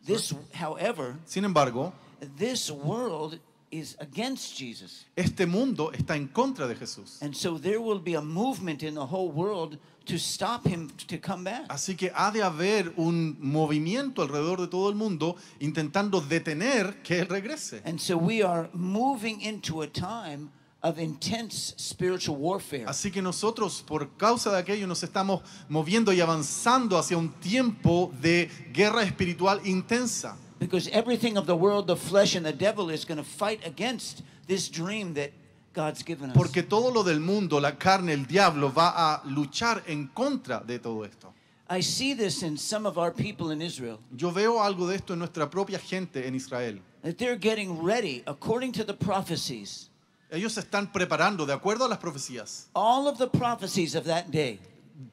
this 0.06 0.34
however, 0.54 1.18
Sin 1.26 1.44
embargo, 1.44 1.94
this 2.38 2.72
world 2.72 3.40
is 3.72 3.96
against 4.00 4.58
Jesus. 4.58 5.06
este 5.16 5.46
mundo 5.46 5.92
está 5.92 6.16
en 6.16 6.28
contra 6.28 6.68
de 6.68 6.76
Jesús. 6.76 7.22
And 7.22 7.34
so 7.34 7.58
there 7.58 7.80
will 7.80 8.00
be 8.00 8.16
a 8.16 8.22
movement 8.22 8.84
in 8.84 8.96
the 8.96 9.06
whole 9.06 9.32
world 9.32 9.78
to 10.06 10.18
stop 10.18 10.66
him 10.66 10.90
to 11.08 11.18
come 11.20 11.44
back. 11.44 11.68
Así 11.70 11.96
que 11.96 12.12
ha 12.16 12.32
de 12.32 12.42
haber 12.42 12.94
un 12.98 13.38
movimiento 13.40 14.22
alrededor 14.22 14.62
de 14.62 14.68
todo 14.68 14.90
el 14.90 14.96
mundo 14.96 15.36
intentando 15.60 16.22
detener 16.22 17.02
que 17.04 17.20
Él 17.20 17.28
regrese. 17.28 17.82
And 17.86 18.00
so 18.00 18.18
we 18.18 18.42
are 18.42 18.70
moving 18.74 19.42
into 19.42 19.82
a 19.82 19.88
time 19.88 20.50
of 20.82 21.00
intense 21.00 21.76
spiritual 21.78 22.38
warfare. 22.38 22.86
Así 22.88 23.12
que 23.12 23.22
nosotros, 23.22 23.84
por 23.86 24.16
causa 24.16 24.52
de 24.52 24.60
aquello, 24.60 24.88
nos 24.88 25.04
estamos 25.04 25.42
moviendo 25.68 26.14
y 26.14 26.22
avanzando 26.22 26.98
hacia 26.98 27.18
un 27.18 27.34
tiempo 27.34 28.12
de 28.22 28.50
guerra 28.72 29.04
espiritual 29.04 29.60
intensa. 29.66 30.38
Because 30.60 30.88
everything 30.90 31.38
of 31.38 31.46
the 31.46 31.56
world, 31.56 31.88
the 31.88 31.96
flesh, 31.96 32.36
and 32.36 32.46
the 32.46 32.54
devil 32.54 32.90
is 32.90 33.06
going 33.06 33.18
to 33.20 33.24
fight 33.24 33.60
against 33.66 34.24
this 34.48 34.70
dream 34.70 35.14
that 35.14 35.32
God's 35.74 36.04
given 36.04 36.32
us. 36.32 36.36
Porque 36.36 36.64
todo 36.68 36.92
lo 36.92 37.04
del 37.04 37.20
mundo, 37.20 37.60
la 37.60 37.74
carne, 37.78 38.10
el 38.14 38.26
diablo, 38.26 38.72
va 38.72 38.94
a 38.96 39.22
luchar 39.28 39.84
en 39.88 40.08
contra 40.16 40.64
de 40.66 40.80
todo 40.80 41.04
esto. 41.04 41.34
I 41.70 41.82
see 41.82 42.14
this 42.16 42.44
in 42.44 42.58
some 42.58 42.86
of 42.88 42.98
our 42.98 43.12
people 43.12 43.52
in 43.52 43.62
Israel, 43.62 44.00
Yo 44.16 44.32
veo 44.32 44.60
algo 44.62 44.88
de 44.88 44.96
esto 44.96 45.14
en 45.14 45.20
nuestra 45.20 45.50
propia 45.50 45.78
gente 45.78 46.26
en 46.26 46.34
Israel. 46.34 46.80
that 47.04 47.18
they're 47.18 47.36
getting 47.36 47.84
ready, 47.84 48.24
according 48.26 48.72
to 48.72 48.84
the 48.84 48.94
prophecies, 48.94 49.90
Ellos 50.32 50.54
se 50.54 50.62
están 50.62 50.92
preparando, 50.92 51.46
de 51.46 51.54
acuerdo 51.54 51.86
a 51.86 51.90
las 51.90 52.00
profecías, 52.00 52.68
all 52.74 53.08
of 53.08 53.18
the 53.18 53.28
prophecies 53.28 53.96
of 53.96 54.06
that 54.06 54.28
day, 54.32 54.60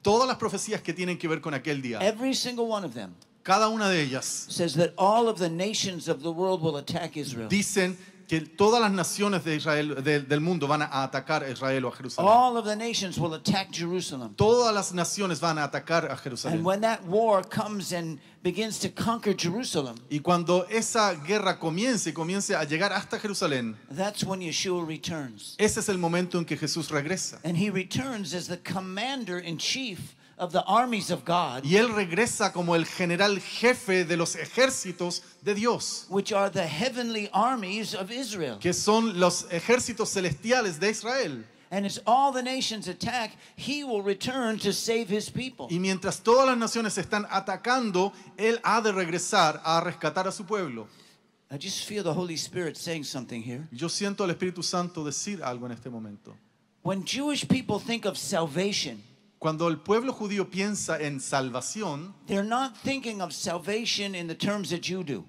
todas 0.03 0.27
las 0.29 0.39
profecías 0.39 0.81
que 0.81 0.93
tienen 0.95 1.19
que 1.19 1.29
ver 1.29 1.41
con 1.41 1.55
aquel 1.55 1.83
día. 1.83 1.99
every 2.01 2.33
single 2.35 2.67
one 2.69 2.85
of 2.85 2.95
them 2.95 3.15
Cada 3.45 3.69
una 3.69 3.89
de 3.91 4.01
ellas 4.03 4.47
says 4.49 4.75
that 4.75 4.93
all 4.97 5.29
of 5.29 5.39
the 5.39 5.51
nations 5.51 6.09
of 6.09 6.23
the 6.23 6.31
world 6.33 6.63
will 6.63 6.77
attack 6.79 7.17
Israel. 7.17 7.49
dicen 7.49 7.97
que 8.27 8.41
todas 8.41 8.81
las 8.81 8.91
naciones 8.91 9.45
de 9.45 9.57
Israel, 9.57 9.97
del- 10.03 10.27
del 10.27 10.41
mundo 10.41 10.67
van 10.67 10.81
a 10.81 10.87
atacar 11.07 11.43
a 11.45 11.51
Israel 11.51 11.85
o 11.85 11.89
a 11.89 11.93
Jerusalén. 11.93 12.27
All 12.27 12.57
of 12.57 12.65
the 12.65 12.75
nations 12.75 13.19
will 13.19 13.35
attack 13.35 13.71
Jerusalem. 13.71 14.35
Todas 14.35 14.75
las 14.75 14.93
naciones 14.95 15.41
van 15.41 15.59
a 15.59 15.65
atacar 15.69 16.07
a 16.07 16.13
And 16.13 16.21
Jerusalén. 16.23 16.63
when 16.65 16.81
that 16.81 17.05
war 17.05 17.43
comes 17.45 17.93
and 17.93 18.19
begins 18.43 18.79
to 18.79 18.89
conquer 18.89 19.35
Jerusalem, 19.37 19.97
Y 20.11 20.21
cuando 20.21 20.65
esa 20.71 21.15
guerra 21.15 21.59
comience 21.59 22.07
y 22.07 22.13
comience 22.15 22.55
a 22.55 22.65
llegar 22.65 22.93
hasta 22.93 23.19
Jerusalén, 23.19 23.77
that's 23.95 24.25
when 24.25 24.41
Yeshua 24.41 24.87
returns. 24.89 25.55
ese 25.59 25.77
es 25.81 25.91
el 25.91 25.99
momento 25.99 26.39
en 26.39 26.47
que 26.47 26.57
Jesús 26.57 26.89
regresa. 26.91 27.39
And 27.45 27.59
he 27.59 27.69
returns 27.69 28.33
as 28.33 28.49
the 28.49 28.57
commander 28.57 29.39
in 29.39 29.59
chief 29.59 30.15
of 30.39 30.53
the 30.53 30.63
armies 30.67 31.11
of 31.11 31.25
God, 31.25 31.65
Y 31.65 31.77
él 31.77 31.89
regresa 31.95 32.53
como 32.53 32.75
el 32.75 32.85
general 32.87 33.39
jefe 33.39 34.05
de 34.05 34.17
los 34.17 34.35
ejércitos 34.37 35.23
de 35.43 35.55
Dios, 35.55 36.07
which 36.09 36.33
are 36.33 36.51
the 36.51 36.67
heavenly 36.67 37.29
armies 37.33 37.95
of 37.95 38.11
Israel. 38.11 38.59
que 38.59 38.73
son 38.73 39.19
los 39.19 39.45
ejércitos 39.51 40.09
celestiales 40.11 40.79
de 40.81 40.91
Israel. 40.91 41.45
And 41.71 41.87
as 41.87 42.01
all 42.07 42.31
the 42.33 42.43
nations 42.43 42.87
attack, 42.87 43.33
he 43.57 43.83
will 43.83 44.03
return 44.03 44.59
to 44.61 44.73
save 44.73 45.09
his 45.09 45.29
people. 45.29 45.67
Y 45.71 45.79
mientras 45.81 46.21
todas 46.23 46.47
las 46.47 46.57
naciones 46.57 46.97
están 46.99 47.27
atacando, 47.31 48.13
él 48.37 48.61
ha 48.63 48.81
de 48.81 48.93
regresar 48.93 49.61
a 49.65 49.81
rescatar 49.81 50.29
a 50.29 50.33
su 50.33 50.45
pueblo. 50.45 50.87
I 51.51 51.57
just 51.59 51.85
feel 51.87 52.03
the 52.03 52.13
Holy 52.13 52.35
Spirit 52.37 52.77
saying 52.77 53.05
something 53.05 53.43
here. 53.43 53.67
Yo 53.73 53.89
siento 53.89 54.25
al 54.25 54.31
Espíritu 54.31 54.63
Santo 54.63 55.05
decir 55.05 55.43
algo 55.43 55.67
en 55.67 55.73
este 55.73 55.91
momento. 55.91 56.37
When 56.83 57.05
Jewish 57.05 57.47
people 57.49 57.79
think 57.81 58.05
of 58.05 58.17
salvation, 58.19 59.03
Cuando 59.45 59.69
el 59.69 59.77
pueblo 59.77 60.15
judío 60.15 60.49
piensa 60.49 60.99
en 60.99 61.21
salvación, 61.21 62.15
they're 62.27 62.43
not 62.43 62.75
thinking 62.83 63.21
of 63.21 63.31
salvation 63.31 64.15
in 64.15 64.27
the 64.27 64.35
terms 64.35 64.71
that 64.71 64.89
you 64.89 65.05
do. 65.05 65.23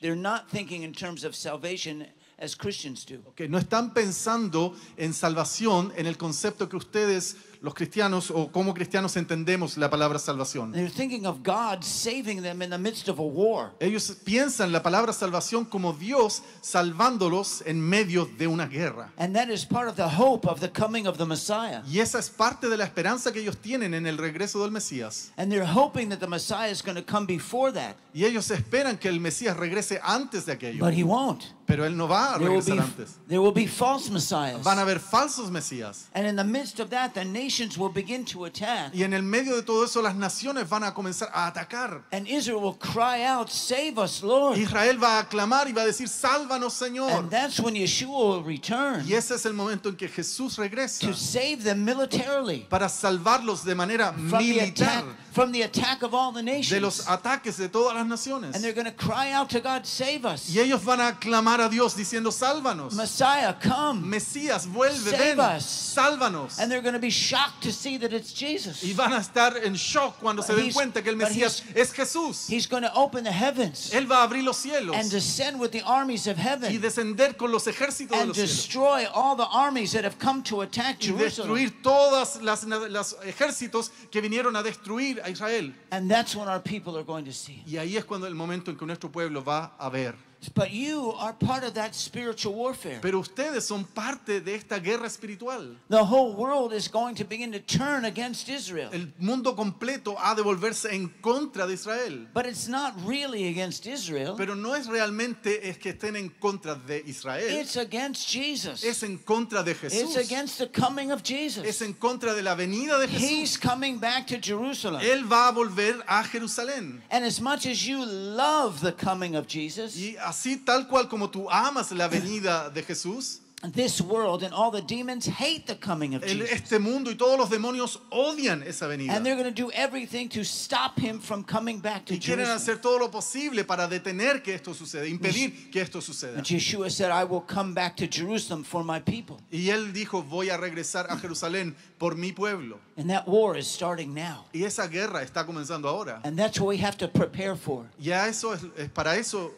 They're 0.00 0.16
not 0.16 0.48
thinking 0.48 0.82
in 0.82 0.94
terms 0.94 1.22
of 1.22 1.36
salvation 1.36 2.06
as 2.38 2.54
Christians 2.54 3.04
do. 3.04 3.22
que 3.36 3.50
no 3.50 3.58
están 3.58 3.92
pensando 3.92 4.74
en 4.96 5.12
salvación 5.12 5.92
en 5.94 6.06
el 6.06 6.16
concepto 6.16 6.70
que 6.70 6.78
ustedes, 6.78 7.36
los 7.62 7.74
cristianos, 7.74 8.30
o 8.30 8.50
como 8.50 8.72
cristianos 8.72 9.16
entendemos 9.16 9.76
la 9.76 9.90
palabra 9.90 10.18
salvación. 10.18 10.72
They're 10.72 10.90
thinking 10.90 11.26
of 11.26 11.42
God 11.42 11.82
saving 11.82 12.42
them 12.42 12.62
in 12.62 12.70
the 12.70 12.78
midst 12.78 13.08
of 13.08 13.18
a 13.18 13.22
war. 13.22 13.72
Ellos 13.80 14.16
piensan 14.24 14.72
la 14.72 14.82
palabra 14.82 15.12
salvación 15.12 15.64
como 15.64 15.92
Dios 15.92 16.42
salvándolos 16.62 17.62
en 17.66 17.80
medio 17.80 18.26
de 18.38 18.46
una 18.46 18.66
guerra. 18.66 19.12
And 19.18 19.34
that 19.34 19.48
is 19.48 19.64
part 19.64 19.88
of 19.88 19.96
the 19.96 20.08
hope 20.08 20.48
of 20.48 20.60
the 20.60 20.70
coming 20.70 21.06
of 21.06 21.18
the 21.18 21.26
Messiah. 21.26 21.82
Y 21.86 22.00
esa 22.00 22.18
es 22.18 22.30
parte 22.30 22.68
de 22.68 22.76
la 22.76 22.84
esperanza 22.84 23.32
que 23.32 23.40
ellos 23.40 23.58
tienen 23.58 23.94
en 23.94 24.06
el 24.06 24.16
regreso 24.16 24.62
del 24.62 24.70
Mesías. 24.70 25.32
And 25.36 25.50
they're 25.50 25.66
hoping 25.66 26.08
that 26.08 26.20
the 26.20 26.28
Messiah 26.28 26.70
is 26.70 26.82
going 26.82 26.96
to 26.96 27.04
come 27.04 27.26
before 27.26 27.72
that. 27.72 27.96
Y 28.14 28.24
ellos 28.24 28.50
esperan 28.50 28.98
que 28.98 29.08
el 29.08 29.20
Mesías 29.20 29.56
regrese 29.56 30.00
antes 30.02 30.46
de 30.46 30.52
aquello. 30.52 30.84
But 30.84 30.94
he 30.94 31.04
won't. 31.04 31.44
Pero 31.70 31.84
Él 31.86 31.96
no 31.96 32.08
va 32.08 32.34
a 32.34 32.38
There 32.38 32.50
will 32.50 32.60
regresar 32.60 32.76
be, 32.76 32.82
antes. 32.82 33.18
there 33.28 33.40
will 33.40 33.52
be 33.52 33.66
false 33.66 34.10
messiahs. 34.10 34.62
Van 34.64 34.78
a 34.78 34.82
haber 34.82 34.98
falsos 34.98 35.50
Mesías. 35.50 36.06
And 36.14 36.26
in 36.26 36.34
the 36.34 36.42
midst 36.44 36.80
of 36.80 36.90
that, 36.90 37.14
the 37.14 37.24
nations 37.24 37.78
will 37.78 37.92
begin 37.92 38.24
to 38.24 38.44
attack. 38.44 38.92
Y 38.92 39.02
en 39.04 39.14
el 39.14 39.22
medio 39.22 39.54
de 39.54 39.62
todo 39.62 39.84
eso 39.84 40.02
las 40.02 40.14
naciones 40.16 40.68
van 40.68 40.82
a 40.82 40.92
comenzar 40.92 41.30
a 41.32 41.46
atacar. 41.46 42.02
And 42.12 42.26
Israel 42.26 42.60
will 42.60 42.74
cry 42.74 43.22
out, 43.24 43.48
Save 43.50 43.98
us, 43.98 44.22
Lord. 44.22 44.58
Israel 44.58 44.98
va 45.00 45.20
a 45.20 45.24
clamar 45.28 45.68
y 45.68 45.72
va 45.72 45.82
a 45.82 45.86
decir, 45.86 46.08
sálvanos 46.08 46.72
Señor. 46.72 47.10
And 47.12 47.30
that's 47.30 47.60
when 47.60 47.74
Yeshua 47.74 48.08
will 48.38 48.42
return 48.42 49.04
Y 49.06 49.14
ese 49.14 49.30
es 49.36 49.46
el 49.46 49.52
momento 49.52 49.90
en 49.90 49.96
que 49.96 50.08
Jesús 50.08 50.58
regresa 50.58 51.06
to 51.06 51.14
save 51.14 51.62
them 51.62 51.84
militarily 51.84 52.66
para 52.68 52.88
salvarlos 52.88 53.64
de 53.64 53.74
manera 53.76 54.12
from 54.12 54.30
the 54.30 54.54
militar 54.54 54.68
attack, 54.88 55.04
from 55.32 55.52
the 55.52 55.62
attack 55.62 56.02
of 56.02 56.14
all 56.14 56.32
the 56.32 56.42
de 56.42 56.80
los 56.80 56.98
nations. 56.98 57.06
ataques 57.06 57.56
de 57.58 57.68
todas 57.68 57.94
las 57.94 58.06
naciones. 58.06 58.54
And 58.56 58.64
they're 58.64 58.72
going 58.74 58.86
to 58.86 58.92
cry 58.92 59.30
out 59.32 59.48
to 59.50 59.60
God, 59.60 59.86
Save 59.86 60.24
us. 60.24 60.48
Y 60.50 60.58
ellos 60.60 60.82
van 60.84 61.00
a 61.00 61.12
clamar 61.18 61.59
a 61.60 61.68
Dios 61.68 61.94
diciendo, 61.94 62.30
sálvanos. 62.32 62.94
Messiah, 62.94 63.52
come. 63.54 64.00
Mesías, 64.06 64.66
vuelve, 64.66 65.10
Save 65.10 65.36
ven, 65.36 65.40
us. 65.40 65.64
sálvanos. 65.64 66.58
And 66.58 66.70
they're 66.70 66.82
going 66.82 66.94
to 66.94 67.00
be 67.00 67.10
shocked 67.10 67.62
to 67.62 67.72
see 67.72 67.96
that 67.98 68.12
it's 68.12 68.32
Jesus. 68.32 68.82
Y 68.82 68.92
van 68.94 69.12
a 69.12 69.18
estar 69.20 69.56
en 69.62 69.74
shock 69.74 70.18
cuando 70.20 70.42
se 70.42 70.54
den 70.54 70.72
cuenta 70.72 71.02
que 71.02 71.10
el 71.10 71.16
Mesías 71.16 71.62
es 71.74 71.92
Jesús. 71.92 72.48
He's 72.48 72.66
going 72.66 72.82
to 72.82 72.92
open 72.94 73.24
the 73.24 73.32
heavens 73.32 73.92
Él 73.92 74.06
va 74.10 74.22
a 74.22 74.28
abrir 74.28 74.44
los 74.44 74.56
cielos 74.58 74.96
and 74.96 75.10
descend 75.10 75.58
with 75.60 75.70
the 75.70 75.82
armies 75.82 76.26
of 76.26 76.36
y 76.38 76.42
heaven 76.42 76.80
descender 76.80 77.36
con 77.36 77.50
los 77.52 77.66
ejércitos 77.66 78.10
de 78.10 78.16
and 78.18 78.28
los 78.28 78.36
cielos. 78.36 78.50
destroy 78.56 79.06
all 79.14 79.36
the 79.36 79.46
armies 79.52 79.92
that 79.92 80.04
have 80.04 80.18
come 80.18 80.42
to 80.42 80.62
attack 80.62 80.96
Y 81.00 81.06
Jerusalem. 81.08 81.50
destruir 81.54 81.82
todos 81.82 82.40
los 82.42 83.16
ejércitos 83.24 83.90
que 84.10 84.20
vinieron 84.20 84.56
a 84.56 84.62
destruir 84.62 85.20
a 85.24 85.28
Israel. 85.30 85.72
And 85.90 86.10
that's 86.10 86.34
when 86.34 86.48
our 86.48 86.60
people 86.60 86.96
are 86.96 87.04
going 87.04 87.24
to 87.24 87.32
see. 87.32 87.62
Y 87.66 87.76
ahí 87.78 87.96
es 87.96 88.04
cuando 88.04 88.26
el 88.26 88.34
momento 88.34 88.70
en 88.70 88.76
que 88.76 88.86
nuestro 88.86 89.10
pueblo 89.10 89.42
va 89.42 89.72
a 89.78 89.88
ver. 89.90 90.14
But 90.54 90.70
you 90.72 91.12
are 91.18 91.34
part 91.34 91.64
of 91.64 91.74
that 91.74 91.94
spiritual 91.94 92.54
warfare. 92.54 92.98
Pero 93.02 93.20
ustedes 93.20 93.64
son 93.66 93.84
parte 93.84 94.40
de 94.40 94.54
esta 94.54 94.78
guerra 94.80 95.06
espiritual. 95.06 95.76
The 95.90 96.02
whole 96.04 96.34
world 96.34 96.72
is 96.72 96.88
going 96.88 97.14
to 97.16 97.24
begin 97.24 97.52
to 97.52 97.58
turn 97.60 98.06
against 98.06 98.48
Israel. 98.48 98.88
El 98.92 99.08
mundo 99.18 99.54
completo 99.54 100.16
ha 100.18 100.34
de 100.34 100.42
volverse 100.42 100.86
en 100.92 101.08
contra 101.20 101.66
de 101.66 101.74
Israel. 101.74 102.26
But 102.32 102.46
it's 102.46 102.68
not 102.68 102.94
really 103.04 103.48
against 103.48 103.86
Israel. 103.86 104.34
Pero 104.36 104.54
no 104.54 104.74
es 104.74 104.86
realmente 104.86 105.68
es 105.68 105.76
que 105.76 105.90
estén 105.92 106.16
en 106.16 106.30
contra 106.40 106.74
de 106.74 107.02
Israel. 107.06 107.50
It's 107.60 107.76
against 107.76 108.26
Jesus. 108.26 108.82
Es 108.82 109.02
en 109.02 109.18
contra 109.18 109.62
de 109.62 109.72
It's 109.72 109.80
Jesús. 109.80 110.16
against 110.16 110.56
the 110.58 110.68
coming 110.68 111.12
of 111.12 111.20
Es 111.22 111.28
Jesus. 111.28 111.82
en 111.82 111.92
contra 111.92 112.34
de 112.34 112.42
la 112.42 112.54
venida 112.54 112.98
de 112.98 113.06
He's 113.08 113.56
Jesús. 113.56 113.60
coming 113.60 113.98
back 113.98 114.26
to 114.26 114.38
Jerusalem. 114.40 115.02
Él 115.02 115.24
va 115.30 115.48
a 115.48 115.52
volver 115.52 116.02
a 116.08 116.24
Jerusalén. 116.24 117.02
And 117.10 117.26
as 117.26 117.40
much 117.42 117.66
as 117.66 117.86
you 117.86 118.04
love 118.06 118.80
the 118.80 118.92
coming 118.92 119.36
of 119.36 119.46
Jesus, 119.46 119.96
Y 119.96 120.16
así 120.30 120.56
tal 120.64 120.86
cual 120.86 121.08
como 121.08 121.28
tú 121.28 121.48
amas 121.50 121.90
la 121.92 122.08
venida 122.08 122.70
de 122.70 122.82
Jesús, 122.82 123.40
this 123.74 124.00
world 124.00 124.42
and 124.42 124.54
all 124.54 124.70
the 124.70 124.80
demons 124.80 125.26
hate 125.26 125.66
the 125.66 125.74
coming 125.74 126.14
of 126.14 126.22
Jesus. 126.22 126.50
este 126.50 126.78
mundo 126.80 127.10
y 127.10 127.14
todos 127.14 127.36
los 127.38 127.50
demonios 127.50 127.98
odian 128.10 128.62
esa 128.66 128.86
venida. 128.86 129.14
And 129.14 129.26
they're 129.26 129.36
going 129.36 129.52
to 129.52 129.62
do 129.62 129.70
everything 129.72 130.30
to 130.30 130.44
stop 130.44 130.98
him 130.98 131.20
from 131.20 131.44
coming 131.44 131.78
back 131.78 132.06
to 132.06 132.14
Y 132.14 132.18
quieren 132.18 132.46
Jerusalem. 132.46 132.56
hacer 132.56 132.80
todo 132.80 132.98
lo 132.98 133.10
posible 133.10 133.64
para 133.64 133.86
detener 133.86 134.42
que 134.42 134.54
esto 134.54 134.72
suceda, 134.72 135.06
impedir 135.06 135.70
que 135.70 135.82
esto 135.82 136.00
suceda. 136.00 136.38
And 136.38 136.46
Yeshua 136.46 136.90
said, 136.90 137.10
I 137.10 137.24
will 137.24 137.42
come 137.42 137.74
back 137.74 137.96
to 137.98 138.06
Jerusalem 138.06 138.64
for 138.64 138.82
my 138.82 138.98
people. 138.98 139.36
Y 139.52 139.68
él 139.68 139.92
dijo, 139.92 140.22
voy 140.22 140.48
a 140.48 140.56
regresar 140.56 141.10
a 141.10 141.18
Jerusalén 141.18 141.74
por 141.98 142.14
mi 142.14 142.32
pueblo. 142.32 142.78
And 142.96 143.10
that 143.10 143.28
war 143.28 143.58
is 143.58 143.66
starting 143.66 144.14
now. 144.14 144.46
Y 144.54 144.64
esa 144.64 144.88
guerra 144.88 145.22
está 145.22 145.44
comenzando 145.44 145.86
ahora. 145.86 146.20
And 146.24 146.38
that's 146.38 146.58
what 146.58 146.68
we 146.68 146.78
have 146.78 146.96
to 146.96 147.08
prepare 147.08 147.56
for. 147.56 147.84
Y 147.98 148.10
a 148.12 148.26
eso 148.26 148.54
es, 148.54 148.62
es 148.78 148.88
para 148.88 149.16
eso 149.18 149.52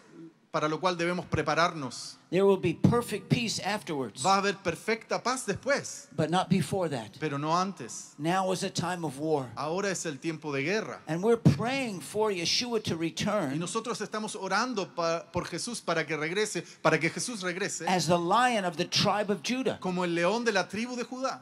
para 0.53 0.68
lo 0.68 0.78
cual 0.78 0.96
debemos 0.98 1.24
prepararnos. 1.26 2.18
There 2.30 2.44
will 2.44 2.59
be 2.61 2.74
perfect 2.74 3.28
peace 3.30 3.59
afterwards, 3.59 4.22
Va 4.24 4.34
a 4.34 4.38
haber 4.38 4.55
perfecta 4.57 5.22
paz 5.22 5.44
después, 5.46 6.09
but 6.14 6.28
not 6.30 6.48
before 6.50 6.88
that. 6.90 7.12
pero 7.18 7.38
no 7.38 7.57
antes. 7.57 8.14
Now 8.18 8.53
is 8.53 8.62
a 8.62 8.70
time 8.70 9.05
of 9.05 9.18
war. 9.18 9.50
Ahora 9.57 9.90
es 9.90 10.05
el 10.07 10.18
tiempo 10.18 10.53
de 10.53 10.62
guerra. 10.62 11.00
And 11.09 11.22
we're 11.24 11.38
praying 11.40 12.00
for 12.03 12.30
Yeshua 12.30 12.82
to 12.84 12.94
Y 12.94 12.98
return 13.09 13.59
nosotros 13.59 14.00
estamos 14.03 14.36
orando 14.36 14.86
pa- 14.94 15.24
por 15.32 15.44
Jesús 15.46 15.80
para 15.80 16.07
que 16.07 16.16
regrese, 16.16 16.62
para 16.82 16.98
que 17.00 17.09
Jesús 17.11 17.40
regrese 17.42 17.86
as 17.88 18.07
the 18.07 18.18
lion 18.18 18.64
of 18.66 18.76
the 18.76 18.84
tribe 18.84 19.30
of 19.32 19.40
Judah. 19.42 19.78
como 19.80 20.05
el 20.05 20.14
león 20.14 20.44
de 20.44 20.53
la 20.53 20.68
tribu 20.68 20.96
de 20.96 21.05
Judá. 21.05 21.40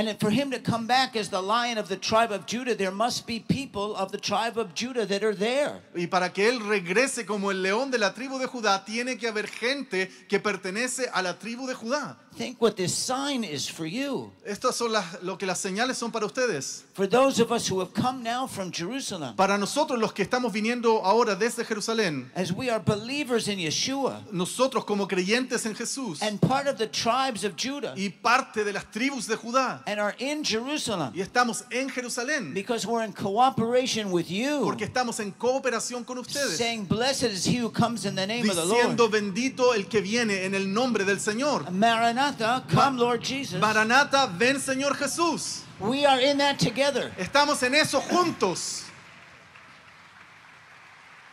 And 0.00 0.18
for 0.18 0.30
him 0.30 0.50
to 0.52 0.58
come 0.58 0.86
back 0.86 1.14
as 1.14 1.28
the 1.28 1.42
lion 1.42 1.76
of 1.76 1.90
the 1.90 1.96
tribe 1.98 2.32
of 2.32 2.46
Judah, 2.46 2.74
there 2.74 2.90
must 2.90 3.26
be 3.26 3.38
people 3.38 3.94
of 3.96 4.12
the 4.12 4.16
tribe 4.16 4.56
of 4.56 4.72
Judah 4.74 5.04
that 5.04 5.22
are 5.22 5.34
there. 5.34 5.82
Y 5.94 6.06
para 6.06 6.32
que 6.32 6.48
él 6.48 6.58
regrese 6.66 7.26
como 7.26 7.50
el 7.50 7.62
león 7.62 7.90
de 7.90 7.98
la 7.98 8.14
tribu 8.14 8.38
de 8.38 8.46
Judá, 8.46 8.82
tiene 8.86 9.18
que 9.18 9.28
haber 9.28 9.46
gente 9.46 10.10
que 10.26 10.40
pertenece 10.40 11.10
a 11.12 11.20
la 11.20 11.38
tribu 11.38 11.66
de 11.66 11.74
Judá. 11.74 12.16
Think 12.36 12.60
what 12.62 12.76
this 12.76 12.94
sign 12.94 13.44
is 13.44 13.68
for 13.68 13.86
you. 13.86 14.30
Estas 14.46 14.74
son 14.74 14.92
las, 14.92 15.04
lo 15.22 15.36
que 15.36 15.46
las 15.46 15.60
señales 15.60 15.96
son 15.96 16.10
para 16.10 16.24
ustedes. 16.26 16.84
For 16.94 17.06
those 17.06 17.40
of 17.40 17.52
us 17.52 17.68
who 17.68 17.80
have 17.80 17.92
come 17.92 18.22
now 18.22 18.46
from 18.46 18.70
Jerusalem, 18.70 19.34
Para 19.36 19.58
nosotros 19.58 19.98
los 19.98 20.12
que 20.12 20.24
estamos 20.24 20.52
viniendo 20.52 21.02
ahora 21.04 21.34
desde 21.34 21.64
Jerusalén, 21.64 22.30
as 22.34 22.52
we 22.52 22.70
are 22.70 22.78
believers 22.78 23.48
in 23.48 23.58
Yeshua 23.58 24.22
nosotros 24.32 24.84
como 24.84 25.06
creyentes 25.06 25.66
en 25.66 25.74
Jesús 25.74 26.22
and 26.22 26.40
part 26.40 26.66
of 26.66 26.78
the 26.78 26.86
tribes 26.86 27.44
of 27.44 27.56
Judah 27.56 27.94
y 27.96 28.08
parte 28.08 28.64
de 28.64 28.72
las 28.72 28.84
tribus 28.90 29.26
de 29.26 29.36
Judá, 29.36 29.82
and 29.86 30.00
are 30.00 30.14
in 30.18 30.42
Jerusalem 30.44 31.12
y 31.14 31.20
estamos 31.20 31.64
en 31.70 31.90
Jerusalén, 31.90 32.54
because 32.54 32.86
we're 32.86 33.04
in 33.04 33.12
cooperation 33.12 34.10
with 34.10 34.30
you, 34.30 34.62
porque 34.64 34.84
estamos 34.84 35.20
en 35.20 35.32
cooperación 35.32 36.04
con 36.06 36.18
ustedes, 36.18 36.56
saying, 36.56 36.86
Blessed 36.86 37.24
is 37.24 37.44
he 37.44 37.56
who 37.56 37.70
comes 37.70 38.06
in 38.06 38.14
the 38.14 38.26
name 38.26 38.48
of 38.48 38.56
the 38.56 38.64
Lord. 38.64 38.96
diciendo 38.96 39.08
bendito 39.10 39.74
el 39.74 39.88
que 39.88 40.00
viene 40.00 40.44
en 40.44 40.54
el 40.54 40.72
nombre 40.72 41.04
del 41.04 41.18
Señor. 41.20 41.70
Maranatha, 41.70 42.29
come 42.68 42.96
Lord 42.96 43.22
Jesus. 43.22 43.60
Maranata, 43.60 44.26
ven 44.36 44.56
Señor 44.56 44.96
Jesús. 44.96 45.62
We 45.80 46.04
are 46.04 46.20
in 46.20 46.38
that 46.38 46.58
together. 46.58 47.10
Estamos 47.16 47.62
en 47.62 47.74
eso 47.74 48.00
juntos. 48.00 48.84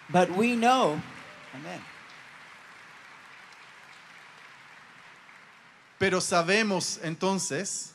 But 0.10 0.30
we 0.32 0.56
know, 0.56 1.02
amen, 1.54 1.82
Pero 6.00 6.22
sabemos 6.22 7.00
entonces, 7.04 7.92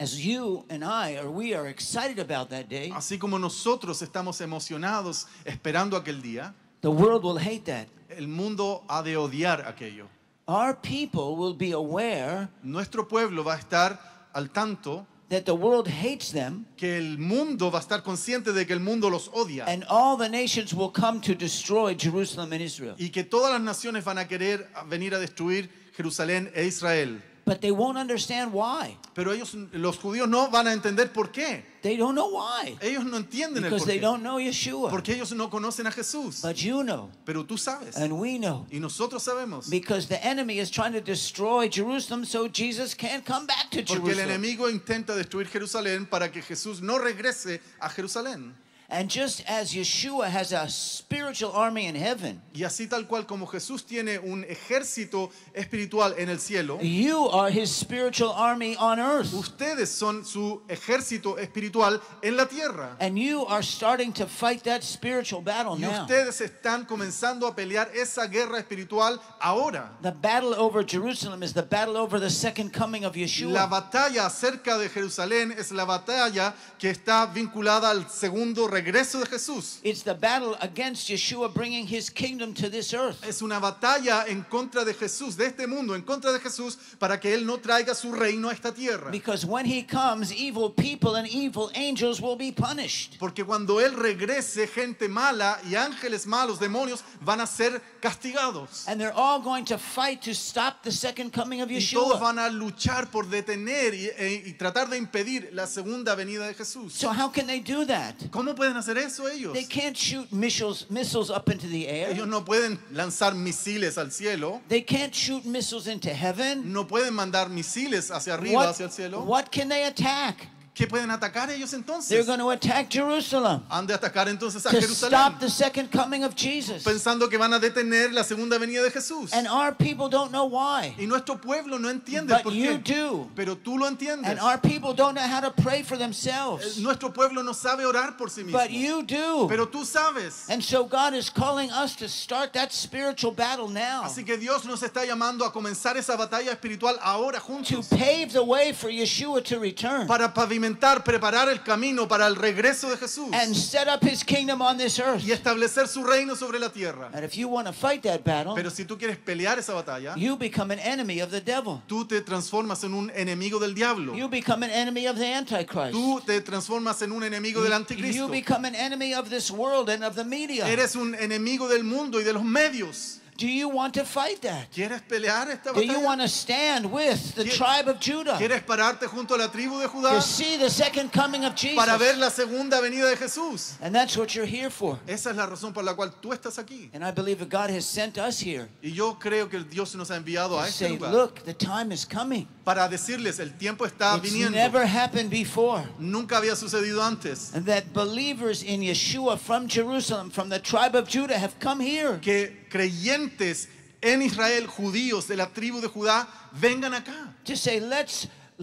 as 0.00 0.18
you 0.18 0.64
and 0.68 0.82
I, 0.82 1.18
or 1.18 1.30
we 1.30 1.54
are 1.54 1.68
excited 1.68 2.18
about 2.18 2.50
that 2.50 2.68
day, 2.68 2.90
así 2.90 3.20
como 3.20 3.38
nosotros 3.38 4.02
estamos 4.02 4.40
emocionados 4.40 5.26
esperando 5.44 5.96
aquel 5.96 6.20
día, 6.20 6.52
the 6.80 6.90
world 6.90 7.22
will 7.22 7.38
hate 7.38 7.66
that. 7.66 7.86
el 8.08 8.26
mundo 8.26 8.82
ha 8.88 9.02
de 9.02 9.16
odiar 9.16 9.64
aquello. 9.68 10.08
Our 10.52 10.74
people 10.74 11.34
will 11.36 11.54
be 11.54 11.72
aware 11.72 12.46
Nuestro 12.62 13.08
pueblo 13.08 13.42
va 13.42 13.54
a 13.54 13.58
estar 13.58 13.98
al 14.34 14.50
tanto 14.50 15.06
that 15.30 15.44
the 15.46 15.54
world 15.54 15.88
hates 15.88 16.30
them 16.30 16.66
que 16.76 16.98
el 16.98 17.16
mundo 17.16 17.70
va 17.70 17.78
a 17.78 17.80
estar 17.80 18.02
consciente 18.02 18.52
de 18.52 18.66
que 18.66 18.74
el 18.74 18.80
mundo 18.80 19.08
los 19.08 19.30
odia 19.32 19.64
and 19.66 19.82
all 19.88 20.18
the 20.18 20.28
nations 20.28 20.74
will 20.74 20.90
come 20.90 21.22
to 21.22 21.34
destroy 21.34 21.94
Jerusalem 21.94 22.52
and 22.52 22.60
Israel. 22.60 22.94
y 22.98 23.08
que 23.08 23.24
todas 23.24 23.50
las 23.50 23.62
naciones 23.62 24.04
van 24.04 24.18
a 24.18 24.28
querer 24.28 24.68
venir 24.88 25.14
a 25.14 25.18
destruir 25.18 25.70
Jerusalén 25.96 26.50
e 26.54 26.66
Israel. 26.66 27.22
But 27.44 27.60
they 27.60 27.72
won't 27.72 27.98
understand 27.98 28.52
why. 28.52 28.96
Pero 29.14 29.32
ellos, 29.32 29.52
los 29.72 29.98
judíos 29.98 30.28
no 30.28 30.48
van 30.48 30.68
a 30.68 30.72
entender 30.72 31.12
por 31.12 31.32
qué. 31.32 31.64
They 31.82 31.96
don't 31.96 32.14
know 32.14 32.28
why. 32.28 32.78
Ellos 32.80 33.04
no 33.04 33.16
entienden 33.16 33.64
el 33.64 33.70
Because 33.70 33.80
por 33.82 33.86
they 33.88 33.98
qué. 33.98 34.00
don't 34.00 34.22
know 34.22 34.36
Yeshua. 34.38 34.90
Porque 34.90 35.08
ellos 35.14 35.32
no 35.32 35.50
conocen 35.50 35.88
a 35.88 35.90
Jesús. 35.90 36.40
But 36.40 36.56
you 36.62 36.84
know, 36.84 37.10
Pero 37.24 37.44
tú 37.44 37.58
sabes. 37.58 37.96
and 37.96 38.12
we 38.12 38.38
know. 38.38 38.64
Y 38.70 38.78
nosotros 38.78 39.24
sabemos. 39.24 39.68
Because 39.68 40.06
the 40.06 40.24
enemy 40.24 40.60
is 40.60 40.70
trying 40.70 40.92
to 40.92 41.00
destroy 41.00 41.68
Jerusalem 41.68 42.24
so 42.24 42.46
Jesus 42.48 42.94
can't 42.94 43.24
come 43.26 43.46
back 43.46 43.70
to 43.72 43.82
Porque 43.82 44.10
el 44.12 44.14
Jerusalem. 44.18 44.30
enemigo 44.30 44.70
intenta 44.70 45.16
destruir 45.16 45.48
Jerusalén 45.48 46.06
para 46.08 46.30
que 46.30 46.42
Jesús 46.42 46.80
no 46.80 46.98
regrese 46.98 47.60
a 47.80 47.88
Jerusalén. 47.88 48.54
And 48.92 49.08
just 49.08 49.42
as 49.48 49.72
Yeshua 49.72 50.28
has 50.28 50.52
a 50.52 50.68
spiritual 50.68 51.52
army 51.52 51.86
in 51.86 51.94
heaven, 51.94 52.42
Y 52.52 52.62
así 52.64 52.86
tal 52.86 53.06
cual 53.06 53.24
como 53.26 53.46
Jesús 53.46 53.86
tiene 53.86 54.18
un 54.18 54.44
ejército 54.44 55.30
espiritual 55.54 56.14
en 56.18 56.28
el 56.28 56.38
cielo, 56.38 56.78
you 56.82 57.26
are 57.30 57.50
his 57.50 57.70
spiritual 57.70 58.32
army 58.36 58.76
on 58.78 58.98
earth. 59.00 59.32
ustedes 59.32 59.88
son 59.88 60.26
su 60.26 60.60
ejército 60.68 61.38
espiritual 61.38 62.02
en 62.22 62.36
la 62.36 62.44
tierra. 62.44 62.94
And 63.00 63.18
you 63.18 63.46
are 63.46 63.62
starting 63.62 64.12
to 64.12 64.26
fight 64.26 64.62
that 64.64 64.82
spiritual 64.82 65.40
battle 65.40 65.74
Y 65.78 65.80
now. 65.80 66.02
ustedes 66.02 66.42
están 66.42 66.84
comenzando 66.86 67.46
a 67.46 67.56
pelear 67.56 67.88
esa 67.94 68.26
guerra 68.26 68.58
espiritual 68.58 69.18
ahora. 69.40 69.90
The 70.02 70.12
battle 70.12 70.52
over 70.54 70.84
Jerusalem 70.84 71.42
is 71.42 71.54
the 71.54 71.62
battle 71.62 71.96
over 71.96 72.20
the 72.20 72.28
second 72.28 72.74
coming 72.74 73.06
of 73.06 73.16
La 73.16 73.22
Yeshua. 73.22 73.66
batalla 73.70 74.26
acerca 74.26 74.76
de 74.76 74.90
Jerusalén 74.90 75.50
es 75.56 75.72
la 75.72 75.86
batalla 75.86 76.52
que 76.78 76.90
está 76.90 77.24
vinculada 77.24 77.88
al 77.88 78.10
segundo 78.10 78.68
regreso 78.68 78.81
de 78.84 79.26
Jesús. 79.26 79.78
It's 79.82 80.02
the 80.02 80.14
battle 80.14 80.56
against 80.60 81.08
Yeshua 81.08 81.52
bringing 81.52 81.86
his 81.86 82.10
kingdom 82.10 82.52
to 82.54 82.68
this 82.68 82.92
earth. 82.92 83.22
Es 83.26 83.42
una 83.42 83.58
batalla 83.60 84.24
en 84.28 84.42
contra 84.44 84.84
de 84.84 84.94
Jesús, 84.94 85.36
de 85.36 85.46
este 85.46 85.66
mundo, 85.66 85.94
en 85.94 86.02
contra 86.02 86.32
de 86.32 86.40
Jesús, 86.40 86.76
para 86.98 87.18
que 87.20 87.32
Él 87.34 87.46
no 87.46 87.58
traiga 87.58 87.94
su 87.94 88.12
reino 88.12 88.48
a 88.48 88.52
esta 88.52 88.72
tierra. 88.72 89.10
Because 89.10 89.44
when 89.46 89.64
he 89.66 89.82
comes, 89.82 90.32
evil 90.32 90.70
people 90.70 91.16
and 91.16 91.28
evil 91.28 91.70
angels 91.74 92.20
will 92.20 92.36
be 92.36 92.50
punished. 92.52 93.18
Porque 93.18 93.44
cuando 93.44 93.78
Él 93.80 93.92
regrese, 93.94 94.66
gente 94.66 95.08
mala 95.08 95.58
y 95.68 95.74
ángeles 95.74 96.26
malos, 96.26 96.58
demonios, 96.58 97.02
van 97.20 97.40
a 97.40 97.46
ser 97.46 97.80
castigados. 98.00 98.86
And 98.88 99.00
they're 99.00 99.12
all 99.14 99.40
going 99.40 99.64
to 99.66 99.78
fight 99.78 100.22
to 100.22 100.34
stop 100.34 100.82
the 100.82 100.92
second 100.92 101.32
coming 101.32 101.60
of 101.60 101.70
Y 101.70 101.78
todos 101.80 102.16
Yeshua. 102.16 102.20
van 102.20 102.38
a 102.38 102.48
luchar 102.48 103.10
por 103.10 103.26
detener 103.26 103.94
y, 103.94 104.06
e- 104.16 104.42
y 104.46 104.52
tratar 104.54 104.88
de 104.88 104.96
impedir 104.98 105.50
la 105.52 105.66
segunda 105.66 106.14
venida 106.14 106.46
de 106.46 106.54
Jesús. 106.54 106.92
So 106.94 107.10
how 107.12 107.28
can 107.30 107.46
they 107.46 107.60
do 107.60 107.84
that? 107.86 108.14
¿Cómo 108.30 108.54
pueden 108.62 108.76
hacer 108.76 108.96
eso 108.98 109.28
ellos? 109.28 109.52
They 109.52 109.64
can't 109.64 109.96
shoot 109.96 110.30
missiles, 110.32 110.86
missiles 110.88 111.30
up 111.30 111.48
into 111.50 111.66
the 111.66 111.88
air. 111.88 112.10
Ellos 112.10 112.28
no 112.28 112.44
pueden 112.44 112.78
lanzar 112.92 113.34
misiles 113.34 113.98
al 113.98 114.10
cielo, 114.12 114.60
They 114.68 114.82
can't 114.82 115.12
shoot 115.12 115.44
missiles 115.44 115.88
into 115.88 116.10
heaven. 116.10 116.72
no 116.72 116.84
pueden 116.86 117.12
mandar 117.14 117.48
misiles 117.50 118.10
hacia 118.12 118.34
arriba, 118.34 118.54
What, 118.54 118.68
hacia 118.70 118.84
el 118.86 118.92
cielo. 118.92 119.24
what 119.24 119.50
can 119.50 119.68
they 119.68 119.84
attack? 119.84 120.46
¿Qué 120.74 120.86
pueden 120.86 121.10
atacar 121.10 121.50
ellos 121.50 121.70
They're 121.70 121.78
entonces? 121.80 122.26
going 122.26 122.38
to 122.38 122.50
attack 122.50 122.90
Jerusalem 122.90 123.60
Han 123.68 123.86
de 123.86 123.94
atacar 123.94 124.28
entonces 124.28 124.64
a 124.66 124.70
to 124.70 124.76
Jerusalén, 124.80 125.08
stop 125.12 125.40
the 125.40 125.50
second 125.50 125.90
coming 125.92 126.24
of 126.24 126.34
Jesus. 126.34 126.82
pensando 126.82 127.28
que 127.28 127.36
van 127.38 127.52
a 127.52 127.58
detener 127.58 128.12
la 128.12 128.22
segunda 128.24 128.58
venida 128.58 128.82
de 128.82 128.90
Jesús. 128.90 129.32
And 129.32 129.46
our 129.46 129.72
people 129.74 130.08
don't 130.08 130.30
know 130.32 130.46
why. 130.46 130.94
Y 130.98 131.06
nuestro 131.06 131.36
pueblo 131.36 131.78
no 131.78 131.88
entiende 131.90 132.28
But 132.34 132.42
por 132.44 132.52
you 132.52 132.78
qué. 132.78 132.94
do. 132.94 133.30
Pero 133.36 133.56
tú 133.56 133.78
lo 133.78 133.86
entiendes. 133.86 134.30
And 134.30 134.40
our 134.40 134.58
people 134.58 134.94
don't 134.94 135.14
know 135.14 135.22
how 135.26 135.40
to 135.40 135.50
pray 135.50 135.82
for 135.82 135.96
themselves. 135.98 136.78
Nuestro 136.78 137.10
pueblo 137.10 137.42
no 137.42 137.52
sabe 137.52 137.84
orar 137.84 138.16
por 138.16 138.28
sí 138.30 138.42
mismo. 138.44 138.52
But 138.58 138.70
you 138.70 139.02
do. 139.02 139.46
Pero 139.48 139.66
tú 139.66 139.84
sabes. 139.84 140.48
And 140.48 140.62
so 140.62 140.84
God 140.84 141.12
is 141.14 141.28
calling 141.28 141.70
us 141.70 141.94
to 141.96 142.08
start 142.08 142.52
that 142.54 142.72
spiritual 142.72 143.32
battle 143.32 143.68
now. 143.68 144.04
Así 144.04 144.24
que 144.24 144.36
Dios 144.38 144.64
nos 144.64 144.82
está 144.82 145.04
llamando 145.04 145.44
a 145.44 145.52
comenzar 145.52 145.96
esa 145.96 146.16
batalla 146.16 146.50
espiritual 146.52 146.98
ahora 147.02 147.38
To 147.40 147.44
juntos. 147.44 147.88
pave 147.90 148.32
the 148.32 148.42
way 148.42 148.72
for 148.72 148.88
Yeshua 148.90 149.42
to 149.44 149.58
return. 149.58 150.06
Para 150.06 150.32
pavimentar, 150.32 150.61
preparar 151.04 151.48
el 151.48 151.62
camino 151.62 152.06
para 152.06 152.26
el 152.26 152.36
regreso 152.36 152.90
de 152.90 152.96
Jesús. 152.96 153.28
And 153.32 153.54
set 153.54 153.88
up 153.88 154.02
his 154.02 154.24
kingdom 154.24 154.60
on 154.62 154.78
this 154.78 154.98
earth. 154.98 155.22
Y 155.24 155.32
establecer 155.32 155.88
su 155.88 156.04
reino 156.04 156.34
sobre 156.36 156.58
la 156.58 156.70
tierra. 156.70 157.10
And 157.12 157.24
if 157.24 157.34
you 157.36 157.48
want 157.48 157.66
to 157.66 157.72
fight 157.72 158.02
that 158.02 158.22
battle, 158.24 158.54
Pero 158.54 158.70
si 158.70 158.84
tú 158.84 158.96
quieres 158.98 159.16
pelear 159.18 159.58
esa 159.58 159.72
batalla, 159.74 160.14
you 160.16 160.36
become 160.36 160.70
an 160.72 160.78
enemy 160.78 161.20
of 161.20 161.30
the 161.30 161.40
devil. 161.40 161.82
tú 161.86 162.06
te 162.06 162.20
transformas 162.20 162.84
en 162.84 162.94
un 162.94 163.10
enemigo 163.14 163.58
del 163.58 163.74
diablo. 163.74 164.14
You 164.14 164.28
become 164.28 164.62
an 164.64 164.70
enemy 164.70 165.06
of 165.06 165.16
the 165.16 165.26
Antichrist. 165.26 165.92
Tú 165.92 166.20
te 166.24 166.40
transformas 166.40 167.00
en 167.02 167.12
un 167.12 167.22
enemigo 167.22 167.62
del 167.62 167.70
You 167.70 167.76
anticristo. 167.76 168.30
become 168.30 168.64
an 168.64 168.74
enemy 168.74 169.14
of 169.14 169.28
this 169.30 169.50
world 169.50 169.88
and 169.90 170.04
of 170.04 170.14
the 170.14 170.24
media. 170.24 170.66
Eres 170.68 170.96
un 170.96 171.14
enemigo 171.14 171.68
del 171.68 171.84
mundo 171.84 172.20
y 172.20 172.24
de 172.24 172.32
los 172.32 172.44
medios. 172.44 173.18
Do 173.38 173.48
you 173.48 173.68
want 173.70 173.94
to 173.94 174.04
fight 174.04 174.42
that? 174.42 174.70
¿Quieres 174.72 175.00
pelear 175.08 175.48
esta 175.50 175.72
Do 175.72 175.80
you 175.82 175.94
batalla? 175.94 176.04
want 176.04 176.20
to 176.20 176.28
stand 176.28 176.92
with 176.92 177.34
the 177.34 177.44
Qui- 177.44 177.50
tribe 177.56 177.88
of 177.88 177.98
Judah 177.98 178.36
¿Quieres 178.38 178.60
pararte 178.64 179.06
junto 179.08 179.34
a 179.34 179.38
la 179.38 179.48
tribu 179.48 179.80
de 179.80 179.88
Judá 179.88 180.10
to 180.14 180.20
see 180.20 180.56
the 180.58 180.68
second 180.70 181.10
coming 181.12 181.44
of 181.44 181.54
Jesus? 181.56 181.76
para 181.84 181.96
ver 181.98 182.16
la 182.18 182.28
segunda 182.28 182.80
venida 182.80 183.08
de 183.08 183.16
Jesús? 183.16 183.72
And 183.80 183.94
that's 183.94 184.16
what 184.16 184.34
you're 184.34 184.46
here 184.46 184.70
for. 184.70 184.98
Esa 185.08 185.30
es 185.30 185.36
la 185.36 185.46
razón 185.46 185.72
por 185.72 185.82
la 185.82 185.94
cual 185.94 186.12
tú 186.20 186.32
estás 186.32 186.58
aquí. 186.58 186.90
And 186.94 187.02
I 187.04 187.10
believe 187.10 187.38
that 187.40 187.48
God 187.48 187.70
has 187.70 187.84
sent 187.86 188.18
us 188.18 188.38
here 188.38 188.68
Y 188.82 188.90
yo 188.92 189.14
creo 189.18 189.48
que 189.48 189.60
Dios 189.64 189.94
nos 189.96 190.10
ha 190.10 190.16
enviado 190.16 190.60
a 190.60 190.66
este 190.68 190.78
say, 190.86 190.88
lugar 190.90 191.10
look, 191.12 191.42
the 191.44 191.54
time 191.54 191.90
is 191.90 192.04
coming. 192.04 192.46
para 192.64 192.86
decirles 192.88 193.40
el 193.40 193.52
tiempo 193.58 193.86
está 193.86 194.16
It's 194.18 194.30
viniendo. 194.30 194.52
never 194.52 194.84
happened 194.86 195.30
before. 195.30 195.82
Nunca 195.98 196.36
había 196.36 196.54
sucedido 196.54 197.02
antes. 197.02 197.52
And 197.54 197.64
that 197.66 197.92
believers 197.94 198.62
in 198.62 198.82
Yeshua 198.82 199.38
from 199.38 199.66
Jerusalem, 199.66 200.30
from 200.30 200.48
the 200.50 200.60
tribe 200.60 200.94
of 200.94 201.08
Judah, 201.08 201.38
have 201.38 201.58
come 201.58 201.80
here 201.80 202.18
Que 202.20 202.52
creyentes 202.72 203.68
en 204.00 204.22
Israel, 204.22 204.66
judíos 204.66 205.28
de 205.28 205.36
la 205.36 205.50
tribu 205.50 205.80
de 205.80 205.86
Judá, 205.86 206.28
vengan 206.52 206.94
acá 206.94 207.36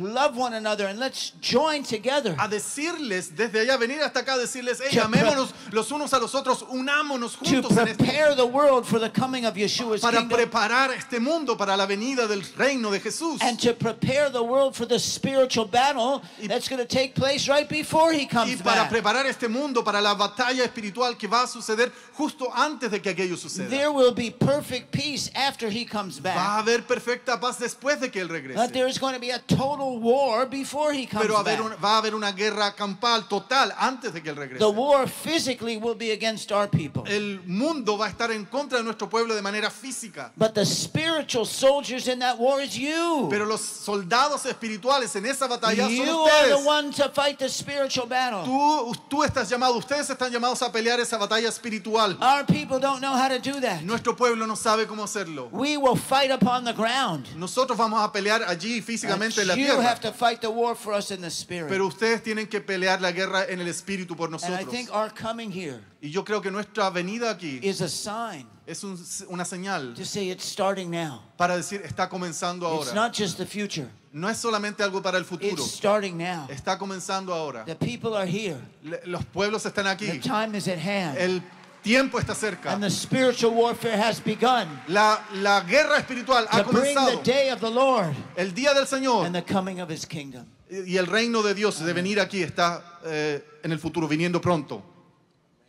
love 0.02 0.38
one 0.38 0.54
another 0.54 0.88
and 0.88 1.00
let's 1.00 1.32
join 1.41 1.84
together 1.84 2.36
a 2.39 2.47
decirles 2.47 3.36
desde 3.36 3.60
allá, 3.60 3.78
venir 3.78 4.02
hasta 4.02 4.20
acá, 4.22 4.38
decirles, 4.38 4.80
hey, 4.82 4.97
To 4.97 5.04
amémonos 5.06 5.54
los 5.72 5.91
unos 5.91 6.14
a 6.14 6.20
los 6.20 6.34
otros, 6.36 6.64
unámonos 6.70 7.38
to 7.38 7.45
juntos 7.45 7.78
en 7.78 7.88
esto. 7.88 8.04
prepare 8.04 8.36
the 8.36 8.45
world 8.45 8.86
for 8.86 9.00
the 9.00 9.10
coming 9.10 9.45
of 9.45 9.56
Yeshua's 9.56 10.02
Para 10.02 10.20
kingdom 10.20 10.38
preparar 10.39 10.91
este 10.91 11.20
mundo 11.20 11.56
para 11.58 11.76
la 11.76 11.86
venida 11.86 12.28
del 12.28 12.41
reino 12.58 12.91
de 12.91 13.00
Jesús. 13.00 13.39
and 13.41 13.60
to 13.60 13.74
prepare 13.74 14.30
the 14.30 14.41
world 14.43 14.76
for 14.76 14.86
the 14.86 15.00
spiritual 15.00 15.66
battle 15.66 16.22
Y- 16.41 16.47
that's 16.47 16.68
going 16.70 16.80
to 16.80 16.88
take 16.88 17.14
place 17.16 17.47
right 17.50 17.68
before 17.70 18.12
he 18.14 18.24
Y 18.24 18.28
comes 18.28 18.62
para 18.62 18.84
back. 18.84 18.89
preparar 18.89 19.26
este 19.26 19.47
mundo 19.50 19.84
para 19.84 20.02
la 20.02 20.14
batalla 20.16 20.64
espiritual 20.64 21.18
que 21.18 21.28
va 21.28 21.43
a 21.43 21.47
suceder 21.47 21.91
justo 22.14 22.50
antes 22.54 22.91
de 22.91 23.02
que 23.02 23.10
aquello 23.12 23.36
suceda. 23.38 23.70
There 23.70 23.91
will 23.91 24.14
be 24.14 24.30
perfect 24.32 24.91
peace 24.91 25.30
after 25.36 25.70
he 25.70 25.86
comes 25.86 26.20
Va 26.20 26.32
a 26.32 26.36
back. 26.36 26.60
haber 26.60 26.82
perfecta 26.84 27.39
paz 27.39 27.58
después 27.60 28.00
de 28.00 28.10
que 28.10 28.20
Él 28.22 28.28
But 28.28 28.34
regrese. 28.34 28.72
there's 28.74 28.97
going 28.97 29.14
to 29.14 29.20
be 29.20 29.32
a 29.32 29.39
total 29.39 29.89
war 29.98 30.46
before 30.48 30.94
he 30.94 31.06
comes 31.06 31.26
Pero 31.26 31.38
a 31.38 31.40
haber 31.42 31.58
back. 31.58 31.66
un- 31.72 31.82
va 31.84 31.96
a 31.96 31.98
haber 32.00 32.14
una 32.16 32.32
guerra 32.32 32.74
campal 32.76 33.28
total 33.28 33.74
antes 33.78 34.14
de 34.14 34.22
que 34.22 34.30
Él 34.32 34.36
regrese. 34.36 34.60
The 34.60 34.70
war 34.72 35.08
physically 35.08 35.78
will 35.78 35.96
be 35.96 36.12
against 36.12 36.52
our 36.52 36.68
people. 36.68 37.04
El 37.08 37.42
mundo 37.46 37.98
va 37.98 38.06
a 38.08 38.10
estar 38.10 38.32
en 38.32 38.46
contra 38.46 38.78
de 38.80 38.84
nuestro 38.84 39.10
pueblo 39.10 39.36
de 39.36 39.42
manera 39.42 39.70
física. 39.70 40.32
But 40.38 40.54
the 40.54 40.66
spiritual 40.66 41.46
soldiers 41.46 42.08
in 42.08 42.20
that 42.20 42.38
war 42.38 42.62
is 42.62 42.76
you. 42.76 43.28
Pero 43.30 43.46
los 43.46 43.62
soldados 43.62 44.46
espirituales 44.46 45.16
en 45.16 45.26
esa 45.26 45.48
batalla 45.48 45.84
son 45.84 45.92
You 45.96 46.04
are 46.26 46.48
the 46.50 46.56
ustedes. 46.56 46.66
one 46.68 46.92
to 46.94 47.10
fight 47.10 47.38
the 47.40 47.50
spiritual 47.50 48.08
battle. 48.08 48.44
Tú, 48.46 48.94
tú 49.10 49.24
estás 49.24 49.50
llamado, 49.50 49.76
ustedes 49.78 50.10
están 50.10 50.32
llamados 50.32 50.62
a 50.62 50.72
pelear 50.72 51.00
esa 51.00 51.18
batalla 51.18 51.50
espiritual. 51.50 52.18
Our 52.22 52.46
people 52.46 52.80
don't 52.80 53.00
know 53.02 53.14
how 53.16 53.28
to 53.30 53.40
do 53.40 53.60
that. 53.62 53.82
Nuestro 53.84 54.16
pueblo 54.16 54.46
no 54.46 54.56
sabe 54.56 54.86
cómo 54.88 55.04
hacerlo. 55.04 55.50
We 55.52 55.78
will 55.78 55.96
fight 55.96 56.32
upon 56.32 56.64
the 56.66 56.74
ground. 56.74 57.28
Nosotros 57.36 57.78
vamos 57.78 58.02
a 58.02 58.12
pelear 58.12 58.44
allí 58.48 58.82
físicamente 58.82 59.42
en 59.42 59.48
la 59.48 59.56
But 59.56 59.62
you 59.64 59.79
have 59.82 60.00
tierra. 60.00 60.12
to 60.14 60.18
fight 60.18 60.42
the 60.42 60.50
war 60.50 60.76
for 60.76 60.94
us 60.94 61.12
in 61.12 61.22
the 61.22 61.30
spirit. 61.30 61.70
Pero 61.70 61.88
ustedes 61.88 62.22
tienen 62.24 62.48
que 62.48 62.60
pelear 62.62 63.02
la 63.02 63.12
guerra 63.12 63.46
en 63.50 63.60
el 63.60 63.68
espíritu 63.68 64.16
por 64.16 64.28
And 64.28 64.36
I 64.36 64.48
nosotros. 64.48 64.70
think 64.72 64.90
our 64.94 65.10
coming 65.14 65.52
here 65.52 65.80
Y 66.02 66.10
yo 66.10 66.24
creo 66.24 66.42
que 66.42 66.50
nuestra 66.52 66.90
venida 66.90 67.30
aquí 67.32 67.60
is 67.62 67.82
a 67.82 67.90
sign 67.90 68.46
es 68.66 68.84
un- 68.84 68.98
una 69.30 69.44
señal 69.46 69.94
to 69.96 70.06
say 70.06 70.30
it's 70.30 70.46
starting 70.46 70.90
now. 70.92 71.22
para 71.38 71.56
decir 71.58 71.82
está 71.84 72.08
comenzando 72.10 72.66
It's 72.80 72.90
ahora. 72.90 72.94
not 73.08 73.14
just 73.18 73.38
the 73.38 73.46
future. 73.46 73.90
No 74.12 74.28
es 74.28 74.38
solamente 74.38 74.82
algo 74.82 75.02
para 75.04 75.18
el 75.20 75.24
futuro, 75.26 75.52
It's 75.54 75.72
starting 75.76 76.18
now. 76.18 76.48
está 76.50 76.78
comenzando 76.80 77.32
ahora. 77.34 77.64
The 77.66 77.76
people 77.76 78.16
are 78.16 78.26
here. 78.26 78.58
Le- 78.84 79.02
Los 79.06 79.24
pueblos 79.26 79.66
están 79.66 79.84
The 79.86 79.92
aquí. 80.12 80.20
time 80.20 80.56
is 80.58 80.68
at 80.68 80.80
hand. 80.80 81.18
El 81.18 81.42
tiempo 81.82 82.20
está 82.20 82.34
cerca. 82.36 82.72
And 82.74 82.84
the 82.84 82.90
spiritual 82.90 83.54
warfare 83.54 83.98
has 84.02 84.22
begun 84.24 84.68
La, 84.88 85.26
la 85.36 85.62
guerra 85.62 85.98
espiritual 85.98 86.46
ha 86.50 86.64
to 86.64 86.72
bring 86.72 86.94
the 86.94 87.00
comenzado. 87.00 87.24
day 87.24 87.50
of 87.52 87.60
the 87.60 87.70
Lord 87.70 88.14
El 88.36 88.54
día 88.54 88.74
del 88.74 88.86
Señor 88.88 89.26
and 89.26 89.36
the 89.36 89.44
coming 89.54 89.80
of 89.82 89.90
his 89.92 90.06
kingdom. 90.06 90.46
y 90.70 90.98
el 90.98 91.08
reino 91.08 91.42
de 91.42 91.54
Dios 91.56 91.80
de 91.84 91.94
venir 91.94 92.20
aquí 92.20 92.44
está 92.44 93.00
eh, 93.06 93.44
en 93.64 93.72
el 93.72 93.80
futuro, 93.80 94.08
viniendo 94.08 94.40
pronto. 94.40 94.84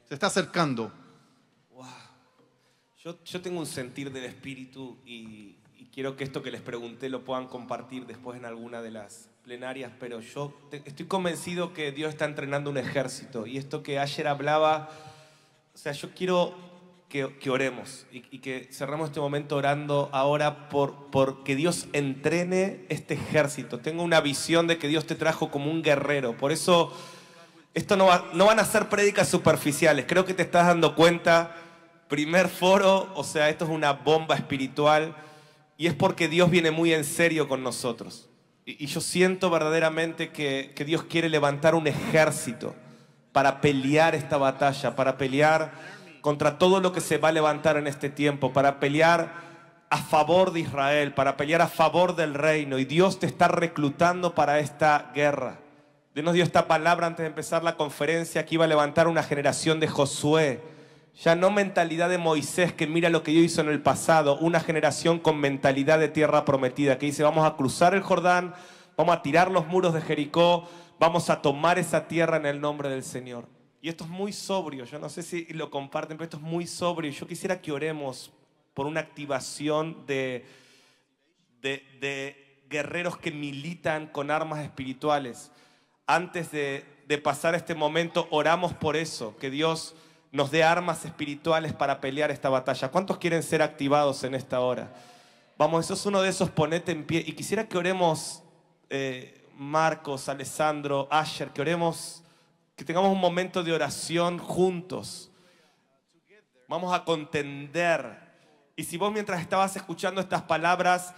Se 0.08 0.14
está 0.14 0.26
acercando. 0.26 0.92
Yo, 3.02 3.16
yo 3.24 3.40
tengo 3.40 3.60
un 3.60 3.66
sentir 3.66 4.12
del 4.12 4.24
espíritu 4.24 4.98
y, 5.06 5.56
y 5.78 5.88
quiero 5.92 6.16
que 6.16 6.24
esto 6.24 6.42
que 6.42 6.50
les 6.50 6.60
pregunté 6.60 7.08
lo 7.08 7.24
puedan 7.24 7.46
compartir 7.46 8.04
después 8.06 8.38
en 8.38 8.44
alguna 8.44 8.82
de 8.82 8.90
las 8.90 9.30
plenarias, 9.42 9.90
pero 9.98 10.20
yo 10.20 10.52
te- 10.70 10.82
estoy 10.84 11.06
convencido 11.06 11.72
que 11.72 11.92
Dios 11.92 12.10
está 12.10 12.26
entrenando 12.26 12.68
un 12.68 12.76
ejército 12.76 13.46
y 13.46 13.56
esto 13.56 13.82
que 13.82 13.98
ayer 13.98 14.28
hablaba, 14.28 14.90
sea, 15.82 15.92
yo 15.92 16.10
quiero 16.14 16.54
que, 17.08 17.36
que 17.38 17.50
oremos 17.50 18.06
y, 18.12 18.38
que 18.38 18.68
cerremos 18.70 19.08
este 19.08 19.18
momento 19.20 19.56
orando 19.56 20.08
ahora 20.12 20.68
por, 20.68 21.10
por 21.10 21.42
que 21.42 21.56
Dios 21.56 21.86
entrene 21.92 22.84
este 22.88 23.14
ejército. 23.14 23.78
Tengo 23.80 24.02
una 24.02 24.20
visión 24.20 24.66
de 24.66 24.78
que 24.78 24.86
Dios 24.88 25.06
te 25.06 25.14
trajo 25.16 25.50
como 25.50 25.70
un 25.70 25.82
guerrero, 25.82 26.36
por 26.36 26.52
eso 26.52 26.92
esto 27.74 27.96
no, 27.96 28.06
va- 28.06 28.26
no 28.34 28.46
van 28.46 28.60
a 28.60 28.64
ser 28.64 28.88
prédicas 28.88 29.28
superficiales, 29.28 30.04
creo 30.06 30.24
que 30.24 30.34
te 30.34 30.42
estás 30.42 30.66
dando 30.66 30.94
cuenta 30.94 31.56
primer 32.08 32.48
foro, 32.48 33.10
o 33.14 33.24
sea, 33.24 33.48
esto 33.48 33.64
es 33.64 33.70
una 33.70 33.92
bomba 33.92 34.34
espiritual 34.36 35.14
y 35.76 35.86
es 35.86 35.94
porque 35.94 36.28
Dios 36.28 36.50
viene 36.50 36.70
muy 36.70 36.92
en 36.92 37.04
serio 37.04 37.48
con 37.48 37.62
nosotros. 37.62 38.28
Y, 38.66 38.84
y 38.84 38.86
yo 38.86 39.00
siento 39.00 39.48
verdaderamente 39.50 40.30
que, 40.30 40.72
que 40.76 40.84
Dios 40.84 41.04
quiere 41.04 41.28
levantar 41.28 41.74
un 41.74 41.86
ejército 41.86 42.74
para 43.32 43.60
pelear 43.60 44.14
esta 44.14 44.36
batalla, 44.36 44.96
para 44.96 45.16
pelear 45.16 45.72
contra 46.20 46.58
todo 46.58 46.80
lo 46.80 46.92
que 46.92 47.00
se 47.00 47.18
va 47.18 47.28
a 47.28 47.32
levantar 47.32 47.76
en 47.76 47.86
este 47.86 48.10
tiempo, 48.10 48.52
para 48.52 48.80
pelear 48.80 49.32
a 49.88 49.98
favor 49.98 50.52
de 50.52 50.60
Israel, 50.60 51.14
para 51.14 51.36
pelear 51.36 51.62
a 51.62 51.68
favor 51.68 52.14
del 52.14 52.34
reino. 52.34 52.78
Y 52.78 52.84
Dios 52.84 53.18
te 53.18 53.26
está 53.26 53.48
reclutando 53.48 54.34
para 54.34 54.58
esta 54.60 55.10
guerra. 55.14 55.58
Dios 56.14 56.32
dio 56.32 56.44
esta 56.44 56.66
palabra 56.66 57.06
antes 57.06 57.24
de 57.24 57.28
empezar 57.28 57.62
la 57.62 57.76
conferencia 57.76 58.44
que 58.44 58.56
iba 58.56 58.64
a 58.64 58.68
levantar 58.68 59.08
una 59.08 59.22
generación 59.22 59.80
de 59.80 59.88
Josué. 59.88 60.60
Ya 61.22 61.34
no 61.34 61.50
mentalidad 61.50 62.08
de 62.08 62.18
Moisés 62.18 62.72
que 62.72 62.86
mira 62.86 63.10
lo 63.10 63.22
que 63.22 63.32
Dios 63.32 63.44
hizo 63.44 63.60
en 63.60 63.68
el 63.68 63.80
pasado, 63.80 64.36
una 64.38 64.60
generación 64.60 65.18
con 65.18 65.38
mentalidad 65.38 65.98
de 65.98 66.08
tierra 66.08 66.44
prometida 66.44 66.98
que 66.98 67.06
dice 67.06 67.22
vamos 67.22 67.46
a 67.46 67.56
cruzar 67.56 67.94
el 67.94 68.02
Jordán, 68.02 68.54
vamos 68.96 69.16
a 69.16 69.22
tirar 69.22 69.50
los 69.50 69.66
muros 69.66 69.92
de 69.92 70.00
Jericó, 70.00 70.68
vamos 71.00 71.30
a 71.30 71.40
tomar 71.40 71.78
esa 71.78 72.06
tierra 72.06 72.36
en 72.36 72.44
el 72.44 72.60
nombre 72.60 72.90
del 72.90 73.02
Señor. 73.02 73.48
Y 73.80 73.88
esto 73.88 74.04
es 74.04 74.10
muy 74.10 74.34
sobrio, 74.34 74.84
yo 74.84 74.98
no 74.98 75.08
sé 75.08 75.22
si 75.22 75.46
lo 75.46 75.70
comparten, 75.70 76.18
pero 76.18 76.24
esto 76.24 76.36
es 76.36 76.42
muy 76.42 76.66
sobrio. 76.66 77.10
Yo 77.10 77.26
quisiera 77.26 77.62
que 77.62 77.72
oremos 77.72 78.30
por 78.74 78.84
una 78.84 79.00
activación 79.00 80.04
de, 80.06 80.44
de, 81.62 82.62
guerreros 82.68 83.16
que 83.16 83.30
militan 83.30 84.08
con 84.08 84.30
armas 84.30 84.60
espirituales. 84.60 85.50
Antes 86.06 86.52
de, 86.52 86.84
de 87.08 87.16
pasar 87.16 87.54
este 87.54 87.74
momento, 87.74 88.28
oramos 88.30 88.74
por 88.74 88.94
eso, 88.94 89.34
que 89.38 89.48
Dios 89.48 89.96
nos 90.32 90.50
dé 90.50 90.62
armas 90.62 91.06
espirituales 91.06 91.72
para 91.72 92.02
pelear 92.02 92.30
esta 92.30 92.50
batalla. 92.50 92.90
¿Cuántos 92.90 93.16
quieren 93.16 93.42
ser 93.42 93.62
activados 93.62 94.22
en 94.22 94.34
esta 94.34 94.60
hora? 94.60 94.92
Vamos, 95.56 95.86
eso 95.86 95.94
es 95.94 96.04
uno 96.04 96.20
de 96.20 96.28
esos, 96.28 96.50
ponete 96.50 96.92
en 96.92 97.06
pie. 97.06 97.24
Y 97.26 97.32
quisiera 97.32 97.66
que 97.66 97.78
oremos, 97.78 98.42
eh, 98.90 99.39
Marcos, 99.60 100.30
Alessandro, 100.30 101.06
Asher, 101.10 101.50
que 101.50 101.60
oremos, 101.60 102.22
que 102.74 102.82
tengamos 102.82 103.12
un 103.12 103.20
momento 103.20 103.62
de 103.62 103.74
oración 103.74 104.38
juntos. 104.38 105.30
Vamos 106.66 106.94
a 106.94 107.04
contender. 107.04 108.16
Y 108.74 108.84
si 108.84 108.96
vos 108.96 109.12
mientras 109.12 109.38
estabas 109.38 109.76
escuchando 109.76 110.22
estas 110.22 110.40
palabras 110.40 111.12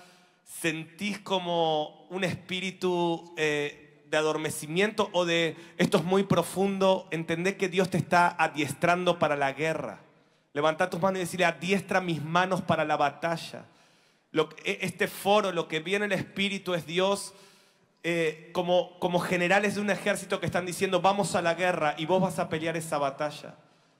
sentís 0.44 1.20
como 1.20 2.04
un 2.10 2.24
espíritu 2.24 3.32
eh, 3.36 4.04
de 4.08 4.16
adormecimiento 4.16 5.08
o 5.12 5.24
de 5.24 5.56
esto 5.76 5.98
es 5.98 6.04
muy 6.04 6.24
profundo, 6.24 7.06
entender 7.12 7.56
que 7.56 7.68
Dios 7.68 7.90
te 7.90 7.98
está 7.98 8.34
adiestrando 8.36 9.20
para 9.20 9.36
la 9.36 9.52
guerra. 9.52 10.00
Levanta 10.52 10.90
tus 10.90 11.00
manos 11.00 11.18
y 11.18 11.20
decirle, 11.20 11.46
adiestra 11.46 12.00
mis 12.00 12.20
manos 12.24 12.60
para 12.60 12.84
la 12.84 12.96
batalla. 12.96 13.66
E- 14.64 14.78
este 14.80 15.06
foro, 15.06 15.52
lo 15.52 15.68
que 15.68 15.78
viene 15.78 16.06
el 16.06 16.12
Espíritu 16.12 16.74
es 16.74 16.86
Dios 16.86 17.34
eh, 18.04 18.50
como, 18.52 18.98
como 18.98 19.20
generales 19.20 19.76
de 19.76 19.80
un 19.80 19.90
ejército 19.90 20.40
que 20.40 20.46
están 20.46 20.66
diciendo, 20.66 21.00
vamos 21.00 21.34
a 21.36 21.42
la 21.42 21.54
guerra 21.54 21.94
y 21.96 22.06
vos 22.06 22.20
vas 22.20 22.38
a 22.38 22.48
pelear 22.48 22.76
esa 22.76 22.98
batalla. 22.98 23.54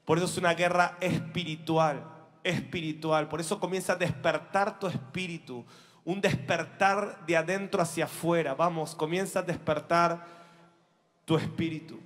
Por 0.05 0.19
eso 0.19 0.27
es 0.27 0.37
una 0.37 0.55
guerra 0.55 0.99
espiritual, 1.01 2.05
espiritual. 2.43 3.29
Por 3.29 3.41
eso 3.41 3.61
comienza 3.61 3.93
a 3.93 3.97
despertar 3.97 4.81
tu 4.81 4.89
espíritu, 4.89 5.65
un 6.05 6.21
despertar 6.21 7.25
de 7.27 7.37
adentro 7.37 7.81
hacia 7.81 8.07
afuera. 8.07 8.55
Vamos, 8.55 8.97
comienza 8.97 9.39
a 9.39 9.43
despertar 9.43 10.27
tu 11.25 11.37
espíritu. 11.37 12.01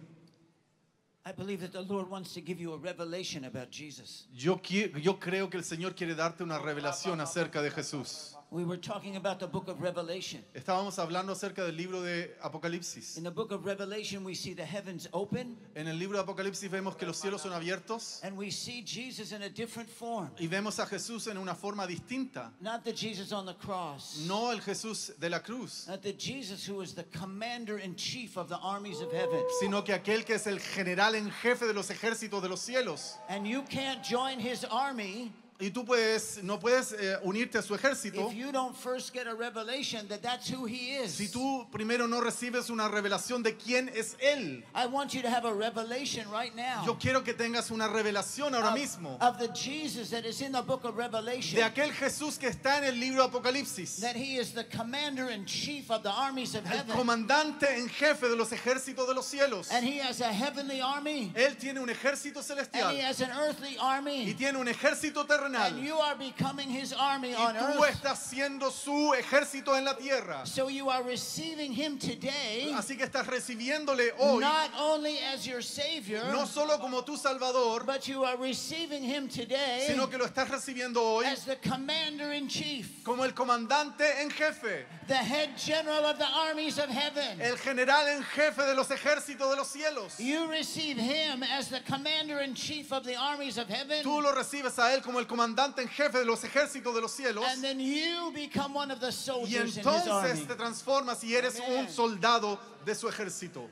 I 1.25 1.33
believe 1.33 1.67
that 1.67 1.73
the 1.73 1.83
Lord 1.83 2.09
wants 2.09 2.35
to 2.35 2.41
give 2.41 2.61
you 2.61 2.73
a 2.73 2.79
revelation 2.79 3.47
about 3.47 3.71
Jesus. 3.71 4.29
Yo, 4.33 4.61
yo 4.63 5.19
creo 5.19 5.51
que 5.51 5.57
el 5.57 5.65
Señor 5.65 5.97
quiere 5.97 6.15
darte 6.15 6.45
una 6.45 6.59
revelación 6.59 7.21
acerca 7.21 7.63
de 7.63 7.71
Jesús. 7.73 8.36
We 8.57 8.65
were 8.65 8.79
talking 8.79 9.17
about 9.17 9.39
the 9.39 9.47
book 9.47 9.69
of 9.69 9.83
Revelation. 9.83 10.43
Estábamos 10.55 10.99
hablando 10.99 11.33
acerca 11.33 11.63
del 11.63 11.77
libro 11.77 12.01
de 12.01 12.31
Apocalipsis. 12.43 13.19
In 13.19 13.23
the 13.23 13.31
book 13.31 13.53
of 13.53 13.67
Revelation, 13.67 14.25
we 14.25 14.35
see 14.35 14.55
the 14.55 14.65
heavens 14.65 15.07
open 15.13 15.59
En 15.75 15.87
el 15.89 15.97
libro 15.97 16.17
de 16.17 16.23
Apocalipsis 16.23 16.71
vemos 16.71 16.97
que 16.97 17.05
los 17.07 17.19
cielos 17.21 17.43
son 17.43 17.53
abiertos 17.53 18.19
and 18.25 18.35
we 18.35 18.51
see 18.51 18.81
Jesus 18.83 19.33
in 19.33 19.43
a 19.43 19.51
different 19.51 19.91
form. 19.91 20.31
y 20.41 20.47
vemos 20.47 20.79
a 20.79 20.87
Jesús 20.87 21.27
en 21.31 21.37
una 21.37 21.55
forma 21.55 21.87
distinta. 21.87 22.51
Not 22.63 22.83
the 22.83 22.95
Jesus 22.95 23.31
on 23.31 23.45
the 23.45 23.53
cross. 23.53 24.25
No 24.27 24.51
el 24.51 24.61
Jesús 24.63 25.13
de 25.21 25.29
la 25.29 25.41
cruz, 25.41 25.87
Not 25.87 26.01
the 26.03 26.15
Jesus 26.15 26.65
who 26.65 26.81
is 26.81 26.95
the 26.95 27.05
commander 27.13 27.77
in 27.77 27.95
chief 27.95 28.39
of 28.39 28.49
the 28.49 28.57
armies 28.63 29.03
of 29.03 29.13
heaven. 29.13 29.45
sino 29.61 29.83
que 29.83 29.93
aquel 29.93 30.25
que 30.25 30.37
es 30.37 30.47
el 30.47 30.61
general 30.61 31.15
en 31.15 31.31
jefe 31.31 31.67
de 31.67 31.75
los 31.75 31.91
ejércitos 31.91 32.41
de 32.41 32.49
los 32.49 32.61
cielos. 32.61 33.19
And 33.29 33.47
you 33.47 33.65
can't 33.65 34.03
join 34.03 34.41
his 34.41 34.65
army 34.65 35.31
Y 35.59 35.71
tú 35.71 35.87
puedes, 35.87 36.43
no 36.43 36.59
puedes 36.59 36.93
eh, 36.93 37.19
unirte 37.23 37.57
a 37.57 37.63
su 37.63 37.75
ejército 37.75 38.29
if 38.29 38.35
you 38.37 38.53
don't 38.53 38.77
first 38.77 39.15
get 39.15 39.27
a 39.27 39.35
revelation 39.35 40.07
that 40.09 40.21
that's 40.21 40.51
who 40.51 40.67
he 40.67 40.97
is. 40.97 41.15
si 41.15 41.29
tú 41.29 41.67
primero 41.73 42.07
no 42.07 42.21
recibes 42.21 42.69
una 42.69 42.89
revelación 42.89 43.43
de 43.43 43.57
quién 43.57 43.89
es 43.95 44.17
Él. 44.21 44.63
I 44.75 44.87
want 44.87 45.15
you 45.15 45.23
to 45.23 45.31
have 45.31 45.47
a 45.47 45.55
revelation 45.55 46.31
right 46.31 46.55
now 46.55 46.85
Yo 46.85 46.97
quiero 46.97 47.23
que 47.23 47.33
tengas 47.33 47.71
una 47.71 47.89
revelación 47.89 48.55
ahora 48.55 48.69
of, 48.69 48.75
mismo 48.75 49.17
of 49.21 49.39
the 49.39 49.49
Jesus 49.55 50.11
that 50.11 50.27
is 50.27 50.43
in 50.43 50.53
the 50.53 50.61
book 50.61 50.85
of 50.85 50.95
Revelation. 50.97 51.57
de 51.59 51.63
aquel 51.65 51.91
Jesús 51.93 52.39
que 52.39 52.49
está 52.51 52.77
en 52.79 52.85
el 52.85 53.01
libro 53.01 53.23
de 53.27 53.29
Apocalipsis. 53.39 53.97
that 54.01 54.15
he 54.15 54.37
is 54.37 54.53
the 54.53 54.65
commander 54.65 55.31
in 55.31 55.47
chief 55.47 55.91
of 55.91 56.03
the 56.03 56.11
armies 56.13 56.55
of 56.55 56.67
El 56.67 56.77
heaven. 56.77 56.95
comandante 56.95 57.65
en 57.79 57.89
jefe 57.89 58.29
de 58.29 58.37
los 58.37 58.51
ejércitos 58.53 59.07
de 59.09 59.15
los 59.15 59.25
cielos. 59.27 59.71
And 59.73 59.87
he 59.87 59.99
has 60.01 60.21
a 60.21 60.31
heavenly 60.31 60.83
army. 60.83 61.33
Él 61.35 61.57
tiene 61.57 61.79
un 61.81 61.89
ejército 61.89 62.41
And 62.41 62.45
he 62.45 62.49
celestial 62.49 62.97
has 63.01 63.21
an 63.23 63.31
earthly 63.31 63.77
y 63.77 63.81
army. 63.81 64.35
tiene 64.35 64.59
un 64.59 64.67
ejército 64.69 65.27
terrenal. 65.51 65.67
And 65.67 65.79
you 65.85 65.95
are 65.97 66.15
becoming 66.17 66.69
his 66.69 66.93
army 66.93 67.33
Y 67.33 67.35
on 67.37 67.55
tú 67.55 67.83
earth. 67.83 67.95
estás 68.03 68.19
siendo 68.19 68.71
su 68.71 69.13
ejército 69.15 69.77
en 69.77 69.85
la 69.85 69.95
tierra. 69.95 70.45
So 70.47 70.69
you 70.69 70.89
are 70.89 71.03
receiving 71.03 71.73
him 71.73 71.99
today, 71.99 72.73
Así 72.75 72.97
que 72.97 73.05
estás 73.07 73.27
recibiéndole 73.27 74.11
hoy, 74.19 74.41
not 74.41 74.71
only 74.79 75.19
as 75.19 75.47
your 75.47 75.63
savior, 75.63 76.25
no 76.33 76.45
solo 76.47 76.79
como 76.79 77.03
tu 77.03 77.17
Salvador, 77.17 77.85
but 77.85 78.07
you 78.09 78.25
are 78.25 78.37
receiving 78.37 79.03
him 79.03 79.29
today 79.29 79.85
sino 79.87 80.07
que 80.07 80.19
lo 80.19 80.27
estás 80.27 80.49
recibiendo 80.49 80.97
hoy 80.97 81.25
as 81.27 81.45
the 81.45 81.57
commander 81.57 82.33
in 82.33 82.49
chief, 82.49 83.03
como 83.05 83.23
el 83.25 83.33
comandante 83.33 84.05
en 84.21 84.31
jefe, 84.31 84.85
the 85.09 85.15
head 85.15 85.51
general 85.57 86.05
of 86.07 86.19
the 86.19 86.27
armies 86.27 86.79
of 86.79 86.89
heaven. 86.89 87.41
el 87.41 87.57
general 87.57 88.07
en 88.09 88.23
jefe 88.23 88.63
de 88.67 88.75
los 88.75 88.89
ejércitos 88.89 89.51
de 89.51 89.57
los 89.57 89.69
cielos. 89.73 90.19
You 90.19 90.49
receive 90.51 90.97
him 90.97 91.43
as 91.43 91.69
the 91.69 91.81
commander 91.81 92.41
in 92.41 92.55
chief 92.55 92.93
of 92.93 93.05
the 93.05 93.17
armies 93.17 93.59
of 93.59 93.69
heaven. 93.69 94.03
Tú 94.05 94.23
lo 94.23 94.33
recibes 94.35 94.79
a 94.79 94.93
él 94.95 95.03
como 95.03 95.19
el 95.19 95.27
comandante 95.27 95.36
en 95.45 95.89
jefe 95.89 96.19
de 96.19 96.25
los 96.25 96.43
ejércitos 96.45 96.95
de 96.95 97.01
los 97.01 97.13
cielos. 97.13 97.45
And 97.45 97.63
then 97.63 97.79
you 97.79 98.33
become 98.33 98.75
one 98.75 98.93
of 98.93 99.01
the 99.01 99.09
Y 99.09 99.13
soldiers 99.13 99.63
in 99.63 99.67
his 99.69 99.77
entonces 99.79 100.47
te 100.47 100.55
transformas 100.55 101.23
y 101.25 101.35
eres 101.35 101.61
un 101.61 101.89
soldado 101.89 102.59
de 102.85 102.95
su 102.95 103.09
ejército. 103.09 103.69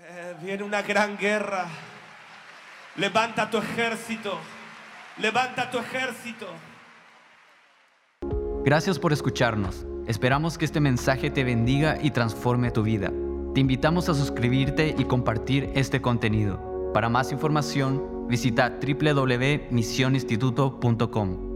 Eh, 0.00 0.34
viene 0.42 0.62
una 0.62 0.82
gran 0.82 1.16
guerra. 1.16 1.66
Levanta 2.96 3.50
tu 3.50 3.58
ejército. 3.58 4.38
Levanta 5.18 5.70
tu 5.70 5.78
ejército. 5.78 6.46
Gracias 8.64 8.98
por 8.98 9.12
escucharnos. 9.12 9.86
Esperamos 10.06 10.58
que 10.58 10.64
este 10.64 10.80
mensaje 10.80 11.30
te 11.30 11.44
bendiga 11.44 11.98
y 12.00 12.10
transforme 12.10 12.70
tu 12.70 12.82
vida. 12.82 13.12
Te 13.54 13.60
invitamos 13.60 14.08
a 14.08 14.14
suscribirte 14.14 14.94
y 14.96 15.04
compartir 15.04 15.70
este 15.74 16.00
contenido. 16.00 16.92
Para 16.94 17.08
más 17.08 17.32
información, 17.32 18.17
visita 18.28 18.78
www.misioninstituto.com. 18.78 21.47